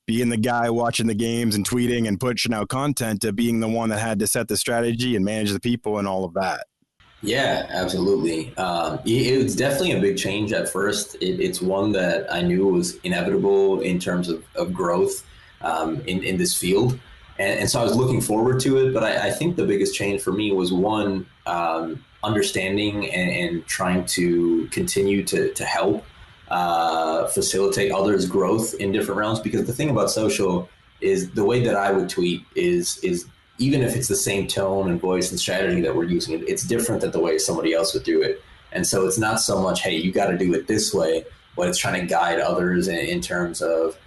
being 0.08 0.30
the 0.30 0.38
guy 0.38 0.70
watching 0.70 1.06
the 1.06 1.14
games 1.14 1.56
and 1.56 1.68
tweeting 1.68 2.08
and 2.08 2.20
pushing 2.20 2.54
out 2.54 2.70
content 2.70 3.22
to 3.22 3.32
being 3.32 3.60
the 3.60 3.68
one 3.68 3.90
that 3.90 4.00
had 4.00 4.18
to 4.20 4.28
set 4.28 4.48
the 4.48 4.58
strategy 4.58 5.16
and 5.16 5.24
manage 5.24 5.52
the 5.52 5.60
people 5.60 6.00
and 6.00 6.08
all 6.08 6.26
of 6.26 6.34
that 6.34 6.66
yeah, 7.22 7.68
absolutely. 7.70 8.56
Um, 8.58 9.00
it, 9.06 9.44
was 9.44 9.56
definitely 9.56 9.92
a 9.92 10.02
big 10.02 10.18
change 10.18 10.52
at 10.54 10.70
first. 10.70 11.16
It, 11.16 11.40
it's 11.40 11.62
one 11.62 11.92
that 11.92 12.32
I 12.34 12.42
knew 12.42 12.68
was 12.68 12.96
inevitable 12.98 13.82
in 13.82 14.00
terms 14.00 14.28
of, 14.28 14.44
of 14.56 14.74
growth 14.74 15.24
um, 15.62 16.02
in, 16.08 16.24
in 16.24 16.38
this 16.38 16.58
field. 16.58 17.00
And, 17.38 17.62
and, 17.62 17.70
so 17.70 17.80
I 17.80 17.84
was 17.84 17.96
looking 17.96 18.22
forward 18.22 18.60
to 18.62 18.78
it. 18.78 18.94
But 18.94 19.04
I, 19.04 19.28
I 19.28 19.32
think 19.32 19.56
the 19.56 19.66
biggest 19.66 19.94
change 19.96 20.22
for 20.22 20.32
me 20.32 20.52
was 20.52 20.74
one, 20.74 21.28
um, 21.46 22.04
understanding 22.24 23.10
and, 23.12 23.32
and, 23.32 23.66
trying 23.66 24.06
to 24.06 24.68
continue 24.68 25.24
to, 25.24 25.52
to 25.54 25.66
help 25.66 26.06
uh, 26.50 27.28
facilitate 27.28 27.92
others' 27.92 28.26
growth 28.26 28.74
in 28.76 28.92
different 28.92 29.20
realms. 29.20 29.40
Because 29.40 29.66
the 29.66 29.74
thing 29.74 29.90
about 29.90 30.10
social 30.10 30.70
is 31.02 31.32
the 31.32 31.44
way 31.44 31.64
that 31.64 31.76
I 31.76 31.92
would 31.92 32.10
tweet 32.10 32.44
is 32.56 32.98
is 33.00 33.26
even 33.58 33.82
if 33.82 33.96
it's 33.96 34.08
the 34.08 34.16
same 34.16 34.48
tone 34.48 34.90
and 34.90 35.00
voice 35.00 35.30
and 35.30 35.40
strategy 35.40 35.82
that 35.82 35.96
we're 35.96 36.04
using, 36.04 36.44
it's 36.48 36.64
different 36.64 37.02
than 37.02 37.12
the 37.12 37.20
way 37.20 37.38
somebody 37.38 37.74
else 37.74 37.94
would 37.94 38.04
do 38.04 38.22
it. 38.22 38.42
And 38.72 38.88
so 38.88 39.06
it's 39.06 39.18
not 39.18 39.40
so 39.40 39.62
much, 39.62 39.82
hey, 39.82 39.96
you 39.96 40.12
got 40.12 40.28
to 40.28 40.38
do 40.38 40.54
it 40.54 40.68
this 40.68 40.94
way, 40.94 41.26
but 41.56 41.68
it's 41.68 41.78
trying 41.78 42.00
to 42.02 42.08
guide 42.08 42.40
others 42.40 42.88
in, 42.88 42.98
in, 42.98 43.22
terms 43.22 43.62
of 43.62 43.98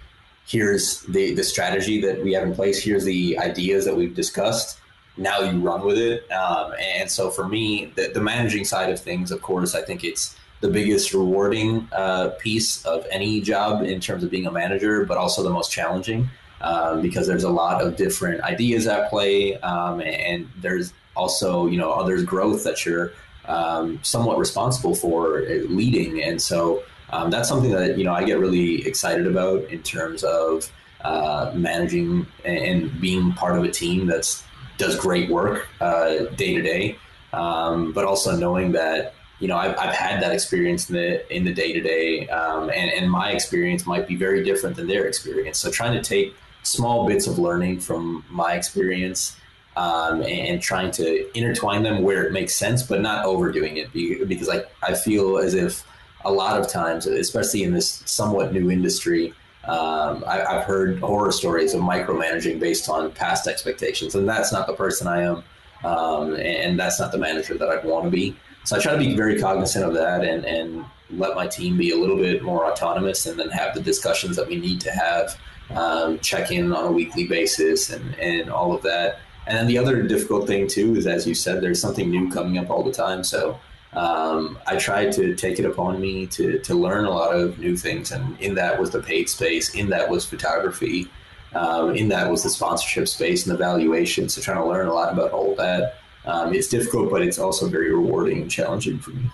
here's 0.47 1.01
the, 1.01 1.33
the 1.35 1.43
strategy 1.43 2.01
that 2.01 2.23
we 2.23 2.33
have 2.33 2.43
in 2.43 2.53
place, 2.53 2.83
here's 2.83 3.05
the 3.05 3.37
ideas 3.37 3.85
that 3.85 3.95
we've 3.95 4.15
discussed. 4.15 4.79
Now 5.17 5.39
you 5.39 5.59
run 5.59 5.85
with 5.85 5.97
it. 5.97 6.29
Um, 6.31 6.73
and 6.79 7.09
so 7.09 7.29
for 7.29 7.47
me, 7.47 7.93
the, 7.95 8.11
the, 8.13 8.21
managing 8.21 8.65
side 8.65 8.89
of 8.89 8.99
things, 8.99 9.31
of 9.31 9.41
course, 9.41 9.75
I 9.75 9.81
think 9.81 10.03
it's 10.03 10.35
the 10.61 10.67
biggest 10.67 11.13
rewarding 11.13 11.87
uh, 11.93 12.29
piece 12.39 12.83
of 12.85 13.05
any 13.11 13.39
job 13.39 13.83
in 13.83 14.01
terms 14.01 14.23
of 14.23 14.31
being 14.31 14.47
a 14.47 14.51
manager, 14.51 15.05
but 15.05 15.17
also 15.17 15.43
the 15.43 15.49
most 15.49 15.71
challenging 15.71 16.29
um, 16.65 16.99
because 17.01 17.27
there's 17.27 17.43
a 17.43 17.49
lot 17.49 17.81
of 17.81 17.95
different 17.95 18.41
ideas 18.41 18.87
at 18.87 19.09
play, 19.09 19.55
um, 19.59 20.01
and 20.01 20.49
there's 20.57 20.93
also 21.15 21.67
you 21.67 21.77
know 21.77 21.91
others' 21.91 22.23
growth 22.23 22.63
that 22.63 22.83
you're 22.85 23.13
um, 23.47 23.99
somewhat 24.03 24.39
responsible 24.39 24.95
for 24.95 25.41
leading, 25.69 26.21
and 26.23 26.41
so 26.41 26.83
um, 27.11 27.29
that's 27.29 27.47
something 27.47 27.71
that 27.71 27.99
you 27.99 28.03
know 28.03 28.13
I 28.13 28.23
get 28.23 28.39
really 28.39 28.85
excited 28.87 29.27
about 29.27 29.63
in 29.65 29.83
terms 29.83 30.23
of 30.23 30.71
uh, 31.01 31.51
managing 31.53 32.25
and 32.43 32.99
being 32.99 33.31
part 33.33 33.57
of 33.57 33.63
a 33.63 33.69
team 33.69 34.07
that's 34.07 34.43
does 34.77 34.99
great 34.99 35.29
work 35.29 35.69
uh, 35.79 36.25
day 36.35 36.55
to 36.55 36.63
day, 36.63 36.97
um, 37.31 37.93
but 37.93 38.05
also 38.05 38.35
knowing 38.35 38.71
that 38.71 39.13
you 39.39 39.47
know 39.47 39.55
I've, 39.55 39.77
I've 39.77 39.93
had 39.93 40.19
that 40.23 40.31
experience 40.31 40.89
in 40.89 40.95
the 40.95 41.35
in 41.35 41.45
the 41.45 41.53
day 41.53 41.73
to 41.73 41.79
day, 41.79 42.27
and 42.27 42.71
and 42.71 43.11
my 43.11 43.29
experience 43.33 43.85
might 43.85 44.07
be 44.07 44.15
very 44.15 44.43
different 44.43 44.77
than 44.77 44.87
their 44.87 45.05
experience. 45.05 45.59
So 45.59 45.69
trying 45.69 45.93
to 45.93 46.01
take 46.01 46.33
small 46.65 47.07
bits 47.07 47.27
of 47.27 47.39
learning 47.39 47.79
from 47.79 48.25
my 48.29 48.53
experience 48.53 49.37
um, 49.77 50.23
and 50.23 50.61
trying 50.61 50.91
to 50.91 51.37
intertwine 51.37 51.83
them 51.83 52.01
where 52.01 52.23
it 52.23 52.31
makes 52.31 52.55
sense, 52.55 52.83
but 52.83 53.01
not 53.01 53.25
overdoing 53.25 53.77
it 53.77 53.91
because 53.93 54.49
I, 54.49 54.63
I 54.81 54.93
feel 54.93 55.37
as 55.37 55.53
if 55.53 55.85
a 56.23 56.31
lot 56.31 56.59
of 56.59 56.67
times, 56.67 57.05
especially 57.05 57.63
in 57.63 57.73
this 57.73 58.01
somewhat 58.05 58.53
new 58.53 58.71
industry, 58.71 59.33
um, 59.65 60.23
I, 60.27 60.37
have 60.37 60.63
heard 60.63 60.99
horror 60.99 61.31
stories 61.31 61.73
of 61.73 61.81
micromanaging 61.81 62.59
based 62.59 62.89
on 62.89 63.11
past 63.11 63.47
expectations, 63.47 64.15
and 64.15 64.27
that's 64.27 64.51
not 64.51 64.67
the 64.67 64.73
person 64.73 65.07
I 65.07 65.21
am, 65.21 65.43
um, 65.83 66.35
and 66.35 66.79
that's 66.79 66.99
not 66.99 67.11
the 67.11 67.17
manager 67.17 67.57
that 67.57 67.69
I 67.69 67.77
want 67.85 68.05
to 68.05 68.11
be. 68.11 68.35
So 68.63 68.75
I 68.75 68.79
try 68.79 68.93
to 68.93 68.99
be 68.99 69.15
very 69.15 69.39
cognizant 69.39 69.85
of 69.85 69.93
that 69.95 70.23
and, 70.23 70.45
and 70.45 70.85
let 71.11 71.35
my 71.35 71.47
team 71.47 71.77
be 71.77 71.91
a 71.91 71.97
little 71.97 72.17
bit 72.17 72.43
more 72.43 72.65
autonomous, 72.65 73.25
and 73.25 73.39
then 73.39 73.49
have 73.49 73.73
the 73.73 73.81
discussions 73.81 74.35
that 74.35 74.47
we 74.47 74.57
need 74.57 74.81
to 74.81 74.91
have 74.91 75.37
um, 75.71 76.19
check 76.19 76.51
in 76.51 76.71
on 76.73 76.85
a 76.85 76.91
weekly 76.91 77.27
basis 77.27 77.89
and, 77.89 78.15
and 78.15 78.49
all 78.49 78.73
of 78.73 78.81
that. 78.83 79.19
And 79.47 79.57
then 79.57 79.67
the 79.67 79.77
other 79.77 80.01
difficult 80.03 80.47
thing 80.47 80.67
too 80.67 80.95
is, 80.95 81.05
as 81.07 81.27
you 81.27 81.35
said, 81.35 81.61
there's 81.61 81.79
something 81.79 82.09
new 82.09 82.31
coming 82.31 82.57
up 82.57 82.69
all 82.69 82.83
the 82.83 82.91
time. 82.91 83.23
So 83.23 83.59
um, 83.93 84.57
I 84.65 84.75
tried 84.77 85.11
to 85.13 85.35
take 85.35 85.59
it 85.59 85.65
upon 85.65 86.01
me 86.01 86.25
to, 86.27 86.59
to 86.59 86.73
learn 86.73 87.05
a 87.05 87.09
lot 87.09 87.35
of 87.35 87.59
new 87.59 87.77
things. 87.77 88.11
And 88.11 88.39
in 88.39 88.55
that 88.55 88.79
was 88.79 88.91
the 88.91 89.01
paid 89.01 89.29
space, 89.29 89.75
in 89.75 89.89
that 89.89 90.09
was 90.09 90.25
photography, 90.25 91.07
um, 91.53 91.95
in 91.95 92.09
that 92.09 92.29
was 92.29 92.43
the 92.43 92.49
sponsorship 92.49 93.07
space 93.07 93.45
and 93.45 93.53
the 93.53 93.57
valuation. 93.57 94.27
So 94.29 94.41
trying 94.41 94.57
to 94.57 94.65
learn 94.65 94.87
a 94.87 94.93
lot 94.93 95.13
about 95.13 95.31
all 95.31 95.55
that. 95.55 95.95
Um, 96.25 96.53
it's 96.53 96.67
difficult, 96.67 97.11
but 97.11 97.21
it's 97.21 97.37
also 97.37 97.67
very 97.67 97.93
rewarding 97.93 98.41
and 98.41 98.51
challenging 98.51 98.97
for 98.97 99.11
me. 99.11 99.29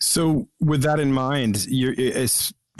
So, 0.00 0.48
with 0.60 0.82
that 0.82 1.00
in 1.00 1.12
mind, 1.12 1.66
you're, 1.66 1.94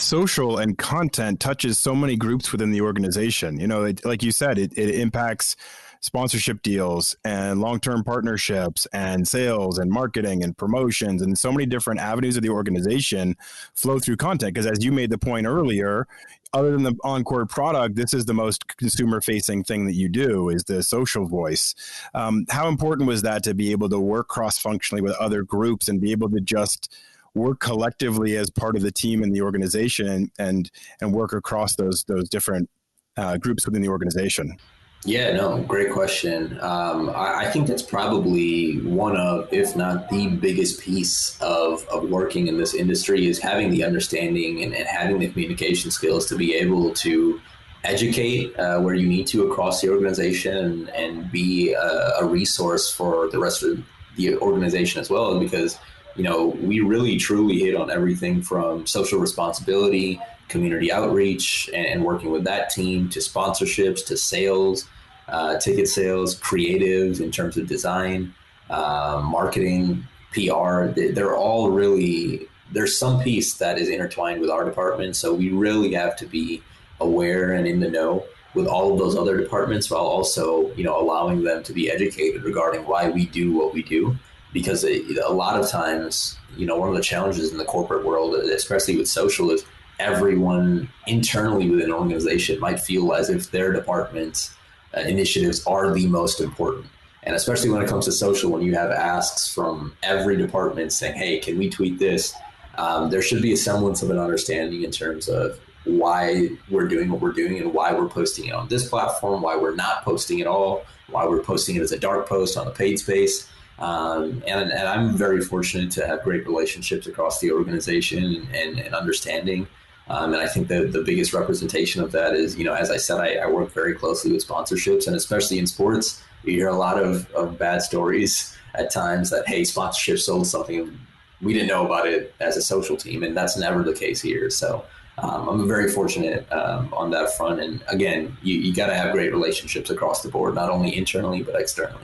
social 0.01 0.59
and 0.59 0.79
content 0.79 1.41
touches 1.41 1.79
so 1.79 1.95
many 1.95 2.17
groups 2.17 2.53
within 2.53 2.71
the 2.71 2.81
organization. 2.81 3.59
You 3.59 3.67
know, 3.67 3.85
it, 3.85 4.05
like 4.05 4.23
you 4.23 4.33
said, 4.33 4.59
it, 4.59 4.73
it 4.77 4.95
impacts 4.95 5.57
sponsorship 6.01 6.63
deals 6.63 7.17
and 7.25 7.61
long-term 7.61 8.05
partnerships 8.05 8.87
and 8.93 9.27
sales 9.27 9.79
and 9.79 9.91
marketing 9.91 10.45
and 10.45 10.57
promotions 10.57 11.23
and 11.23 11.37
so 11.37 11.51
many 11.51 11.67
different 11.67 12.01
avenues 12.01 12.37
of 12.37 12.43
the 12.43 12.49
organization 12.49 13.37
flow 13.75 13.99
through 13.99 14.17
content 14.17 14.55
because 14.55 14.67
as 14.67 14.85
you 14.85 14.93
made 14.93 15.11
the 15.11 15.19
point 15.19 15.47
earlier 15.47 16.07
other 16.53 16.71
than 16.71 16.85
the 16.85 16.95
encore 17.03 17.47
product 17.47 17.97
this 17.97 18.15
is 18.15 18.27
the 18.27 18.35
most 18.35 18.77
consumer 18.77 19.21
facing 19.21 19.65
thing 19.65 19.87
that 19.87 19.95
you 19.95 20.09
do 20.09 20.49
is 20.49 20.63
the 20.65 20.83
social 20.83 21.27
voice 21.27 21.75
um, 22.15 22.47
how 22.49 22.69
important 22.69 23.09
was 23.09 23.23
that 23.23 23.43
to 23.43 23.53
be 23.53 23.73
able 23.73 23.89
to 23.89 23.99
work 23.99 24.29
cross 24.29 24.57
functionally 24.57 25.03
with 25.03 25.17
other 25.17 25.43
groups 25.43 25.89
and 25.89 26.01
be 26.01 26.13
able 26.13 26.31
to 26.31 26.41
just 26.41 26.95
work 27.35 27.61
collectively 27.61 28.37
as 28.37 28.51
part 28.51 28.77
of 28.77 28.83
the 28.83 28.93
team 28.93 29.23
and 29.23 29.35
the 29.35 29.43
organization 29.43 30.31
and 30.39 30.71
and 31.01 31.13
work 31.13 31.33
across 31.33 31.77
those 31.77 32.05
those 32.05 32.29
different 32.29 32.69
uh, 33.17 33.37
groups 33.37 33.67
within 33.67 33.83
the 33.83 33.89
organization 33.89 34.57
yeah, 35.05 35.33
no, 35.33 35.63
great 35.63 35.93
question. 35.93 36.59
Um, 36.61 37.11
I, 37.11 37.45
I, 37.45 37.51
think 37.51 37.69
that's 37.69 37.83
probably 37.83 38.81
one 38.81 39.17
of, 39.17 39.49
if 39.53 39.77
not 39.77 40.09
the 40.09 40.27
biggest 40.27 40.81
piece 40.81 41.41
of, 41.41 41.87
of 41.87 42.11
working 42.11 42.49
in 42.49 42.59
this 42.59 42.75
industry 42.75 43.27
is 43.29 43.39
having 43.39 43.71
the 43.71 43.85
understanding 43.85 44.63
and, 44.65 44.75
and 44.75 44.87
having 44.89 45.21
the 45.21 45.29
communication 45.29 45.93
skills 45.93 46.27
to 46.27 46.37
be 46.37 46.53
able 46.55 46.93
to 46.95 47.41
educate 47.85 48.59
uh, 48.59 48.81
where 48.81 48.95
you 48.95 49.07
need 49.07 49.29
to 49.29 49.49
across 49.49 49.81
the 49.81 49.89
organization 49.89 50.91
and, 50.97 51.31
be 51.31 51.73
a, 51.75 52.13
a, 52.21 52.25
resource 52.25 52.91
for 52.93 53.29
the 53.31 53.39
rest 53.39 53.63
of 53.63 53.81
the 54.17 54.37
organization 54.39 55.01
as 55.01 55.09
well. 55.09 55.39
Because, 55.39 55.79
you 56.19 56.25
know, 56.25 56.49
we 56.61 56.81
really 56.81 57.17
truly 57.17 57.61
hit 57.61 57.77
on 57.77 57.91
everything 57.91 58.43
from 58.43 58.87
social 58.87 59.21
responsibility 59.21 60.21
community 60.49 60.91
outreach 60.91 61.71
and, 61.73 62.05
working 62.05 62.31
with 62.31 62.43
that 62.45 62.71
team 62.71 63.09
to 63.11 63.21
sponsorships 63.21 64.05
to 64.07 64.17
sales, 64.17 64.89
uh, 65.29 65.59
ticket 65.59 65.87
sales, 65.87 66.39
creatives 66.41 67.21
in 67.21 67.31
terms 67.31 67.57
of 67.57 67.69
design, 67.69 68.35
uh, 68.71 69.23
marketing, 69.25 70.03
PR. 70.33 70.87
They're 70.87 71.37
all 71.37 71.71
really, 71.71 72.49
there's 72.73 72.99
some 72.99 73.23
piece 73.23 73.55
that 73.55 73.79
is 73.79 73.89
intertwined 73.89 74.41
with 74.41 74.51
our 74.51 74.65
department. 74.65 75.17
So 75.17 75.35
we 75.35 75.51
really 75.51 75.93
have 75.93 76.17
to 76.17 76.27
be 76.27 76.63
aware 77.01 77.53
and 77.53 77.67
in 77.67 77.79
the 77.79 77.89
know 77.89 78.25
with 78.55 78.67
all 78.67 78.93
of 78.93 78.99
those 78.99 79.17
other 79.17 79.37
departments 79.37 79.91
while 79.91 80.01
also, 80.01 80.73
you 80.75 80.83
know, 80.83 80.99
allowing 80.99 81.45
them 81.45 81.63
to 81.63 81.73
be 81.73 81.91
educated 81.91 82.43
regarding 82.43 82.87
why 82.87 83.11
we 83.11 83.27
do 83.27 83.53
what 83.53 83.73
we 83.73 83.83
do. 83.83 84.17
Because 84.53 84.85
a 84.85 85.29
lot 85.29 85.61
of 85.61 85.69
times, 85.69 86.37
you 86.57 86.67
know, 86.67 86.77
one 86.77 86.89
of 86.89 86.95
the 86.95 87.03
challenges 87.03 87.53
in 87.53 87.59
the 87.59 87.65
corporate 87.65 88.05
world, 88.05 88.35
especially 88.35 88.97
with 88.97 89.09
social, 89.09 89.51
is 89.51 89.65
everyone 89.99 90.89
internally 91.07 91.69
within 91.69 91.87
an 91.87 91.93
organization 91.93 92.59
might 92.61 92.81
feel 92.81 93.13
as 93.13 93.31
if 93.31 93.51
their 93.51 93.73
department's 93.73 94.55
uh, 94.97 95.01
initiatives 95.01 95.67
are 95.67 95.93
the 95.93 96.07
most 96.07 96.41
important. 96.41 96.87
And 97.25 97.35
especially 97.35 97.69
when 97.69 97.83
it 97.83 97.89
comes 97.89 98.07
to 98.07 98.13
social, 98.13 98.51
when 98.51 98.63
you 98.63 98.75
have 98.75 98.91
asks 98.91 99.53
from 99.53 99.95
every 100.03 100.37
department 100.37 100.93
saying, 100.93 101.17
hey, 101.17 101.39
can 101.41 101.59
we 101.59 101.69
tweet 101.69 101.99
this? 101.99 102.35
Um, 102.77 103.11
there 103.11 103.21
should 103.21 103.43
be 103.43 103.53
a 103.53 103.57
semblance 103.57 104.03
of 104.03 104.11
an 104.11 104.19
understanding 104.19 104.85
in 104.85 104.91
terms 104.91 105.29
of 105.29 105.59
why 105.85 106.49
we're 106.71 106.87
doing 106.87 107.11
what 107.11 107.21
we're 107.21 107.33
doing 107.33 107.59
and 107.59 107.75
why 107.75 107.93
we're 107.93 108.09
posting 108.09 108.47
it 108.47 108.55
on 108.55 108.69
this 108.69 108.89
platform, 108.89 109.43
why 109.43 109.57
we're 109.57 109.75
not 109.75 110.05
posting 110.05 110.39
it 110.39 110.47
all, 110.47 110.85
why 111.09 111.27
we're 111.27 111.43
posting 111.43 111.77
it 111.77 111.83
as 111.83 111.93
a 111.93 111.99
dark 111.99 112.29
post 112.29 112.57
on 112.57 112.67
the 112.67 112.73
paid 112.73 112.99
space. 112.99 113.49
Um, 113.79 114.43
and, 114.47 114.73
and, 114.73 114.89
I'm 114.89 115.17
very 115.17 115.41
fortunate 115.41 115.93
to 115.93 116.05
have 116.05 116.25
great 116.25 116.45
relationships 116.47 117.07
across 117.07 117.39
the 117.39 117.53
organization 117.53 118.49
and, 118.53 118.81
and 118.81 118.93
understanding 118.93 119.69
um, 120.11 120.33
and 120.33 120.43
I 120.43 120.47
think 120.47 120.69
the, 120.69 120.87
the 120.87 121.03
biggest 121.03 121.35
representation 121.35 122.03
of 122.03 122.13
that 122.13 122.35
is, 122.35 122.57
you 122.57 122.65
know, 122.65 122.73
as 122.73 122.91
I 122.91 122.97
said, 122.97 123.19
I, 123.19 123.35
I, 123.35 123.47
work 123.47 123.73
very 123.73 123.95
closely 123.95 124.33
with 124.33 124.47
sponsorships, 124.47 125.07
and 125.07 125.15
especially 125.15 125.59
in 125.59 125.67
sports, 125.67 126.23
you 126.45 126.53
hear 126.53 126.69
a 126.69 126.77
lot 126.77 126.99
of, 127.03 127.31
of 127.33 127.59
bad 127.59 127.83
stories 127.83 128.57
at 128.75 128.91
times 128.91 129.29
that, 129.31 129.47
hey, 129.47 129.65
sponsorship 129.65 130.19
sold 130.19 130.47
something. 130.47 130.99
We 131.43 131.53
didn't 131.53 131.69
know 131.69 131.85
about 131.85 132.07
it 132.07 132.35
as 132.41 132.57
a 132.57 132.63
social 132.63 132.97
team, 132.97 133.23
and 133.23 133.37
that's 133.37 133.59
never 133.59 133.83
the 133.83 133.93
case 133.93 134.23
here. 134.23 134.49
So 134.49 134.85
um, 135.19 135.49
I'm 135.49 135.69
very 135.69 135.91
fortunate 135.91 136.51
um, 136.53 136.93
on 136.95 137.11
that 137.11 137.37
front. 137.37 137.61
And 137.61 137.83
again, 137.89 138.37
you, 138.43 138.57
you 138.59 138.75
got 138.75 138.87
to 138.87 138.95
have 138.95 139.13
great 139.13 139.31
relationships 139.31 139.91
across 139.91 140.23
the 140.23 140.31
board, 140.31 140.55
not 140.55 140.71
only 140.71 140.97
internally, 140.97 141.43
but 141.43 141.55
externally. 141.61 142.01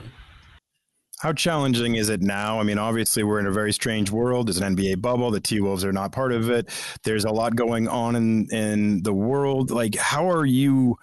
How 1.19 1.31
challenging 1.31 1.95
is 1.95 2.09
it 2.09 2.21
now? 2.21 2.59
I 2.59 2.63
mean, 2.63 2.77
obviously, 2.77 3.23
we're 3.23 3.39
in 3.39 3.45
a 3.45 3.51
very 3.51 3.71
strange 3.71 4.11
world. 4.11 4.47
There's 4.47 4.57
an 4.57 4.75
NBA 4.75 5.01
bubble. 5.01 5.31
The 5.31 5.39
T 5.39 5.61
Wolves 5.61 5.85
are 5.85 5.93
not 5.93 6.11
part 6.11 6.33
of 6.33 6.49
it. 6.49 6.69
There's 7.03 7.23
a 7.23 7.31
lot 7.31 7.55
going 7.55 7.87
on 7.87 8.15
in, 8.15 8.47
in 8.51 9.03
the 9.03 9.13
world. 9.13 9.71
Like, 9.71 9.95
how 9.95 10.29
are 10.29 10.45
you 10.45 10.97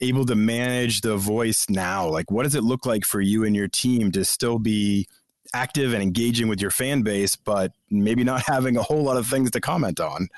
able 0.00 0.24
to 0.26 0.34
manage 0.34 1.02
the 1.02 1.16
voice 1.16 1.66
now? 1.68 2.08
Like, 2.08 2.30
what 2.30 2.44
does 2.44 2.54
it 2.54 2.64
look 2.64 2.86
like 2.86 3.04
for 3.04 3.20
you 3.20 3.44
and 3.44 3.54
your 3.54 3.68
team 3.68 4.10
to 4.12 4.24
still 4.24 4.58
be 4.58 5.06
active 5.54 5.92
and 5.92 6.02
engaging 6.02 6.48
with 6.48 6.60
your 6.60 6.70
fan 6.70 7.02
base, 7.02 7.36
but 7.36 7.72
maybe 7.90 8.24
not 8.24 8.42
having 8.46 8.76
a 8.76 8.82
whole 8.82 9.02
lot 9.02 9.16
of 9.16 9.26
things 9.26 9.50
to 9.50 9.60
comment 9.60 10.00
on? 10.00 10.28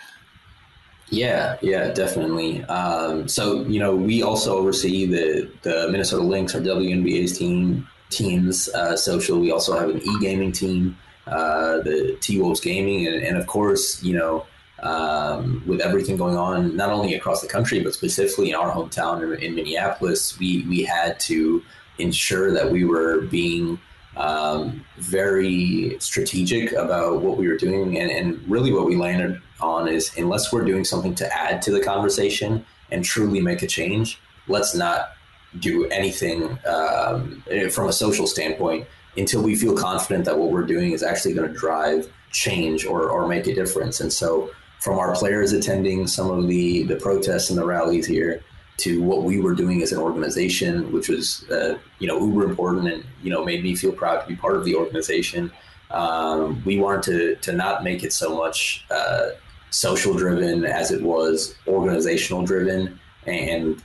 Yeah, 1.10 1.56
yeah, 1.60 1.90
definitely. 1.92 2.64
Um, 2.64 3.28
so, 3.28 3.62
you 3.64 3.78
know, 3.78 3.94
we 3.94 4.22
also 4.22 4.56
oversee 4.56 5.06
the, 5.06 5.50
the 5.62 5.88
Minnesota 5.90 6.24
Lynx, 6.24 6.54
our 6.54 6.60
WNBA's 6.60 7.38
team, 7.38 7.86
teams 8.10 8.68
uh, 8.70 8.96
social. 8.96 9.38
We 9.40 9.50
also 9.50 9.78
have 9.78 9.88
an 9.90 10.02
e-gaming 10.02 10.52
team, 10.52 10.96
uh, 11.26 11.78
the 11.78 12.16
T 12.20 12.40
Wolves 12.40 12.60
Gaming, 12.60 13.06
and, 13.06 13.16
and, 13.16 13.36
of 13.36 13.46
course, 13.46 14.02
you 14.02 14.14
know, 14.14 14.46
um, 14.82 15.62
with 15.66 15.80
everything 15.80 16.16
going 16.16 16.36
on, 16.36 16.76
not 16.76 16.90
only 16.90 17.14
across 17.14 17.40
the 17.40 17.48
country 17.48 17.80
but 17.80 17.94
specifically 17.94 18.50
in 18.50 18.54
our 18.54 18.70
hometown 18.70 19.22
in, 19.22 19.42
in 19.42 19.54
Minneapolis, 19.54 20.38
we 20.38 20.64
we 20.68 20.82
had 20.82 21.18
to 21.20 21.62
ensure 21.98 22.52
that 22.52 22.70
we 22.70 22.84
were 22.84 23.22
being 23.22 23.78
um, 24.16 24.84
very 24.98 25.96
strategic 26.00 26.72
about 26.72 27.22
what 27.22 27.38
we 27.38 27.48
were 27.48 27.56
doing, 27.56 27.98
and, 27.98 28.10
and 28.10 28.50
really 28.50 28.72
what 28.72 28.84
we 28.84 28.96
landed 28.96 29.40
on 29.60 29.88
is 29.88 30.10
unless 30.18 30.52
we're 30.52 30.64
doing 30.64 30.84
something 30.84 31.14
to 31.14 31.34
add 31.34 31.62
to 31.62 31.72
the 31.72 31.80
conversation 31.80 32.64
and 32.90 33.04
truly 33.04 33.40
make 33.40 33.62
a 33.62 33.66
change, 33.66 34.20
let's 34.46 34.74
not 34.74 35.13
do 35.58 35.86
anything 35.86 36.58
um, 36.66 37.42
from 37.70 37.88
a 37.88 37.92
social 37.92 38.26
standpoint 38.26 38.86
until 39.16 39.42
we 39.42 39.54
feel 39.54 39.76
confident 39.76 40.24
that 40.24 40.38
what 40.38 40.50
we're 40.50 40.66
doing 40.66 40.92
is 40.92 41.02
actually 41.02 41.34
going 41.34 41.52
to 41.52 41.58
drive 41.58 42.10
change 42.32 42.84
or, 42.84 43.10
or 43.10 43.28
make 43.28 43.46
a 43.46 43.54
difference. 43.54 44.00
And 44.00 44.12
so, 44.12 44.50
from 44.80 44.98
our 44.98 45.14
players 45.14 45.52
attending 45.52 46.06
some 46.06 46.30
of 46.30 46.46
the, 46.46 46.82
the 46.82 46.96
protests 46.96 47.48
and 47.48 47.58
the 47.58 47.64
rallies 47.64 48.06
here 48.06 48.42
to 48.76 49.02
what 49.02 49.22
we 49.22 49.40
were 49.40 49.54
doing 49.54 49.82
as 49.82 49.92
an 49.92 49.98
organization, 49.98 50.92
which 50.92 51.08
was 51.08 51.48
uh, 51.50 51.78
you 52.00 52.08
know 52.08 52.18
uber 52.18 52.44
important 52.44 52.88
and 52.88 53.04
you 53.22 53.30
know 53.30 53.44
made 53.44 53.62
me 53.62 53.74
feel 53.74 53.92
proud 53.92 54.20
to 54.20 54.26
be 54.26 54.36
part 54.36 54.56
of 54.56 54.64
the 54.64 54.74
organization. 54.74 55.50
Um, 55.90 56.62
we 56.64 56.78
wanted 56.78 57.02
to 57.04 57.36
to 57.36 57.52
not 57.56 57.84
make 57.84 58.02
it 58.02 58.12
so 58.12 58.36
much 58.36 58.84
uh, 58.90 59.30
social 59.70 60.14
driven 60.14 60.64
as 60.64 60.90
it 60.90 61.02
was 61.02 61.54
organizational 61.66 62.44
driven, 62.44 62.98
and 63.26 63.82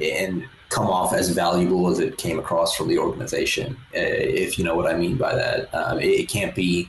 and 0.00 0.46
come 0.70 0.86
off 0.86 1.12
as 1.12 1.28
valuable 1.30 1.88
as 1.88 1.98
it 1.98 2.16
came 2.16 2.38
across 2.38 2.74
from 2.74 2.88
the 2.88 2.96
organization, 2.96 3.76
uh, 3.94 3.98
if 3.98 4.56
you 4.58 4.64
know 4.64 4.76
what 4.76 4.86
I 4.86 4.96
mean 4.96 5.16
by 5.16 5.34
that. 5.34 5.72
Um, 5.74 5.98
it, 5.98 6.20
it, 6.20 6.28
can't 6.28 6.54
be 6.54 6.88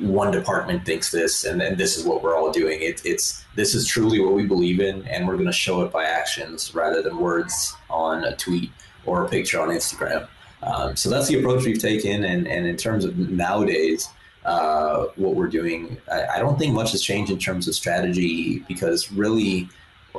one 0.00 0.32
department 0.32 0.84
thinks 0.84 1.10
this 1.10 1.44
and 1.44 1.60
then 1.60 1.76
this 1.76 1.96
is 1.96 2.04
what 2.04 2.22
we're 2.22 2.36
all 2.36 2.50
doing. 2.50 2.82
It, 2.82 3.00
it's 3.04 3.44
this 3.54 3.74
is 3.74 3.86
truly 3.86 4.20
what 4.20 4.34
we 4.34 4.44
believe 4.44 4.80
in, 4.80 5.06
and 5.06 5.26
we're 5.26 5.34
going 5.34 5.46
to 5.46 5.52
show 5.52 5.82
it 5.82 5.92
by 5.92 6.04
actions 6.04 6.74
rather 6.74 7.00
than 7.00 7.16
words 7.18 7.74
on 7.88 8.24
a 8.24 8.34
tweet 8.36 8.70
or 9.06 9.24
a 9.24 9.28
picture 9.28 9.60
on 9.60 9.68
Instagram. 9.68 10.26
Um, 10.64 10.96
so 10.96 11.08
that's 11.08 11.28
the 11.28 11.38
approach 11.38 11.64
we've 11.64 11.78
taken, 11.80 12.24
and, 12.24 12.46
and 12.46 12.66
in 12.66 12.76
terms 12.76 13.04
of 13.04 13.16
nowadays. 13.16 14.08
Uh, 14.44 15.06
what 15.14 15.36
we're 15.36 15.46
doing, 15.46 15.96
I, 16.10 16.26
I 16.26 16.38
don't 16.40 16.58
think 16.58 16.74
much 16.74 16.90
has 16.90 17.00
changed 17.00 17.30
in 17.30 17.38
terms 17.38 17.68
of 17.68 17.76
strategy 17.76 18.58
because 18.66 19.12
really 19.12 19.68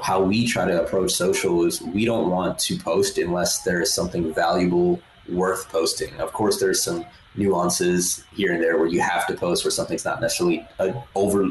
how 0.01 0.21
we 0.21 0.47
try 0.47 0.65
to 0.65 0.81
approach 0.81 1.11
social 1.11 1.65
is 1.65 1.81
we 1.81 2.05
don't 2.05 2.29
want 2.29 2.57
to 2.59 2.77
post 2.77 3.17
unless 3.17 3.61
there 3.63 3.81
is 3.81 3.93
something 3.93 4.33
valuable 4.33 4.99
worth 5.29 5.69
posting. 5.69 6.13
Of 6.19 6.33
course, 6.33 6.59
there's 6.59 6.81
some 6.81 7.05
nuances 7.35 8.23
here 8.35 8.53
and 8.53 8.63
there 8.63 8.77
where 8.77 8.87
you 8.87 9.01
have 9.01 9.25
to 9.27 9.33
post 9.33 9.63
where 9.63 9.71
something's 9.71 10.05
not 10.05 10.21
necessarily 10.21 10.67
uh, 10.79 10.93
over 11.15 11.47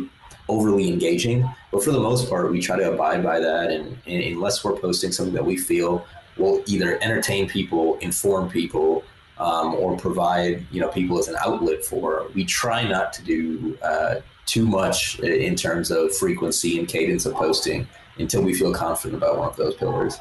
overly 0.48 0.88
engaging. 0.88 1.48
But 1.70 1.84
for 1.84 1.92
the 1.92 2.00
most 2.00 2.28
part, 2.28 2.50
we 2.50 2.60
try 2.60 2.76
to 2.76 2.92
abide 2.92 3.22
by 3.22 3.38
that. 3.38 3.70
And, 3.70 3.96
and, 4.06 4.22
unless 4.24 4.64
we're 4.64 4.76
posting 4.76 5.12
something 5.12 5.34
that 5.34 5.44
we 5.44 5.56
feel 5.56 6.04
will 6.36 6.62
either 6.66 6.98
entertain 7.02 7.48
people, 7.48 7.96
inform 7.98 8.50
people, 8.50 9.04
um, 9.38 9.74
or 9.74 9.96
provide 9.96 10.66
you 10.70 10.80
know 10.80 10.88
people 10.88 11.18
as 11.18 11.28
an 11.28 11.36
outlet 11.44 11.84
for, 11.84 12.26
we 12.34 12.44
try 12.44 12.86
not 12.86 13.12
to 13.14 13.22
do 13.22 13.78
uh, 13.82 14.16
too 14.46 14.66
much 14.66 15.18
in 15.20 15.54
terms 15.54 15.90
of 15.90 16.14
frequency 16.14 16.78
and 16.78 16.88
cadence 16.88 17.24
of 17.26 17.34
posting 17.34 17.86
until 18.18 18.42
we 18.42 18.54
feel 18.54 18.72
confident 18.72 19.22
about 19.22 19.38
one 19.38 19.48
of 19.48 19.56
those 19.56 19.74
pillars. 19.74 20.18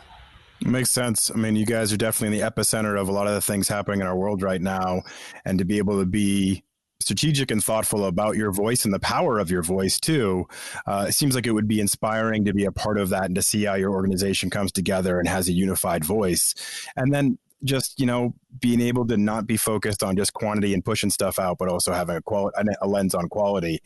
It 0.61 0.67
makes 0.67 0.91
sense. 0.91 1.31
I 1.31 1.35
mean, 1.35 1.55
you 1.55 1.65
guys 1.65 1.91
are 1.91 1.97
definitely 1.97 2.37
in 2.37 2.43
the 2.43 2.49
epicenter 2.49 2.99
of 2.99 3.09
a 3.09 3.11
lot 3.11 3.27
of 3.27 3.33
the 3.33 3.41
things 3.41 3.67
happening 3.67 4.01
in 4.01 4.07
our 4.07 4.15
world 4.15 4.43
right 4.43 4.61
now. 4.61 5.01
And 5.43 5.57
to 5.57 5.65
be 5.65 5.79
able 5.79 5.99
to 5.99 6.05
be 6.05 6.63
strategic 6.99 7.49
and 7.49 7.63
thoughtful 7.63 8.05
about 8.05 8.37
your 8.37 8.51
voice 8.51 8.85
and 8.85 8.93
the 8.93 8.99
power 8.99 9.39
of 9.39 9.49
your 9.49 9.63
voice, 9.63 9.99
too, 9.99 10.45
uh, 10.85 11.07
it 11.09 11.13
seems 11.13 11.33
like 11.33 11.47
it 11.47 11.51
would 11.51 11.67
be 11.67 11.79
inspiring 11.79 12.45
to 12.45 12.53
be 12.53 12.65
a 12.65 12.71
part 12.71 12.99
of 12.99 13.09
that 13.09 13.25
and 13.25 13.35
to 13.35 13.41
see 13.41 13.63
how 13.63 13.73
your 13.73 13.91
organization 13.91 14.51
comes 14.51 14.71
together 14.71 15.17
and 15.17 15.27
has 15.27 15.47
a 15.47 15.53
unified 15.53 16.05
voice. 16.05 16.53
And 16.95 17.11
then 17.11 17.39
just 17.63 17.99
you 17.99 18.05
know 18.05 18.33
being 18.59 18.81
able 18.81 19.05
to 19.07 19.17
not 19.17 19.47
be 19.47 19.57
focused 19.57 20.03
on 20.03 20.15
just 20.15 20.33
quantity 20.33 20.73
and 20.73 20.83
pushing 20.83 21.09
stuff 21.09 21.39
out, 21.39 21.57
but 21.57 21.69
also 21.69 21.93
having 21.93 22.15
a 22.15 22.21
quality 22.21 22.57
a 22.81 22.87
lens 22.87 23.15
on 23.15 23.29
quality. 23.29 23.81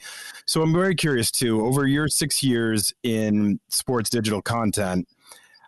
So 0.46 0.62
I'm 0.62 0.74
very 0.74 0.96
curious 0.96 1.32
too. 1.32 1.66
Over 1.66 1.88
your 1.88 2.08
six 2.08 2.44
years 2.44 2.94
in 3.04 3.60
sports 3.70 4.10
digital 4.10 4.42
content, 4.42 5.08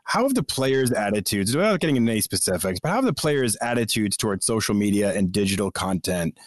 how 0.03 0.23
have 0.23 0.35
the 0.35 0.43
players' 0.43 0.91
attitudes, 0.91 1.55
without 1.55 1.79
getting 1.79 1.97
into 1.97 2.11
any 2.11 2.21
specifics, 2.21 2.79
but 2.79 2.89
how 2.89 2.95
have 2.95 3.05
the 3.05 3.13
players' 3.13 3.57
attitudes 3.61 4.15
towards 4.15 4.45
social 4.45 4.73
media 4.73 5.13
and 5.13 5.31
digital 5.31 5.69
content 5.69 6.37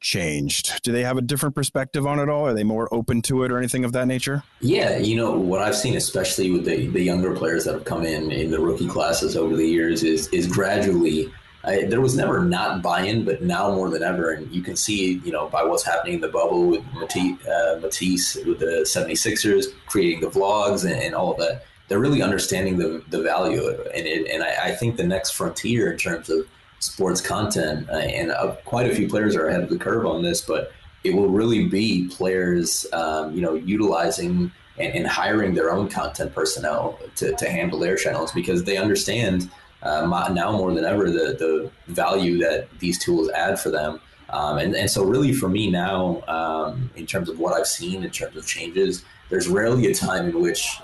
changed? 0.00 0.82
Do 0.82 0.92
they 0.92 1.02
have 1.02 1.16
a 1.16 1.22
different 1.22 1.54
perspective 1.54 2.06
on 2.06 2.18
it 2.18 2.28
all? 2.28 2.46
Are 2.46 2.54
they 2.54 2.64
more 2.64 2.92
open 2.92 3.22
to 3.22 3.44
it 3.44 3.50
or 3.50 3.58
anything 3.58 3.84
of 3.84 3.92
that 3.92 4.06
nature? 4.06 4.42
Yeah, 4.60 4.98
you 4.98 5.16
know 5.16 5.32
what 5.32 5.60
I've 5.60 5.76
seen, 5.76 5.96
especially 5.96 6.50
with 6.50 6.64
the, 6.64 6.86
the 6.88 7.02
younger 7.02 7.34
players 7.34 7.64
that 7.64 7.74
have 7.74 7.84
come 7.84 8.04
in 8.04 8.30
in 8.30 8.50
the 8.50 8.60
rookie 8.60 8.88
classes 8.88 9.36
over 9.36 9.56
the 9.56 9.66
years, 9.66 10.02
is 10.02 10.28
is 10.28 10.46
gradually. 10.46 11.32
I, 11.64 11.84
there 11.84 12.00
was 12.00 12.16
never 12.16 12.44
not 12.44 12.82
buy-in, 12.82 13.24
but 13.24 13.42
now 13.42 13.74
more 13.74 13.90
than 13.90 14.02
ever, 14.02 14.30
and 14.30 14.50
you 14.54 14.62
can 14.62 14.76
see, 14.76 15.14
you 15.24 15.32
know, 15.32 15.48
by 15.48 15.64
what's 15.64 15.84
happening 15.84 16.14
in 16.14 16.20
the 16.20 16.28
bubble 16.28 16.68
with 16.68 16.84
Matisse, 16.94 17.44
uh, 17.46 17.80
Matisse 17.82 18.36
with 18.46 18.60
the 18.60 18.86
76ers, 18.86 19.66
creating 19.86 20.20
the 20.20 20.28
vlogs 20.28 20.84
and, 20.84 20.94
and, 21.02 21.16
all 21.16 21.34
that. 21.34 21.64
They're 21.88 21.98
really 21.98 22.22
understanding 22.22 22.78
the, 22.78 23.02
the 23.08 23.22
value 23.22 23.60
of 23.64 23.80
it. 23.80 23.92
And, 23.92 24.06
it, 24.06 24.30
and 24.30 24.44
I, 24.44 24.66
I 24.66 24.70
think 24.70 24.96
the 24.96 25.06
next 25.06 25.32
frontier 25.32 25.90
in 25.90 25.98
terms 25.98 26.30
of 26.30 26.46
sports 26.80 27.20
content, 27.20 27.88
uh, 27.90 27.96
and 27.96 28.30
uh, 28.30 28.56
quite 28.64 28.90
a 28.90 28.94
few 28.94 29.08
players 29.08 29.34
are 29.36 29.46
ahead 29.46 29.62
of 29.62 29.70
the 29.70 29.78
curve 29.78 30.06
on 30.06 30.22
this. 30.22 30.40
But 30.40 30.72
it 31.04 31.14
will 31.14 31.28
really 31.28 31.66
be 31.66 32.08
players, 32.08 32.86
um, 32.92 33.34
you 33.34 33.40
know, 33.40 33.54
utilizing 33.54 34.52
and, 34.78 34.94
and, 34.94 35.06
hiring 35.06 35.54
their 35.54 35.70
own 35.70 35.88
content 35.88 36.34
personnel 36.34 36.98
to, 37.16 37.34
to 37.36 37.48
handle 37.48 37.78
their 37.78 37.96
channels 37.96 38.32
because 38.32 38.64
they 38.64 38.76
understand 38.76 39.50
uh, 39.82 40.28
now 40.32 40.52
more 40.52 40.72
than 40.72 40.84
ever 40.84 41.10
the 41.10 41.36
the 41.38 41.70
value 41.86 42.38
that 42.38 42.68
these 42.80 42.98
tools 42.98 43.28
add 43.30 43.58
for 43.58 43.70
them. 43.70 44.00
Um, 44.30 44.58
and, 44.58 44.74
and 44.74 44.90
so 44.90 45.04
really 45.04 45.32
for 45.32 45.48
me 45.48 45.70
now, 45.70 46.22
um, 46.28 46.90
in 46.96 47.06
terms 47.06 47.28
of 47.28 47.38
what 47.38 47.54
I've 47.54 47.66
seen 47.66 48.04
in 48.04 48.10
terms 48.10 48.36
of 48.36 48.46
changes, 48.46 49.04
there's 49.30 49.48
rarely 49.48 49.86
a 49.86 49.94
time 49.94 50.28
in 50.28 50.40
which 50.42 50.80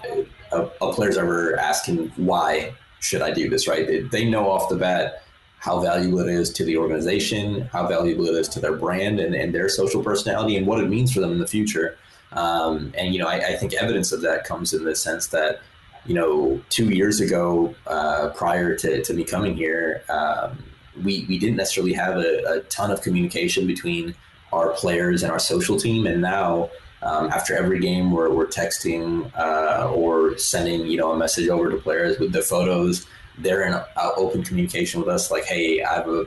a, 0.53 0.71
a 0.81 0.93
player's 0.93 1.19
ever 1.19 1.59
asking 1.59 2.09
why 2.17 2.73
should 3.01 3.21
I 3.21 3.33
do 3.33 3.51
this, 3.51 3.69
right? 3.69 3.87
They, 3.87 4.01
they 4.01 4.25
know 4.25 4.51
off 4.51 4.71
the 4.71 4.77
bat 4.77 5.24
how 5.65 5.81
valuable 5.81 6.19
it 6.19 6.29
is 6.29 6.51
to 6.51 6.63
the 6.63 6.77
organization, 6.77 7.63
how 7.73 7.87
valuable 7.87 8.27
it 8.27 8.35
is 8.35 8.47
to 8.47 8.61
their 8.61 8.77
brand 8.77 9.19
and, 9.19 9.35
and 9.35 9.55
their 9.55 9.67
social 9.67 10.03
personality, 10.03 10.59
and 10.59 10.67
what 10.67 10.79
it 10.79 10.91
means 10.91 11.11
for 11.11 11.21
them 11.21 11.33
in 11.33 11.39
the 11.39 11.47
future. 11.47 11.97
Um, 12.33 12.93
and 12.99 13.15
you 13.15 13.19
know, 13.19 13.27
I, 13.27 13.37
I, 13.37 13.57
think 13.57 13.73
evidence 13.73 14.13
of 14.13 14.21
that 14.23 14.45
comes 14.45 14.75
in 14.75 14.85
the 14.85 14.95
sense 14.95 15.29
that 15.29 15.61
you 16.05 16.15
know, 16.15 16.61
two 16.69 16.91
years 16.91 17.19
ago, 17.19 17.75
uh, 17.87 18.29
prior 18.37 18.77
to, 18.77 19.03
to 19.03 19.15
me 19.15 19.25
coming 19.25 19.57
here, 19.57 20.03
um, 20.11 20.63
we 21.03 21.25
we 21.31 21.39
didn't 21.39 21.57
necessarily 21.57 21.95
have 21.95 22.19
a, 22.19 22.45
a, 22.47 22.61
ton 22.69 22.91
of 22.91 23.01
communication 23.01 23.67
between 23.67 24.15
our 24.53 24.69
players 24.73 25.23
and 25.23 25.33
our 25.33 25.39
social 25.39 25.79
team, 25.79 26.07
and 26.07 26.21
now. 26.21 26.71
Um, 27.03 27.29
after 27.29 27.55
every 27.55 27.81
game, 27.81 28.13
we're, 28.13 28.31
we're 28.31 28.47
texting 28.47 29.31
uh, 29.37 29.93
or 29.93 30.39
sending, 30.39 30.87
you 30.87 30.97
know, 30.97 31.13
a 31.13 31.19
message 31.19 31.51
over 31.51 31.71
to 31.71 31.77
players 31.77 32.19
with 32.19 32.33
the 32.33 32.41
photos 32.41 33.07
they're 33.39 33.63
in 33.63 33.75
open 34.17 34.43
communication 34.43 35.01
with 35.01 35.09
us, 35.09 35.31
like, 35.31 35.45
hey, 35.45 35.83
I 35.83 35.95
have 35.95 36.09
a 36.09 36.27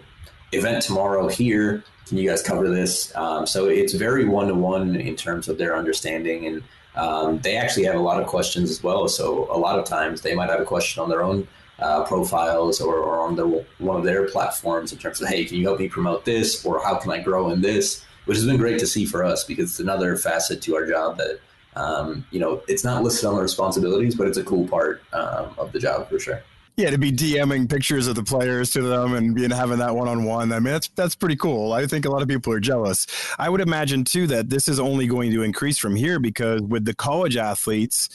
event 0.52 0.84
tomorrow 0.84 1.28
here. 1.28 1.84
Can 2.08 2.18
you 2.18 2.30
guys 2.30 2.42
cover 2.42 2.70
this? 2.70 3.14
Um, 3.16 3.46
so 3.46 3.68
it's 3.68 3.94
very 3.94 4.26
one 4.26 4.48
to 4.48 4.56
one 4.56 4.96
in 4.96 5.16
terms 5.16 5.48
of 5.48 5.58
their 5.58 5.76
understanding, 5.76 6.46
and 6.46 6.64
um, 6.96 7.40
they 7.40 7.58
actually 7.58 7.84
have 7.86 7.96
a 7.96 8.00
lot 8.00 8.22
of 8.22 8.28
questions 8.28 8.70
as 8.70 8.82
well. 8.82 9.08
So 9.08 9.48
a 9.52 9.58
lot 9.58 9.78
of 9.78 9.86
times 9.86 10.22
they 10.22 10.34
might 10.34 10.50
have 10.50 10.62
a 10.62 10.66
question 10.66 11.04
on 11.04 11.10
their 11.10 11.22
own 11.22 11.48
uh, 11.80 12.04
profiles 12.06 12.82
or, 12.82 12.96
or 12.96 13.20
on 13.20 13.36
their 13.36 13.46
one 13.46 13.98
of 13.98 14.04
their 14.04 14.28
platforms 14.28 14.92
in 14.92 14.98
terms 14.98 15.22
of, 15.22 15.28
hey, 15.28 15.46
can 15.46 15.58
you 15.58 15.66
help 15.66 15.80
me 15.80 15.90
promote 15.90 16.26
this, 16.26 16.66
or 16.66 16.82
how 16.84 16.96
can 16.96 17.12
I 17.12 17.20
grow 17.20 17.50
in 17.50 17.62
this? 17.62 18.04
Which 18.26 18.38
has 18.38 18.46
been 18.46 18.58
great 18.58 18.80
to 18.80 18.88
see 18.88 19.06
for 19.06 19.24
us 19.24 19.44
because 19.44 19.72
it's 19.72 19.80
another 19.80 20.18
facet 20.18 20.62
to 20.64 20.76
our 20.76 20.86
job 20.86 21.18
that 21.18 21.40
um, 21.76 22.26
you 22.32 22.40
know 22.40 22.62
it's 22.68 22.84
not 22.84 23.04
listed 23.04 23.26
on 23.26 23.36
the 23.36 23.42
responsibilities, 23.42 24.16
but 24.16 24.28
it's 24.28 24.38
a 24.38 24.44
cool 24.44 24.68
part 24.68 25.02
um, 25.14 25.54
of 25.58 25.72
the 25.74 25.80
job 25.80 26.10
for 26.10 26.20
sure 26.20 26.42
yeah, 26.78 26.92
to 26.92 26.98
be 27.00 27.12
DMing 27.12 27.68
pictures 27.68 28.06
of 28.06 28.14
the 28.14 28.24
players 28.24 28.70
to 28.72 28.84
them 28.84 29.16
and 29.16 29.34
being 29.34 29.50
having 29.50 29.80
that 29.80 29.96
one 29.96 30.08
on 30.08 30.26
one. 30.26 30.54
I 30.54 30.60
mean, 30.60 30.74
that's 30.74 30.88
that's 30.90 31.16
pretty 31.16 31.36
cool. 31.36 31.74
I 31.74 31.88
think 31.88 32.06
a 32.06 32.10
lot 32.10 32.22
of 32.22 32.28
people 32.28 32.54
are 32.54 32.60
jealous. 32.60 33.08
I 33.40 33.50
would 33.50 33.62
imagine 33.62 34.04
too 34.04 34.28
that 34.28 34.52
this 34.52 34.68
is 34.68 34.80
only 34.80 35.08
going 35.08 35.32
to 35.32 35.42
increase 35.42 35.80
from 35.80 35.96
here 35.96 36.20
because 36.20 36.62
with 36.62 36.86
the 36.86 36.94
college 36.94 37.36
athletes 37.36 38.10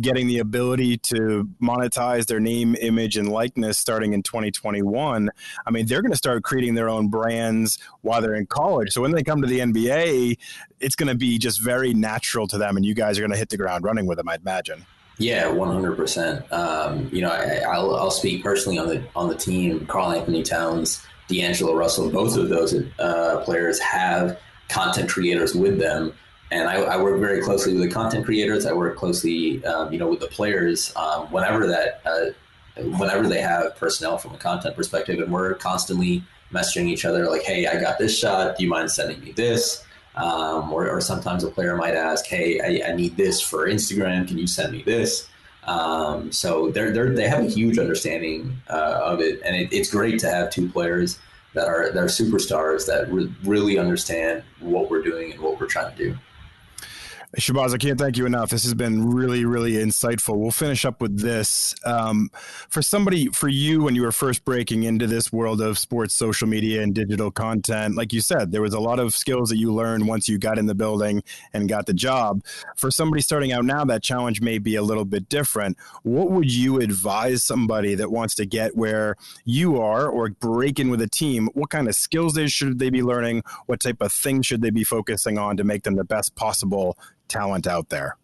getting 0.00 0.26
the 0.26 0.38
ability 0.38 0.98
to 0.98 1.48
monetize 1.62 2.26
their 2.26 2.40
name, 2.40 2.76
image, 2.80 3.16
and 3.16 3.28
likeness 3.28 3.78
starting 3.78 4.12
in 4.12 4.22
2021, 4.22 5.30
I 5.66 5.70
mean, 5.70 5.86
they're 5.86 6.02
going 6.02 6.12
to 6.12 6.16
start 6.16 6.42
creating 6.42 6.74
their 6.74 6.88
own 6.88 7.08
brands 7.08 7.78
while 8.02 8.20
they're 8.20 8.34
in 8.34 8.46
college. 8.46 8.90
So 8.92 9.00
when 9.00 9.12
they 9.12 9.22
come 9.22 9.40
to 9.42 9.48
the 9.48 9.60
NBA, 9.60 10.38
it's 10.80 10.96
going 10.96 11.08
to 11.08 11.14
be 11.14 11.38
just 11.38 11.60
very 11.60 11.92
natural 11.94 12.46
to 12.48 12.58
them, 12.58 12.76
and 12.76 12.84
you 12.84 12.94
guys 12.94 13.18
are 13.18 13.22
going 13.22 13.32
to 13.32 13.36
hit 13.38 13.50
the 13.50 13.58
ground 13.58 13.84
running 13.84 14.06
with 14.06 14.18
them, 14.18 14.28
I'd 14.28 14.40
imagine. 14.40 14.86
Yeah, 15.22 15.48
one 15.48 15.72
hundred 15.72 15.96
percent. 15.96 16.50
Um, 16.52 17.08
you 17.12 17.20
know, 17.20 17.30
I, 17.30 17.78
will 17.78 17.94
I'll 17.94 18.10
speak 18.10 18.42
personally 18.42 18.76
on 18.78 18.88
the 18.88 19.04
on 19.14 19.28
the 19.28 19.36
team. 19.36 19.86
Karl-Anthony 19.86 20.42
Towns, 20.42 21.06
D'Angelo 21.28 21.74
Russell, 21.74 22.10
both 22.10 22.36
of 22.36 22.48
those 22.48 22.74
uh, 22.98 23.40
players 23.44 23.78
have 23.78 24.40
content 24.68 25.08
creators 25.08 25.54
with 25.54 25.78
them, 25.78 26.12
and 26.50 26.68
I, 26.68 26.74
I, 26.74 27.00
work 27.00 27.20
very 27.20 27.40
closely 27.40 27.72
with 27.72 27.82
the 27.82 27.90
content 27.90 28.24
creators. 28.24 28.66
I 28.66 28.72
work 28.72 28.96
closely, 28.96 29.64
um, 29.64 29.92
you 29.92 29.98
know, 30.00 30.08
with 30.08 30.18
the 30.18 30.26
players 30.26 30.92
um, 30.96 31.30
whenever 31.30 31.68
that 31.68 32.00
uh, 32.04 32.80
whenever 32.98 33.28
they 33.28 33.40
have 33.40 33.76
personnel 33.76 34.18
from 34.18 34.34
a 34.34 34.38
content 34.38 34.74
perspective, 34.74 35.20
and 35.20 35.32
we're 35.32 35.54
constantly 35.54 36.24
messaging 36.52 36.88
each 36.88 37.04
other 37.04 37.30
like, 37.30 37.42
"Hey, 37.42 37.68
I 37.68 37.80
got 37.80 37.96
this 37.96 38.18
shot. 38.18 38.58
Do 38.58 38.64
you 38.64 38.70
mind 38.70 38.90
sending 38.90 39.20
me 39.20 39.30
this?" 39.30 39.84
Um, 40.14 40.72
or, 40.72 40.90
or, 40.90 41.00
sometimes 41.00 41.42
a 41.42 41.48
player 41.48 41.74
might 41.74 41.94
ask, 41.94 42.26
"Hey, 42.26 42.60
I, 42.60 42.90
I, 42.90 42.94
need 42.94 43.16
this 43.16 43.40
for 43.40 43.66
Instagram. 43.66 44.28
Can 44.28 44.36
you 44.36 44.46
send 44.46 44.72
me 44.72 44.82
this?" 44.82 45.26
Um, 45.64 46.30
so 46.30 46.70
they're, 46.70 46.90
they're, 46.90 47.14
they 47.14 47.28
have 47.28 47.44
a 47.44 47.48
huge 47.48 47.78
understanding 47.78 48.60
uh, 48.68 49.00
of 49.02 49.20
it, 49.20 49.40
and 49.42 49.56
it, 49.56 49.72
it's 49.72 49.90
great 49.90 50.18
to 50.18 50.28
have 50.28 50.50
two 50.50 50.68
players 50.68 51.18
that 51.54 51.66
are 51.66 51.90
that 51.92 52.02
are 52.02 52.06
superstars 52.06 52.86
that 52.86 53.10
re- 53.10 53.32
really 53.44 53.78
understand 53.78 54.42
what 54.60 54.90
we're 54.90 55.02
doing 55.02 55.32
and 55.32 55.40
what 55.40 55.58
we're 55.58 55.66
trying 55.66 55.96
to 55.96 55.96
do. 55.96 56.18
Shahbaz, 57.38 57.72
I 57.72 57.78
can't 57.78 57.98
thank 57.98 58.18
you 58.18 58.26
enough. 58.26 58.50
This 58.50 58.62
has 58.64 58.74
been 58.74 59.08
really, 59.08 59.46
really 59.46 59.72
insightful. 59.72 60.36
We'll 60.36 60.50
finish 60.50 60.84
up 60.84 61.00
with 61.00 61.18
this. 61.18 61.74
Um, 61.82 62.30
for 62.68 62.82
somebody, 62.82 63.28
for 63.28 63.48
you, 63.48 63.82
when 63.82 63.94
you 63.94 64.02
were 64.02 64.12
first 64.12 64.44
breaking 64.44 64.82
into 64.82 65.06
this 65.06 65.32
world 65.32 65.62
of 65.62 65.78
sports 65.78 66.12
social 66.12 66.46
media 66.46 66.82
and 66.82 66.94
digital 66.94 67.30
content, 67.30 67.96
like 67.96 68.12
you 68.12 68.20
said, 68.20 68.52
there 68.52 68.60
was 68.60 68.74
a 68.74 68.80
lot 68.80 68.98
of 68.98 69.14
skills 69.14 69.48
that 69.48 69.56
you 69.56 69.72
learned 69.72 70.06
once 70.06 70.28
you 70.28 70.36
got 70.36 70.58
in 70.58 70.66
the 70.66 70.74
building 70.74 71.22
and 71.54 71.70
got 71.70 71.86
the 71.86 71.94
job. 71.94 72.44
For 72.76 72.90
somebody 72.90 73.22
starting 73.22 73.50
out 73.50 73.64
now, 73.64 73.82
that 73.86 74.02
challenge 74.02 74.42
may 74.42 74.58
be 74.58 74.76
a 74.76 74.82
little 74.82 75.06
bit 75.06 75.30
different. 75.30 75.78
What 76.02 76.30
would 76.30 76.52
you 76.52 76.80
advise 76.82 77.42
somebody 77.42 77.94
that 77.94 78.12
wants 78.12 78.34
to 78.34 78.44
get 78.44 78.76
where 78.76 79.16
you 79.46 79.80
are 79.80 80.06
or 80.06 80.28
break 80.28 80.78
in 80.78 80.90
with 80.90 81.00
a 81.00 81.08
team? 81.08 81.48
What 81.54 81.70
kind 81.70 81.88
of 81.88 81.94
skills 81.94 82.38
should 82.48 82.78
they 82.78 82.90
be 82.90 83.02
learning? 83.02 83.42
What 83.64 83.80
type 83.80 84.02
of 84.02 84.12
things 84.12 84.44
should 84.44 84.60
they 84.60 84.70
be 84.70 84.84
focusing 84.84 85.38
on 85.38 85.56
to 85.56 85.64
make 85.64 85.84
them 85.84 85.94
the 85.94 86.04
best 86.04 86.34
possible 86.34 86.98
talent 87.28 87.66
out 87.66 87.88
there? 87.88 88.16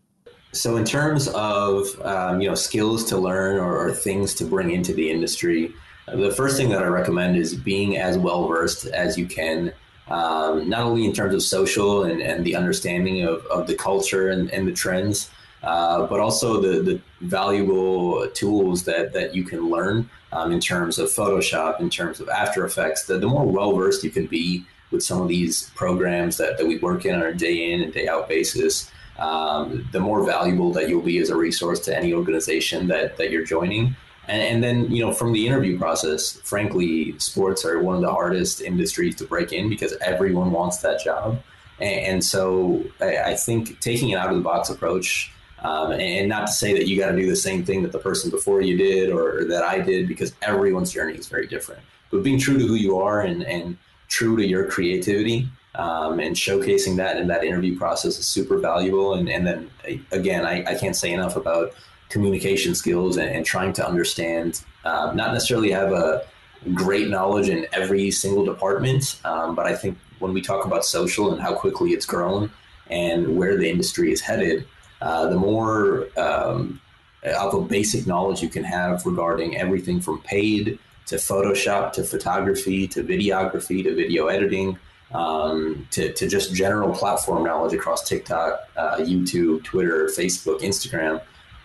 So, 0.53 0.77
in 0.77 0.85
terms 0.85 1.29
of 1.29 1.87
um, 2.03 2.41
you 2.41 2.49
know 2.49 2.55
skills 2.55 3.05
to 3.07 3.19
learn 3.19 3.59
or, 3.59 3.77
or, 3.77 3.93
things 3.93 4.35
to 4.35 4.45
bring 4.45 4.71
into 4.71 4.95
the 4.95 5.11
industry, 5.11 5.75
the 6.07 6.31
first 6.31 6.57
thing 6.57 6.71
that 6.71 6.83
I 6.83 6.87
recommend 6.87 7.37
is 7.37 7.55
being 7.55 7.99
as 7.99 8.17
well 8.17 8.47
versed 8.49 8.87
as 8.87 9.19
you 9.19 9.27
can, 9.27 9.73
um, 10.09 10.69
not 10.69 10.83
only 10.83 11.05
in 11.05 11.13
terms 11.13 11.35
of 11.35 11.43
social 11.43 12.05
and, 12.05 12.23
and 12.23 12.45
the 12.45 12.57
understanding 12.57 13.25
of, 13.25 13.45
of 13.47 13.67
the 13.67 13.75
culture 13.75 14.31
and, 14.31 14.51
and 14.51 14.67
the 14.67 14.73
trends, 14.73 15.31
uh, 15.63 16.07
but 16.07 16.21
also 16.21 16.61
the, 16.61 16.83
the 16.83 17.01
valuable 17.21 18.27
tools 18.29 18.85
that, 18.85 19.13
that 19.13 19.35
you 19.35 19.45
can 19.45 19.69
learn 19.69 20.09
um, 20.33 20.53
in 20.53 20.61
terms 20.61 20.99
of 20.99 21.09
Photoshop, 21.09 21.81
in 21.81 21.91
terms 21.91 22.21
of 22.21 22.29
After 22.29 22.65
Effects. 22.65 23.07
The, 23.07 23.19
the 23.19 23.27
more 23.27 23.45
well 23.45 23.75
versed 23.75 24.05
you 24.05 24.11
can 24.11 24.27
be 24.27 24.65
with 24.91 25.03
some 25.03 25.21
of 25.21 25.29
these 25.29 25.71
programs 25.71 26.37
that, 26.39 26.59
that 26.59 26.67
we 26.67 26.79
work 26.79 27.05
in 27.05 27.15
on 27.15 27.23
a 27.23 27.35
day 27.35 27.73
in 27.73 27.83
and 27.83 27.93
day 27.93 28.09
out 28.09 28.29
basis, 28.29 28.91
um, 29.19 29.89
the 29.93 30.01
more 30.01 30.25
valuable 30.25 30.73
that 30.73 30.89
you'll 30.89 31.03
be 31.03 31.19
as 31.19 31.31
a 31.31 31.37
resource 31.37 31.81
to 31.81 31.97
any 31.97 32.13
organization 32.13 32.87
that, 32.89 33.17
that 33.17 33.31
you're 33.31 33.45
joining. 33.45 33.97
And, 34.29 34.43
and, 34.43 34.63
then, 34.63 34.91
you 34.91 35.05
know, 35.05 35.13
from 35.13 35.33
the 35.33 35.47
interview 35.47 35.79
process, 35.79 36.33
frankly, 36.43 37.19
sports 37.19 37.65
are 37.65 37.79
one 37.83 37.97
of 37.97 38.03
the 38.03 38.11
hardest 38.11 38.61
industries 38.61 39.17
to 39.17 39.25
break 39.25 39.53
in 39.53 39.69
because 39.69 39.95
everyone 40.03 40.53
wants 40.53 40.79
that 40.79 41.03
job. 41.03 41.41
And, 41.81 42.01
and 42.01 42.25
so 42.25 42.85
I, 43.01 43.19
I, 43.19 43.35
think 43.35 43.81
taking 43.81 44.13
an 44.13 44.19
out 44.19 44.29
of 44.29 44.37
the 44.37 44.43
box 44.43 44.69
approach, 44.69 45.33
um, 45.61 45.93
and 45.93 46.29
not 46.29 46.47
to 46.47 46.53
say 46.53 46.73
that 46.75 46.87
you 46.87 46.99
got 46.99 47.11
to 47.11 47.17
do 47.17 47.27
the 47.27 47.37
same 47.37 47.65
thing 47.65 47.83
that 47.83 47.93
the 47.93 47.99
person 47.99 48.31
before 48.31 48.61
you 48.61 48.77
did 48.77 49.11
or, 49.11 49.45
that 49.47 49.65
I 49.65 49.81
did, 49.81 50.07
because 50.07 50.35
everyone's 50.43 50.93
journey 50.93 51.15
is 51.15 51.27
very 51.27 51.47
different. 51.47 51.81
But 52.11 52.23
being 52.23 52.39
true 52.39 52.59
to 52.59 52.67
who 52.67 52.75
you 52.75 52.99
are 52.99 53.23
and, 53.23 53.43
and 53.45 53.77
true 54.09 54.37
to 54.37 54.47
your 54.47 54.67
creativity 54.67 55.49
um, 55.75 56.19
and 56.19 56.35
showcasing 56.35 56.97
that 56.97 57.17
in 57.17 57.29
that 57.29 57.45
interview 57.45 57.79
process 57.79 58.19
is 58.19 58.27
super 58.27 58.59
valuable. 58.59 59.15
And, 59.15 59.29
and 59.29 59.47
then 59.47 59.71
again, 60.11 60.45
I, 60.45 60.65
I 60.65 60.75
can't 60.75 60.97
say 60.97 61.13
enough 61.13 61.37
about 61.37 61.73
communication 62.09 62.75
skills 62.75 63.17
and, 63.17 63.29
and 63.31 63.45
trying 63.45 63.73
to 63.75 63.87
understand, 63.87 64.63
um, 64.85 65.17
not 65.17 65.33
necessarily 65.33 65.71
have 65.71 65.93
a, 65.93 66.27
great 66.75 67.09
knowledge 67.09 67.49
in 67.49 67.67
every 67.73 68.11
single 68.11 68.45
department. 68.45 69.21
Um, 69.25 69.55
but 69.55 69.67
I 69.67 69.75
think 69.75 69.97
when 70.19 70.33
we 70.33 70.41
talk 70.41 70.65
about 70.65 70.85
social 70.85 71.33
and 71.33 71.41
how 71.41 71.55
quickly 71.55 71.91
it's 71.91 72.07
grown 72.07 72.51
and 72.91 73.37
where 73.37 73.57
the 73.57 73.71
industry 73.71 74.13
is 74.13 74.21
headed, 74.21 74.67
uh, 75.01 75.29
the 75.29 75.37
more 75.37 76.09
um, 76.19 76.81
of 77.23 77.55
a 77.55 77.61
basic 77.61 78.07
knowledge 78.07 78.43
you 78.43 78.49
can 78.49 78.65
have 78.65 79.05
regarding 79.07 79.57
everything 79.57 80.01
from 80.01 80.21
paid 80.23 80.79
to 81.09 81.17
Photoshop 81.17 81.93
to 81.93 82.05
photography 82.05 82.87
to 82.89 83.03
videography 83.03 83.83
to 83.83 83.95
video 83.95 84.29
editing 84.29 84.79
um, 85.13 85.87
to, 85.91 86.13
to 86.13 86.29
just 86.29 86.55
general 86.55 86.93
platform 86.95 87.45
knowledge 87.45 87.73
across 87.73 88.07
TikTok, 88.07 88.69
uh, 88.77 88.97
YouTube, 88.97 89.65
Twitter, 89.65 90.07
Facebook, 90.07 90.61
Instagram. 90.61 91.23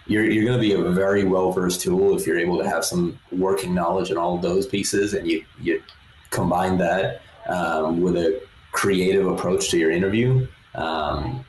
You're, 0.08 0.24
you're 0.24 0.46
going 0.46 0.58
to 0.58 0.62
be 0.62 0.74
a 0.74 0.92
very 0.92 1.24
well 1.24 1.52
versed 1.52 1.82
tool 1.82 2.16
if 2.18 2.26
you're 2.26 2.40
able 2.40 2.58
to 2.60 2.70
have 2.70 2.86
some 2.86 3.20
working 3.32 3.74
knowledge 3.74 4.12
in 4.12 4.18
all 4.18 4.36
of 4.36 4.42
those 4.42 4.66
pieces 4.66 5.14
and 5.14 5.30
you, 5.30 5.46
you 5.62 5.82
combine 6.30 6.78
that 6.78 7.22
um, 7.48 8.02
with 8.02 8.16
a 8.16 8.42
creative 8.72 9.28
approach 9.28 9.70
to 9.72 9.78
your 9.78 9.92
interview. 9.92 10.48
Um, 10.76 11.46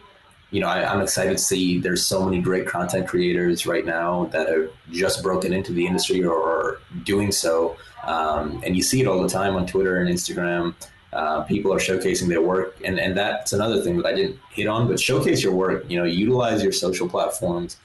you 0.55 0.61
know, 0.61 0.69
I, 0.69 0.93
am 0.95 1.01
excited 1.01 1.37
to 1.37 1.43
see 1.43 1.81
there's 1.81 2.07
so 2.07 2.25
many 2.25 2.41
great 2.41 2.65
content 2.65 3.09
creators 3.09 3.67
right 3.67 3.85
now 3.85 4.27
that 4.27 4.49
have 4.49 4.71
just 4.93 5.21
broken 5.21 5.53
into 5.53 5.73
the 5.73 5.85
industry 5.85 6.23
or, 6.23 6.79
doing 7.03 7.33
so. 7.33 7.77
Um, 8.05 8.63
and 8.65 8.77
you 8.77 8.83
see 8.83 9.01
it 9.01 9.09
all 9.09 9.21
the 9.21 9.29
time 9.29 9.57
on 9.57 9.67
Twitter 9.67 9.97
and 9.97 10.09
Instagram. 10.09 10.77
Uh, 11.13 11.43
people 11.43 11.73
are 11.73 11.79
showcasing 11.79 12.29
their 12.29 12.41
work, 12.41 12.77
and 12.85 13.01
and 13.01 13.17
that's 13.17 13.53
another 13.53 13.83
thing 13.83 13.97
that 13.97 14.07
I 14.07 14.15
didn't 14.15 14.39
hit 14.53 14.69
on. 14.69 14.87
But 14.87 15.01
showcase 15.01 15.43
your 15.43 15.55
work. 15.55 15.91
You 15.91 15.99
know, 15.99 16.05
utilize 16.05 16.63
your 16.63 16.73
social 16.73 17.09
platforms 17.09 17.77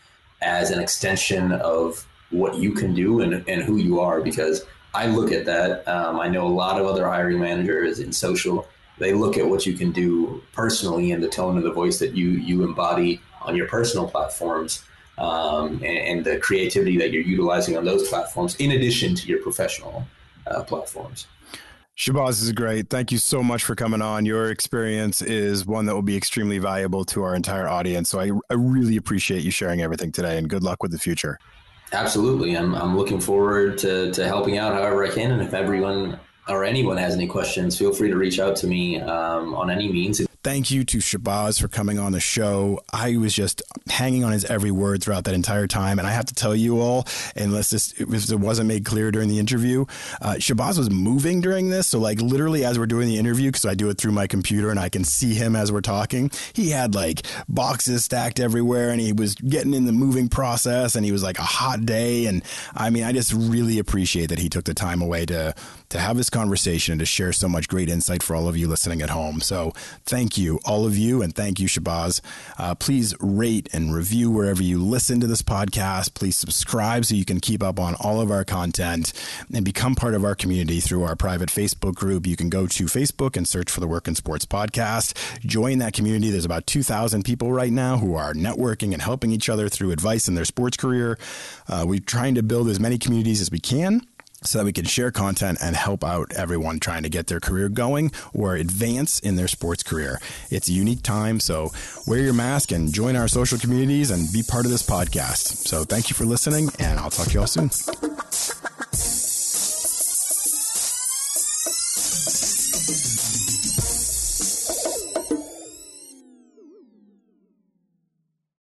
as 0.43 0.69
an 0.69 0.79
extension 0.79 1.53
of 1.53 2.05
what 2.29 2.57
you 2.57 2.73
can 2.73 2.93
do 2.93 3.21
and 3.21 3.43
and 3.47 3.63
who 3.63 3.77
you 3.77 3.99
are. 3.99 4.21
Because 4.21 4.63
I 4.93 5.07
look 5.07 5.31
at 5.31 5.45
that. 5.45 5.87
Um, 5.87 6.19
I 6.19 6.27
know 6.27 6.45
a 6.45 6.55
lot 6.63 6.79
of 6.79 6.85
other 6.85 7.07
hiring 7.07 7.39
managers 7.39 7.99
in 7.99 8.13
social. 8.13 8.67
They 8.99 9.13
look 9.13 9.37
at 9.37 9.47
what 9.47 9.65
you 9.65 9.73
can 9.73 9.91
do 9.91 10.43
personally 10.53 11.11
and 11.11 11.23
the 11.23 11.29
tone 11.29 11.57
of 11.57 11.63
the 11.63 11.71
voice 11.71 11.99
that 11.99 12.15
you 12.15 12.29
you 12.29 12.63
embody 12.63 13.21
on 13.41 13.55
your 13.55 13.67
personal 13.67 14.07
platforms. 14.07 14.83
Um, 15.17 15.83
and, 15.83 15.97
and, 15.97 16.25
the 16.25 16.37
creativity 16.37 16.97
that 16.97 17.11
you're 17.11 17.21
utilizing 17.21 17.75
on 17.75 17.83
those 17.83 18.07
platforms, 18.07 18.55
in 18.55 18.71
addition 18.71 19.15
to 19.15 19.27
your 19.27 19.41
professional 19.41 20.07
uh, 20.47 20.63
platforms. 20.63 21.27
Shahbaz 21.97 22.41
is 22.41 22.53
great. 22.53 22.89
Thank 22.89 23.11
you 23.11 23.17
so 23.17 23.43
much 23.43 23.65
for 23.65 23.75
coming 23.75 24.01
on. 24.01 24.25
Your 24.25 24.49
experience 24.49 25.21
is 25.21 25.65
one 25.65 25.85
that 25.87 25.93
will 25.93 26.01
be 26.01 26.15
extremely 26.15 26.57
valuable 26.57 27.03
to 27.03 27.23
our 27.23 27.35
entire 27.35 27.67
audience. 27.67 28.07
So 28.07 28.21
I, 28.21 28.31
I 28.49 28.53
really 28.53 28.95
appreciate 28.95 29.43
you 29.43 29.51
sharing 29.51 29.81
everything 29.81 30.13
today 30.13 30.37
and 30.37 30.49
good 30.49 30.63
luck 30.63 30.81
with 30.81 30.93
the 30.93 30.97
future. 30.97 31.37
Absolutely. 31.91 32.55
I'm, 32.55 32.73
I'm 32.73 32.95
looking 32.95 33.19
forward 33.19 33.77
to, 33.79 34.13
to 34.13 34.25
helping 34.25 34.57
out 34.57 34.73
however 34.73 35.03
I 35.03 35.09
can. 35.09 35.31
And 35.31 35.41
if 35.41 35.53
everyone 35.53 36.17
or 36.49 36.63
anyone 36.63 36.97
has 36.97 37.13
any 37.13 37.27
questions, 37.27 37.77
feel 37.77 37.93
free 37.93 38.09
to 38.09 38.17
reach 38.17 38.39
out 38.39 38.55
to 38.57 38.67
me 38.67 38.99
um, 38.99 39.53
on 39.53 39.69
any 39.69 39.91
means. 39.91 40.28
Thank 40.49 40.71
you 40.71 40.83
to 40.83 40.97
Shahbaz 40.97 41.61
for 41.61 41.67
coming 41.67 41.99
on 41.99 42.11
the 42.11 42.19
show. 42.19 42.81
I 42.91 43.17
was 43.17 43.35
just 43.35 43.61
hanging 43.87 44.23
on 44.23 44.31
his 44.31 44.45
every 44.45 44.71
word 44.71 45.03
throughout 45.03 45.25
that 45.25 45.35
entire 45.35 45.67
time. 45.67 45.99
And 45.99 46.07
I 46.07 46.11
have 46.11 46.25
to 46.25 46.33
tell 46.33 46.55
you 46.55 46.81
all, 46.81 47.05
unless 47.35 47.69
this 47.69 47.93
if 47.99 48.31
it 48.31 48.39
wasn't 48.39 48.67
made 48.67 48.83
clear 48.83 49.11
during 49.11 49.29
the 49.29 49.37
interview, 49.37 49.85
uh, 50.23 50.37
Shahbaz 50.39 50.79
was 50.79 50.89
moving 50.89 51.39
during 51.39 51.69
this. 51.69 51.85
So, 51.85 51.99
like, 51.99 52.19
literally, 52.19 52.65
as 52.65 52.79
we're 52.79 52.87
doing 52.87 53.07
the 53.07 53.19
interview, 53.19 53.49
because 53.49 53.63
I 53.63 53.75
do 53.75 53.91
it 53.91 53.99
through 53.99 54.13
my 54.13 54.25
computer 54.25 54.71
and 54.71 54.79
I 54.79 54.89
can 54.89 55.03
see 55.03 55.35
him 55.35 55.55
as 55.55 55.71
we're 55.71 55.81
talking, 55.81 56.31
he 56.53 56.71
had 56.71 56.95
like 56.95 57.27
boxes 57.47 58.05
stacked 58.05 58.39
everywhere 58.39 58.89
and 58.89 58.99
he 58.99 59.13
was 59.13 59.35
getting 59.35 59.75
in 59.75 59.85
the 59.85 59.91
moving 59.91 60.29
process 60.29 60.95
and 60.95 61.05
he 61.05 61.11
was 61.11 61.21
like 61.21 61.37
a 61.37 61.43
hot 61.43 61.85
day. 61.85 62.25
And 62.25 62.43
I 62.73 62.89
mean, 62.89 63.03
I 63.03 63.11
just 63.11 63.33
really 63.33 63.77
appreciate 63.77 64.29
that 64.29 64.39
he 64.39 64.49
took 64.49 64.65
the 64.65 64.73
time 64.73 65.03
away 65.03 65.27
to 65.27 65.53
to 65.89 65.99
have 65.99 66.17
this 66.17 66.29
conversation 66.29 66.93
and 66.93 66.99
to 66.99 67.05
share 67.05 67.33
so 67.33 67.49
much 67.49 67.67
great 67.67 67.89
insight 67.89 68.23
for 68.23 68.35
all 68.35 68.47
of 68.47 68.55
you 68.55 68.67
listening 68.67 69.01
at 69.01 69.09
home. 69.09 69.41
So 69.41 69.73
thank 70.05 70.37
you, 70.37 70.38
all 70.65 70.85
of 70.85 70.97
you, 70.97 71.21
and 71.21 71.35
thank 71.35 71.59
you, 71.59 71.67
Shahbaz. 71.67 72.21
Uh, 72.57 72.75
please 72.75 73.13
rate 73.19 73.67
and 73.73 73.93
review 73.93 74.31
wherever 74.31 74.63
you 74.63 74.81
listen 74.81 75.19
to 75.19 75.27
this 75.27 75.41
podcast. 75.41 76.13
Please 76.13 76.37
subscribe 76.37 77.05
so 77.05 77.15
you 77.15 77.25
can 77.25 77.39
keep 77.39 77.61
up 77.61 77.79
on 77.79 77.95
all 77.95 78.21
of 78.21 78.31
our 78.31 78.45
content 78.45 79.11
and 79.53 79.65
become 79.65 79.95
part 79.95 80.13
of 80.13 80.23
our 80.23 80.35
community 80.35 80.79
through 80.79 81.03
our 81.03 81.15
private 81.15 81.49
Facebook 81.49 81.95
group. 81.95 82.25
You 82.25 82.35
can 82.35 82.49
go 82.49 82.67
to 82.67 82.85
Facebook 82.85 83.35
and 83.35 83.47
search 83.47 83.69
for 83.69 83.79
the 83.79 83.87
Work 83.87 84.07
in 84.07 84.15
Sports 84.15 84.45
Podcast. 84.45 85.13
Join 85.45 85.79
that 85.79 85.93
community. 85.93 86.29
There's 86.29 86.45
about 86.45 86.67
2,000 86.67 87.23
people 87.23 87.51
right 87.51 87.71
now 87.71 87.97
who 87.97 88.15
are 88.15 88.33
networking 88.33 88.93
and 88.93 89.01
helping 89.01 89.31
each 89.31 89.49
other 89.49 89.69
through 89.69 89.91
advice 89.91 90.27
in 90.27 90.35
their 90.35 90.45
sports 90.45 90.77
career. 90.77 91.17
Uh, 91.67 91.85
we're 91.87 91.99
trying 91.99 92.35
to 92.35 92.43
build 92.43 92.69
as 92.69 92.79
many 92.79 92.97
communities 92.97 93.41
as 93.41 93.51
we 93.51 93.59
can 93.59 94.01
so 94.43 94.59
that 94.59 94.65
we 94.65 94.73
can 94.73 94.85
share 94.85 95.11
content 95.11 95.57
and 95.61 95.75
help 95.75 96.03
out 96.03 96.33
everyone 96.33 96.79
trying 96.79 97.03
to 97.03 97.09
get 97.09 97.27
their 97.27 97.39
career 97.39 97.69
going 97.69 98.11
or 98.33 98.55
advance 98.55 99.19
in 99.19 99.35
their 99.35 99.47
sports 99.47 99.83
career. 99.83 100.19
It's 100.49 100.69
a 100.69 100.73
unique 100.73 101.03
time, 101.03 101.39
so 101.39 101.71
wear 102.07 102.19
your 102.19 102.33
mask 102.33 102.71
and 102.71 102.93
join 102.93 103.15
our 103.15 103.27
social 103.27 103.57
communities 103.57 104.11
and 104.11 104.31
be 104.31 104.43
part 104.43 104.65
of 104.65 104.71
this 104.71 104.87
podcast. 104.87 105.67
So 105.67 105.83
thank 105.83 106.09
you 106.09 106.15
for 106.15 106.25
listening, 106.25 106.69
and 106.79 106.99
I'll 106.99 107.09
talk 107.09 107.27
to 107.27 107.33
you 107.33 107.39
all 107.41 107.47
soon. 107.47 107.69